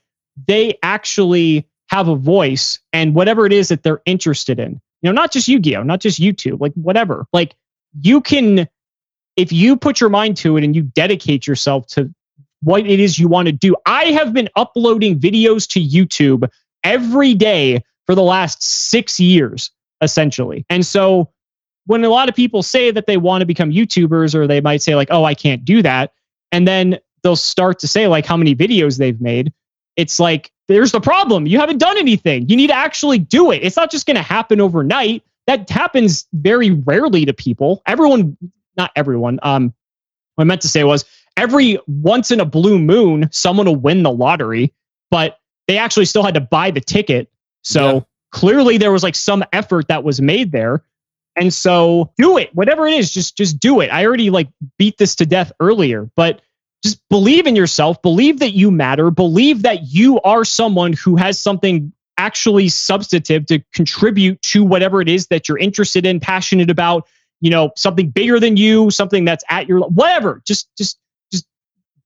they 0.46 0.78
actually 0.82 1.66
have 1.88 2.08
a 2.08 2.16
voice 2.16 2.80
and 2.92 3.14
whatever 3.14 3.46
it 3.46 3.52
is 3.52 3.68
that 3.68 3.82
they're 3.82 4.02
interested 4.06 4.58
in. 4.58 4.80
You 5.02 5.10
know, 5.10 5.12
not 5.12 5.32
just 5.32 5.48
Yu-Gi-Oh, 5.48 5.82
not 5.82 6.00
just 6.00 6.20
YouTube, 6.20 6.60
like 6.60 6.72
whatever. 6.74 7.26
Like 7.32 7.54
you 8.00 8.20
can 8.20 8.68
if 9.36 9.50
you 9.52 9.76
put 9.76 10.00
your 10.00 10.10
mind 10.10 10.36
to 10.38 10.56
it 10.56 10.64
and 10.64 10.76
you 10.76 10.82
dedicate 10.82 11.46
yourself 11.46 11.86
to 11.88 12.12
what 12.62 12.86
it 12.86 13.00
is 13.00 13.18
you 13.18 13.28
want 13.28 13.46
to 13.46 13.52
do. 13.52 13.76
I 13.86 14.06
have 14.06 14.32
been 14.32 14.48
uploading 14.56 15.18
videos 15.18 15.68
to 15.70 15.80
YouTube 15.80 16.48
every 16.84 17.34
day 17.34 17.82
for 18.06 18.14
the 18.14 18.22
last 18.22 18.62
6 18.62 19.20
years 19.20 19.70
essentially. 20.00 20.66
And 20.68 20.84
so 20.84 21.30
when 21.86 22.04
a 22.04 22.08
lot 22.08 22.28
of 22.28 22.34
people 22.34 22.62
say 22.62 22.90
that 22.90 23.06
they 23.06 23.16
want 23.16 23.40
to 23.42 23.46
become 23.46 23.70
YouTubers 23.70 24.34
or 24.34 24.46
they 24.46 24.60
might 24.60 24.82
say 24.82 24.94
like, 24.94 25.08
"Oh, 25.10 25.24
I 25.24 25.34
can't 25.34 25.64
do 25.64 25.82
that." 25.82 26.12
And 26.50 26.66
then 26.68 26.98
they'll 27.22 27.36
start 27.36 27.78
to 27.80 27.88
say 27.88 28.06
like 28.08 28.26
how 28.26 28.36
many 28.36 28.54
videos 28.54 28.98
they've 28.98 29.20
made. 29.20 29.52
It's 29.96 30.20
like 30.20 30.50
there's 30.68 30.92
the 30.92 31.00
problem. 31.00 31.46
You 31.46 31.58
haven't 31.58 31.78
done 31.78 31.98
anything. 31.98 32.48
You 32.48 32.56
need 32.56 32.68
to 32.68 32.76
actually 32.76 33.18
do 33.18 33.50
it. 33.50 33.62
It's 33.62 33.76
not 33.76 33.90
just 33.90 34.06
going 34.06 34.16
to 34.16 34.22
happen 34.22 34.60
overnight. 34.60 35.22
That 35.46 35.68
happens 35.68 36.26
very 36.32 36.70
rarely 36.70 37.24
to 37.24 37.32
people. 37.32 37.82
Everyone, 37.86 38.36
not 38.76 38.92
everyone. 38.94 39.40
Um, 39.42 39.74
what 40.34 40.44
I 40.44 40.46
meant 40.46 40.62
to 40.62 40.68
say 40.68 40.84
was 40.84 41.04
every 41.36 41.78
once 41.86 42.30
in 42.30 42.40
a 42.40 42.44
blue 42.44 42.78
moon, 42.78 43.28
someone 43.32 43.66
will 43.66 43.76
win 43.76 44.02
the 44.02 44.12
lottery, 44.12 44.72
but 45.10 45.38
they 45.68 45.78
actually 45.78 46.04
still 46.06 46.22
had 46.22 46.34
to 46.34 46.40
buy 46.40 46.70
the 46.70 46.80
ticket. 46.80 47.30
So 47.62 47.94
Yeah. 47.94 48.00
clearly 48.30 48.78
there 48.78 48.92
was 48.92 49.02
like 49.02 49.14
some 49.14 49.44
effort 49.52 49.88
that 49.88 50.04
was 50.04 50.20
made 50.20 50.52
there. 50.52 50.82
And 51.34 51.52
so 51.52 52.12
do 52.18 52.36
it. 52.36 52.54
Whatever 52.54 52.86
it 52.86 52.94
is, 52.94 53.12
just 53.12 53.36
just 53.36 53.58
do 53.58 53.80
it. 53.80 53.90
I 53.90 54.04
already 54.04 54.28
like 54.30 54.48
beat 54.78 54.98
this 54.98 55.14
to 55.16 55.26
death 55.26 55.50
earlier, 55.60 56.10
but 56.14 56.42
just 56.84 57.00
believe 57.08 57.46
in 57.46 57.56
yourself, 57.56 58.02
believe 58.02 58.40
that 58.40 58.50
you 58.52 58.70
matter, 58.70 59.10
believe 59.10 59.62
that 59.62 59.84
you 59.84 60.20
are 60.20 60.44
someone 60.44 60.92
who 60.92 61.16
has 61.16 61.38
something 61.38 61.92
actually 62.18 62.68
substantive 62.68 63.46
to 63.46 63.60
contribute 63.72 64.42
to 64.42 64.62
whatever 64.62 65.00
it 65.00 65.08
is 65.08 65.28
that 65.28 65.48
you're 65.48 65.58
interested 65.58 66.04
in, 66.04 66.20
passionate 66.20 66.68
about, 66.68 67.08
you 67.40 67.50
know, 67.50 67.70
something 67.76 68.10
bigger 68.10 68.38
than 68.38 68.56
you, 68.58 68.90
something 68.90 69.24
that's 69.24 69.44
at 69.48 69.68
your 69.68 69.80
whatever. 69.88 70.42
Just 70.46 70.68
just 70.76 70.98
just 71.11 71.11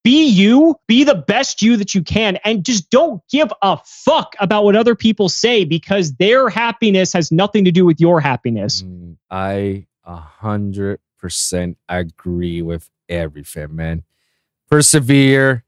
be 0.07 0.25
you, 0.25 0.77
be 0.87 1.03
the 1.03 1.17
best 1.17 1.63
you 1.63 1.77
that 1.77 1.93
you 1.93 2.01
can 2.01 2.37
and 2.45 2.65
just 2.65 2.91
don't 2.91 3.21
give 3.29 3.53
a 3.61 3.77
fuck 3.85 4.37
about 4.39 4.63
what 4.63 4.77
other 4.77 4.95
people 4.95 5.29
say 5.29 5.65
because 5.65 6.15
their 6.15 6.49
happiness 6.49 7.13
has 7.13 7.33
nothing 7.33 7.65
to 7.65 7.73
do 7.73 7.85
with 7.85 8.01
your 8.01 8.21
happiness. 8.21 8.83
Mm, 8.83 9.17
I 9.33 9.87
a 10.05 10.15
hundred 10.15 11.01
percent 11.19 11.77
agree 11.89 12.63
with 12.63 12.89
everything, 13.09 13.75
man. 13.75 14.05
Persevere, 14.71 15.65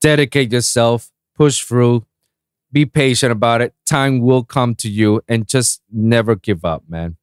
dedicate 0.00 0.52
yourself, 0.52 1.10
push 1.34 1.64
through, 1.64 2.06
be 2.70 2.86
patient 2.86 3.32
about 3.32 3.62
it. 3.62 3.74
Time 3.84 4.20
will 4.20 4.44
come 4.44 4.76
to 4.76 4.88
you, 4.88 5.22
and 5.26 5.48
just 5.48 5.82
never 5.90 6.36
give 6.36 6.64
up, 6.64 6.84
man. 6.88 7.16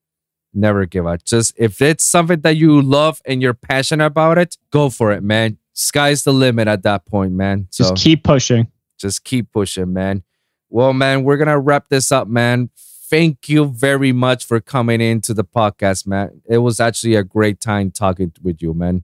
Never 0.54 0.86
give 0.86 1.08
up. 1.08 1.24
Just 1.24 1.54
if 1.56 1.82
it's 1.82 2.04
something 2.04 2.42
that 2.42 2.58
you 2.58 2.82
love 2.82 3.22
and 3.26 3.42
you're 3.42 3.54
passionate 3.54 4.08
about 4.08 4.38
it, 4.38 4.58
go 4.72 4.90
for 4.90 5.14
it, 5.14 5.24
man. 5.24 5.58
Sky's 5.80 6.24
the 6.24 6.34
limit 6.34 6.68
at 6.68 6.84
that 6.84 7.06
point, 7.06 7.32
man. 7.32 7.68
So 7.70 7.86
Just 7.86 8.04
keep 8.04 8.24
pushing. 8.26 8.70
just 9.00 9.24
keep 9.24 9.52
pushing, 9.54 9.94
man. 9.94 10.24
Well, 10.70 10.92
man, 10.92 11.24
we're 11.24 11.38
gonna 11.38 11.58
wrap 11.58 11.88
this 11.90 12.12
up, 12.12 12.28
man. 12.28 12.70
Thank 13.10 13.48
you 13.48 13.66
very 13.66 14.12
much 14.12 14.46
for 14.46 14.60
coming 14.60 15.00
into 15.00 15.34
the 15.34 15.46
podcast, 15.46 16.06
man. 16.06 16.42
It 16.48 16.58
was 16.58 16.80
actually 16.82 17.16
a 17.16 17.24
great 17.24 17.60
time 17.62 17.92
talking 17.92 18.34
with 18.44 18.62
you, 18.62 18.74
man. 18.74 19.04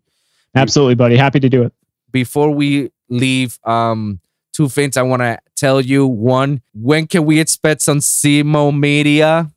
Absolutely, 0.53 0.95
buddy. 0.95 1.15
Happy 1.15 1.39
to 1.39 1.49
do 1.49 1.63
it. 1.63 1.73
Before 2.11 2.51
we 2.51 2.91
leave, 3.09 3.57
um, 3.63 4.19
two 4.53 4.67
things 4.69 4.97
I 4.97 5.01
want 5.01 5.21
to 5.21 5.39
tell 5.55 5.79
you. 5.81 6.05
One, 6.05 6.61
when 6.73 7.07
can 7.07 7.25
we 7.25 7.39
expect 7.39 7.81
some 7.81 7.99
Cimo 7.99 8.77
media? 8.77 9.49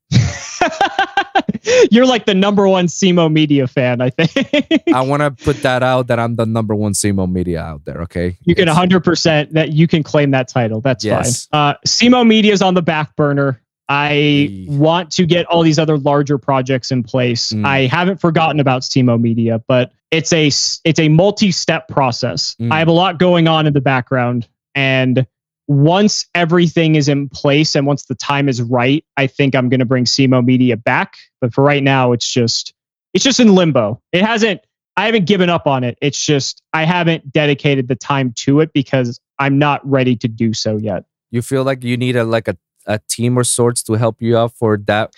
You're 1.91 2.07
like 2.07 2.27
the 2.27 2.35
number 2.35 2.66
one 2.69 2.87
Cimo 2.87 3.31
media 3.33 3.66
fan, 3.66 4.01
I 4.01 4.11
think. 4.11 4.83
I 4.95 5.03
want 5.03 5.23
to 5.23 5.31
put 5.45 5.62
that 5.62 5.83
out 5.83 6.07
that 6.09 6.19
I'm 6.19 6.37
the 6.37 6.47
number 6.47 6.75
one 6.75 6.93
Cimo 6.93 7.31
media 7.31 7.61
out 7.61 7.85
there. 7.85 8.03
Okay, 8.03 8.37
you 8.45 8.55
can 8.55 8.69
It's- 8.69 8.77
100% 8.79 9.51
that 9.53 9.73
you 9.73 9.87
can 9.87 10.03
claim 10.03 10.31
that 10.33 10.49
title. 10.49 10.81
That's 10.81 11.05
Yes. 11.05 11.47
fine. 11.47 11.71
Uh, 11.71 11.75
Cimo 11.87 12.27
media 12.27 12.53
is 12.53 12.62
on 12.62 12.75
the 12.75 12.83
back 12.83 13.14
burner. 13.16 13.61
I 13.91 14.66
want 14.69 15.11
to 15.12 15.25
get 15.25 15.47
all 15.47 15.62
these 15.62 15.79
other 15.79 15.97
larger 15.97 16.37
projects 16.37 16.91
in 16.91 17.03
place. 17.03 17.53
Mm. 17.53 17.64
I 17.66 17.87
haven't 17.87 18.21
forgotten 18.21 18.61
about 18.61 18.83
Cimo 18.83 19.19
media, 19.19 19.62
but 19.66 19.93
it's 20.11 20.31
a 20.33 20.49
it's 20.85 20.99
a 20.99 21.09
multi-step 21.09 21.89
process. 21.89 22.55
Mm. 22.61 22.71
I 22.71 22.81
have 22.81 22.89
a 22.89 22.93
lot 22.93 23.19
going 23.19 23.49
on 23.49 23.66
in 23.66 23.73
the 23.73 23.81
background 23.81 24.47
and 24.75 25.27
once 25.69 26.27
everything 26.35 26.95
is 26.95 27.09
in 27.09 27.29
place 27.29 27.77
and 27.77 27.87
once 27.87 28.07
the 28.07 28.14
time 28.14 28.49
is 28.49 28.61
right, 28.61 29.05
I 29.16 29.27
think 29.27 29.55
I'm 29.55 29.69
going 29.69 29.81
to 29.81 29.87
bring 29.87 30.07
Cimo 30.07 30.45
media 30.45 30.77
back, 30.77 31.16
but 31.41 31.53
for 31.53 31.62
right 31.62 31.83
now 31.83 32.12
it's 32.12 32.27
just 32.27 32.75
it's 33.14 33.23
just 33.23 33.39
in 33.39 33.55
limbo. 33.55 34.01
It 34.12 34.25
hasn't 34.25 34.62
I 34.97 35.05
haven't 35.05 35.27
given 35.27 35.49
up 35.49 35.66
on 35.66 35.85
it. 35.85 35.97
It's 36.01 36.19
just 36.19 36.62
I 36.73 36.85
haven't 36.85 37.31
dedicated 37.31 37.87
the 37.87 37.95
time 37.95 38.33
to 38.39 38.61
it 38.61 38.73
because 38.73 39.21
I'm 39.39 39.59
not 39.59 39.89
ready 39.89 40.16
to 40.16 40.27
do 40.27 40.55
so 40.55 40.79
yet. 40.79 41.05
You 41.31 41.43
feel 41.43 41.62
like 41.62 41.85
you 41.85 41.97
need 41.97 42.16
a 42.16 42.25
like 42.25 42.49
a, 42.49 42.57
a 42.87 42.99
team 43.09 43.39
or 43.39 43.45
sorts 43.45 43.83
to 43.85 43.93
help 43.93 44.23
you 44.23 44.39
out 44.39 44.55
for 44.55 44.79
that 44.87 45.14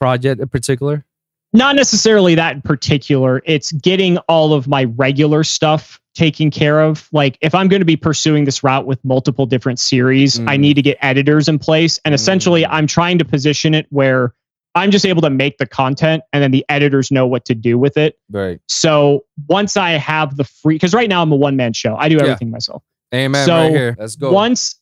project 0.00 0.40
in 0.40 0.48
particular? 0.48 1.04
Not 1.52 1.76
necessarily 1.76 2.36
that 2.36 2.54
in 2.54 2.62
particular. 2.62 3.42
It's 3.44 3.70
getting 3.72 4.16
all 4.28 4.54
of 4.54 4.66
my 4.66 4.84
regular 4.84 5.44
stuff 5.44 5.99
taken 6.20 6.50
care 6.50 6.80
of. 6.82 7.08
Like 7.12 7.38
if 7.40 7.54
I'm 7.54 7.68
going 7.68 7.80
to 7.80 7.86
be 7.86 7.96
pursuing 7.96 8.44
this 8.44 8.62
route 8.62 8.84
with 8.86 9.02
multiple 9.04 9.46
different 9.46 9.78
series, 9.78 10.38
I 10.40 10.56
Mm. 10.56 10.60
need 10.60 10.74
to 10.74 10.82
get 10.82 10.98
editors 11.00 11.48
in 11.48 11.58
place. 11.58 11.98
And 12.04 12.14
essentially, 12.14 12.62
Mm. 12.62 12.68
I'm 12.70 12.86
trying 12.86 13.18
to 13.18 13.24
position 13.24 13.72
it 13.74 13.86
where 13.88 14.34
I'm 14.74 14.90
just 14.90 15.06
able 15.06 15.22
to 15.22 15.30
make 15.30 15.56
the 15.56 15.66
content 15.66 16.22
and 16.32 16.42
then 16.42 16.50
the 16.50 16.64
editors 16.68 17.10
know 17.10 17.26
what 17.26 17.46
to 17.46 17.54
do 17.54 17.78
with 17.78 17.96
it. 17.96 18.18
Right. 18.30 18.60
So 18.68 19.24
once 19.48 19.78
I 19.78 19.92
have 19.92 20.36
the 20.36 20.44
free, 20.44 20.74
because 20.74 20.92
right 20.92 21.08
now 21.08 21.22
I'm 21.22 21.32
a 21.32 21.36
one 21.36 21.56
man 21.56 21.72
show, 21.72 21.96
I 21.96 22.10
do 22.10 22.16
Yeah. 22.16 22.22
everything 22.24 22.50
myself. 22.50 22.82
Amen. 23.14 23.46
So, 23.46 23.54
right 23.56 23.70
here. 23.70 23.96
Let's 23.98 24.16
go. 24.16 24.30
Once 24.30 24.76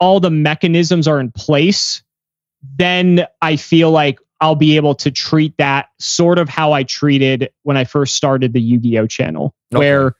all 0.00 0.20
the 0.20 0.30
mechanisms 0.30 1.06
are 1.06 1.20
in 1.20 1.30
place, 1.32 2.02
then 2.78 3.26
I 3.42 3.56
feel 3.56 3.90
like 3.90 4.18
I'll 4.40 4.56
be 4.56 4.76
able 4.76 4.94
to 4.96 5.10
treat 5.10 5.54
that 5.58 5.88
sort 5.98 6.38
of 6.38 6.48
how 6.48 6.72
I 6.72 6.82
treated 6.82 7.50
when 7.62 7.76
I 7.76 7.84
first 7.84 8.14
started 8.14 8.52
the 8.54 8.60
Yu 8.60 8.78
Gi 8.78 8.98
Oh 8.98 9.06
channel, 9.06 9.54
Okay. 9.74 9.78
where 9.78 10.14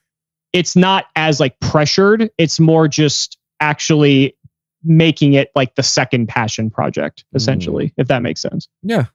it's 0.56 0.74
not 0.74 1.06
as 1.14 1.38
like 1.38 1.58
pressured. 1.60 2.30
It's 2.38 2.58
more 2.58 2.88
just 2.88 3.36
actually 3.60 4.36
making 4.82 5.34
it 5.34 5.50
like 5.54 5.74
the 5.74 5.82
second 5.82 6.28
passion 6.28 6.70
project, 6.70 7.24
Mm. 7.32 7.36
essentially, 7.36 7.92
if 7.96 8.08
that 8.08 8.22
makes 8.22 8.40
sense. 8.40 8.68
Yeah. 8.82 9.06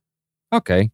Okay. 0.54 0.92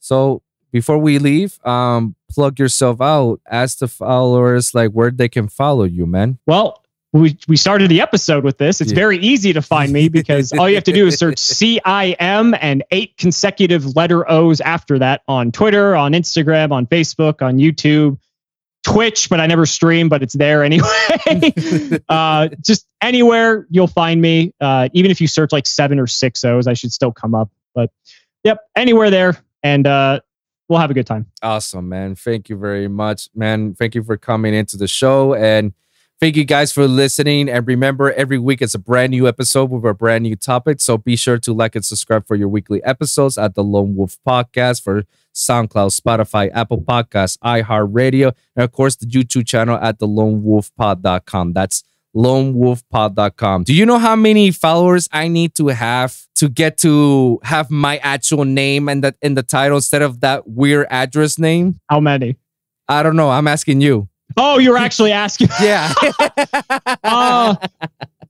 So 0.00 0.42
before 0.72 0.98
we 0.98 1.18
leave, 1.18 1.58
um, 1.66 2.14
plug 2.30 2.58
yourself 2.58 3.00
out. 3.00 3.40
Ask 3.50 3.78
the 3.78 3.88
followers 3.88 4.74
like 4.74 4.92
where 4.92 5.10
they 5.10 5.28
can 5.28 5.48
follow 5.48 5.84
you, 5.84 6.06
man. 6.06 6.38
Well, 6.46 6.82
we, 7.14 7.38
we 7.48 7.56
started 7.56 7.90
the 7.90 8.02
episode 8.02 8.44
with 8.44 8.58
this. 8.58 8.82
It's 8.82 8.92
Yeah. 8.92 8.96
very 8.96 9.16
easy 9.18 9.54
to 9.54 9.62
find 9.62 9.90
me 9.92 10.08
because 10.10 10.52
all 10.52 10.68
you 10.68 10.74
have 10.74 10.84
to 10.84 10.92
do 10.92 11.06
is 11.06 11.16
search 11.18 11.36
CIM 11.38 12.56
and 12.60 12.84
eight 12.90 13.16
consecutive 13.16 13.96
letter 13.96 14.30
O's 14.30 14.60
after 14.60 14.98
that 14.98 15.22
on 15.26 15.50
Twitter, 15.52 15.96
on 15.96 16.12
Instagram, 16.12 16.70
on 16.70 16.86
Facebook, 16.86 17.40
on 17.40 17.56
YouTube, 17.56 18.18
Twitch, 18.88 19.28
but 19.28 19.40
I 19.40 19.46
never 19.46 19.66
stream, 19.66 20.08
but 20.08 20.22
it's 20.22 20.34
there 20.34 20.64
anyway. 20.64 20.88
uh, 22.08 22.48
just 22.60 22.86
anywhere 23.02 23.66
you'll 23.70 23.86
find 23.86 24.20
me. 24.20 24.54
Uh, 24.60 24.88
even 24.94 25.10
if 25.10 25.20
you 25.20 25.26
search 25.26 25.52
like 25.52 25.66
seven 25.66 25.98
or 25.98 26.06
six 26.06 26.44
O's, 26.44 26.66
I 26.66 26.72
should 26.72 26.92
still 26.92 27.12
come 27.12 27.34
up. 27.34 27.50
But 27.74 27.90
yep, 28.44 28.60
anywhere 28.74 29.10
there. 29.10 29.36
And 29.62 29.86
uh, 29.86 30.20
we'll 30.68 30.78
have 30.78 30.90
a 30.90 30.94
good 30.94 31.06
time. 31.06 31.26
Awesome, 31.42 31.88
man. 31.88 32.14
Thank 32.14 32.48
you 32.48 32.56
very 32.56 32.88
much, 32.88 33.28
man. 33.34 33.74
Thank 33.74 33.94
you 33.94 34.02
for 34.02 34.16
coming 34.16 34.54
into 34.54 34.76
the 34.76 34.88
show 34.88 35.34
and 35.34 35.74
thank 36.20 36.36
you 36.36 36.44
guys 36.44 36.72
for 36.72 36.86
listening. 36.86 37.48
And 37.48 37.66
remember, 37.66 38.12
every 38.12 38.38
week 38.38 38.62
it's 38.62 38.74
a 38.74 38.78
brand 38.78 39.10
new 39.10 39.28
episode 39.28 39.70
with 39.70 39.84
a 39.84 39.94
brand 39.94 40.24
new 40.24 40.36
topic. 40.36 40.80
So 40.80 40.98
be 40.98 41.16
sure 41.16 41.38
to 41.38 41.52
like 41.52 41.74
and 41.74 41.84
subscribe 41.84 42.26
for 42.26 42.36
your 42.36 42.48
weekly 42.48 42.82
episodes 42.84 43.38
at 43.38 43.54
the 43.54 43.62
Lone 43.64 43.94
Wolv 43.94 44.18
Podcast 44.26 44.82
for 44.82 45.04
SoundCloud, 45.34 45.98
Spotify, 45.98 46.50
Apple 46.52 46.80
Podcasts, 46.80 47.38
iHeartRadio, 47.38 48.34
and 48.56 48.64
of 48.64 48.72
course 48.72 48.96
the 48.96 49.06
YouTube 49.06 49.46
channel 49.46 49.78
at 49.80 49.98
the 49.98 50.08
lonewolfpod.com. 50.08 51.52
That's 51.52 51.84
lonewolfpod.com. 52.16 53.64
Do 53.64 53.74
you 53.74 53.86
know 53.86 53.98
how 53.98 54.16
many 54.16 54.50
followers 54.50 55.08
I 55.12 55.28
need 55.28 55.54
to 55.56 55.68
have 55.68 56.26
to 56.36 56.48
get 56.48 56.78
to 56.78 57.38
have 57.44 57.70
my 57.70 57.98
actual 57.98 58.44
name 58.44 58.88
and 58.88 59.04
that 59.04 59.16
in 59.22 59.34
the 59.34 59.42
title 59.42 59.76
instead 59.76 60.02
of 60.02 60.20
that 60.20 60.48
weird 60.48 60.86
address 60.90 61.38
name? 61.38 61.78
How 61.88 62.00
many? 62.00 62.36
I 62.88 63.02
don't 63.02 63.16
know. 63.16 63.30
I'm 63.30 63.46
asking 63.46 63.80
you. 63.82 64.08
Oh, 64.38 64.58
you're 64.58 64.78
actually 64.78 65.12
asking. 65.12 65.48
Yeah. 65.60 65.92
uh, 67.04 67.56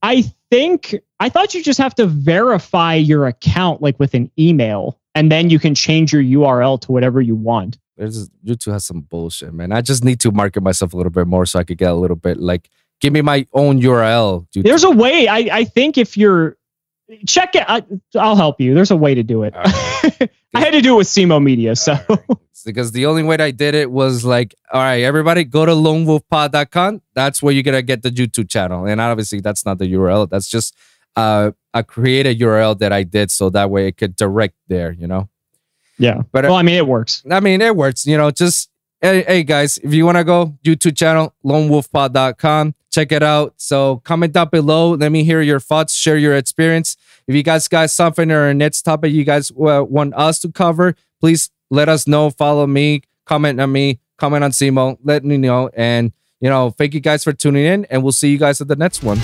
I 0.03 0.23
think 0.51 0.95
I 1.21 1.29
thought 1.29 1.55
you 1.55 1.63
just 1.63 1.79
have 1.79 1.95
to 1.97 2.07
verify 2.07 2.95
your 2.95 3.27
account 3.27 3.83
like 3.83 3.99
with 3.99 4.15
an 4.15 4.31
email 4.39 4.99
and 5.15 5.31
then 5.31 5.51
you 5.51 5.59
can 5.59 5.75
change 5.75 6.13
your 6.13 6.23
URL 6.23 6.81
to 6.83 6.93
whatever 6.93 7.21
you 7.21 7.35
want. 7.35 7.79
There's 7.97 8.29
YouTube 8.45 8.73
has 8.73 8.87
some 8.87 9.01
bullshit, 9.03 9.53
man. 9.53 9.73
I 9.73 9.81
just 9.81 10.05
need 10.05 10.21
to 10.21 10.31
market 10.31 10.63
myself 10.63 10.95
a 10.95 10.97
little 10.97 11.11
bit 11.11 11.27
more 11.27 11.45
so 11.45 11.59
I 11.59 11.65
could 11.65 11.79
get 11.79 11.91
a 11.91 11.95
little 11.95 12.17
bit 12.17 12.39
like 12.39 12.71
give 13.01 13.13
me 13.13 13.21
my 13.21 13.47
own 13.53 13.81
URL. 13.81 14.49
Dude. 14.51 14.65
There's 14.65 14.85
a 14.85 14.91
way. 14.91 15.29
I, 15.29 15.49
I 15.53 15.65
think 15.65 15.99
if 15.99 16.17
you're 16.17 16.57
check 17.27 17.55
it, 17.55 17.65
I, 17.67 17.85
will 18.15 18.37
help 18.37 18.61
you. 18.61 18.75
There's 18.75 18.91
a 18.91 18.97
way 18.97 19.15
to 19.15 19.23
do 19.23 19.43
it. 19.43 19.55
Right. 19.55 20.31
I 20.55 20.61
had 20.61 20.71
to 20.73 20.81
do 20.81 20.95
it 20.95 20.99
with 20.99 21.07
Cimo 21.07 21.43
Media, 21.43 21.77
so 21.77 21.99
right. 22.09 22.21
because 22.65 22.93
the 22.93 23.07
only 23.07 23.23
way 23.23 23.37
I 23.37 23.51
did 23.51 23.75
it 23.75 23.91
was 23.91 24.25
like, 24.25 24.55
all 24.73 24.81
right, 24.81 25.03
everybody 25.03 25.45
go 25.45 25.67
to 25.67 25.73
lonewolfpod.com. 25.73 27.03
That's 27.15 27.43
where 27.43 27.53
you're 27.53 27.63
gonna 27.63 27.83
get 27.83 28.03
the 28.03 28.11
YouTube 28.11 28.49
channel, 28.49 28.87
and 28.87 29.01
obviously 29.01 29.41
that's 29.41 29.67
not 29.67 29.79
the 29.79 29.93
URL. 29.93 30.29
That's 30.29 30.49
just 30.49 30.75
uh, 31.17 31.53
a 31.75 31.85
created 31.85 32.39
URL 32.39 32.79
that 32.79 32.93
I 32.93 33.03
did 33.03 33.31
so 33.31 33.51
that 33.51 33.71
way 33.71 33.89
it 33.89 33.97
could 33.97 34.17
direct 34.17 34.55
there. 34.69 34.93
You 34.93 35.07
know. 35.07 35.29
Yeah, 35.99 36.23
but 36.33 36.45
well, 36.45 36.55
I 36.55 36.63
mean, 36.63 36.77
it 36.77 36.87
works. 36.87 37.23
I 37.31 37.41
mean, 37.41 37.61
it 37.61 37.77
works. 37.77 38.07
You 38.07 38.17
know, 38.17 38.31
just 38.31 38.71
hey, 39.01 39.23
hey 39.23 39.43
guys, 39.43 39.79
if 39.79 39.95
you 39.95 40.05
want 40.05 40.19
to 40.19 40.25
go 40.25 40.59
YouTube 40.65 40.97
channel, 40.97 41.35
lonewolfpod.com, 41.45 42.75
check 42.91 43.13
it 43.13 43.23
out. 43.23 43.55
So 43.57 43.99
comment 44.05 44.33
down 44.33 44.49
below. 44.51 44.95
Let 44.95 45.13
me 45.13 45.25
hear 45.25 45.41
your 45.41 45.61
thoughts, 45.61 45.95
share 45.95 46.17
your 46.17 46.37
experience. 46.37 46.97
If 47.27 47.35
you 47.35 47.43
guys 47.43 47.69
got 47.69 47.91
something 47.91 48.31
or 48.31 48.49
a 48.49 48.55
next 48.55 48.83
topic 48.83 49.13
you 49.13 49.25
guys 49.25 49.51
uh, 49.51 49.85
want 49.89 50.15
us 50.15 50.41
to 50.41 50.53
cover, 50.53 50.95
please 51.21 51.51
let 51.71 51.89
us 51.89 52.07
know. 52.07 52.31
Follow 52.31 52.67
me, 52.67 53.03
comment 53.27 53.61
on 53.61 53.73
me, 53.73 54.01
comment 54.17 54.45
on 54.45 54.51
Cimo. 54.51 54.99
Let 55.03 55.25
me 55.25 55.37
know. 55.37 55.71
And, 55.75 56.13
you 56.41 56.49
know, 56.49 56.71
thank 56.71 56.95
you 56.95 57.01
guys 57.01 57.25
for 57.25 57.33
tuning 57.33 57.65
in, 57.65 57.85
and 57.87 58.03
we'll 58.03 58.13
see 58.13 58.31
you 58.31 58.39
guys 58.39 58.61
at 58.61 58.69
the 58.69 58.77
next 58.77 59.03
one. 59.03 59.19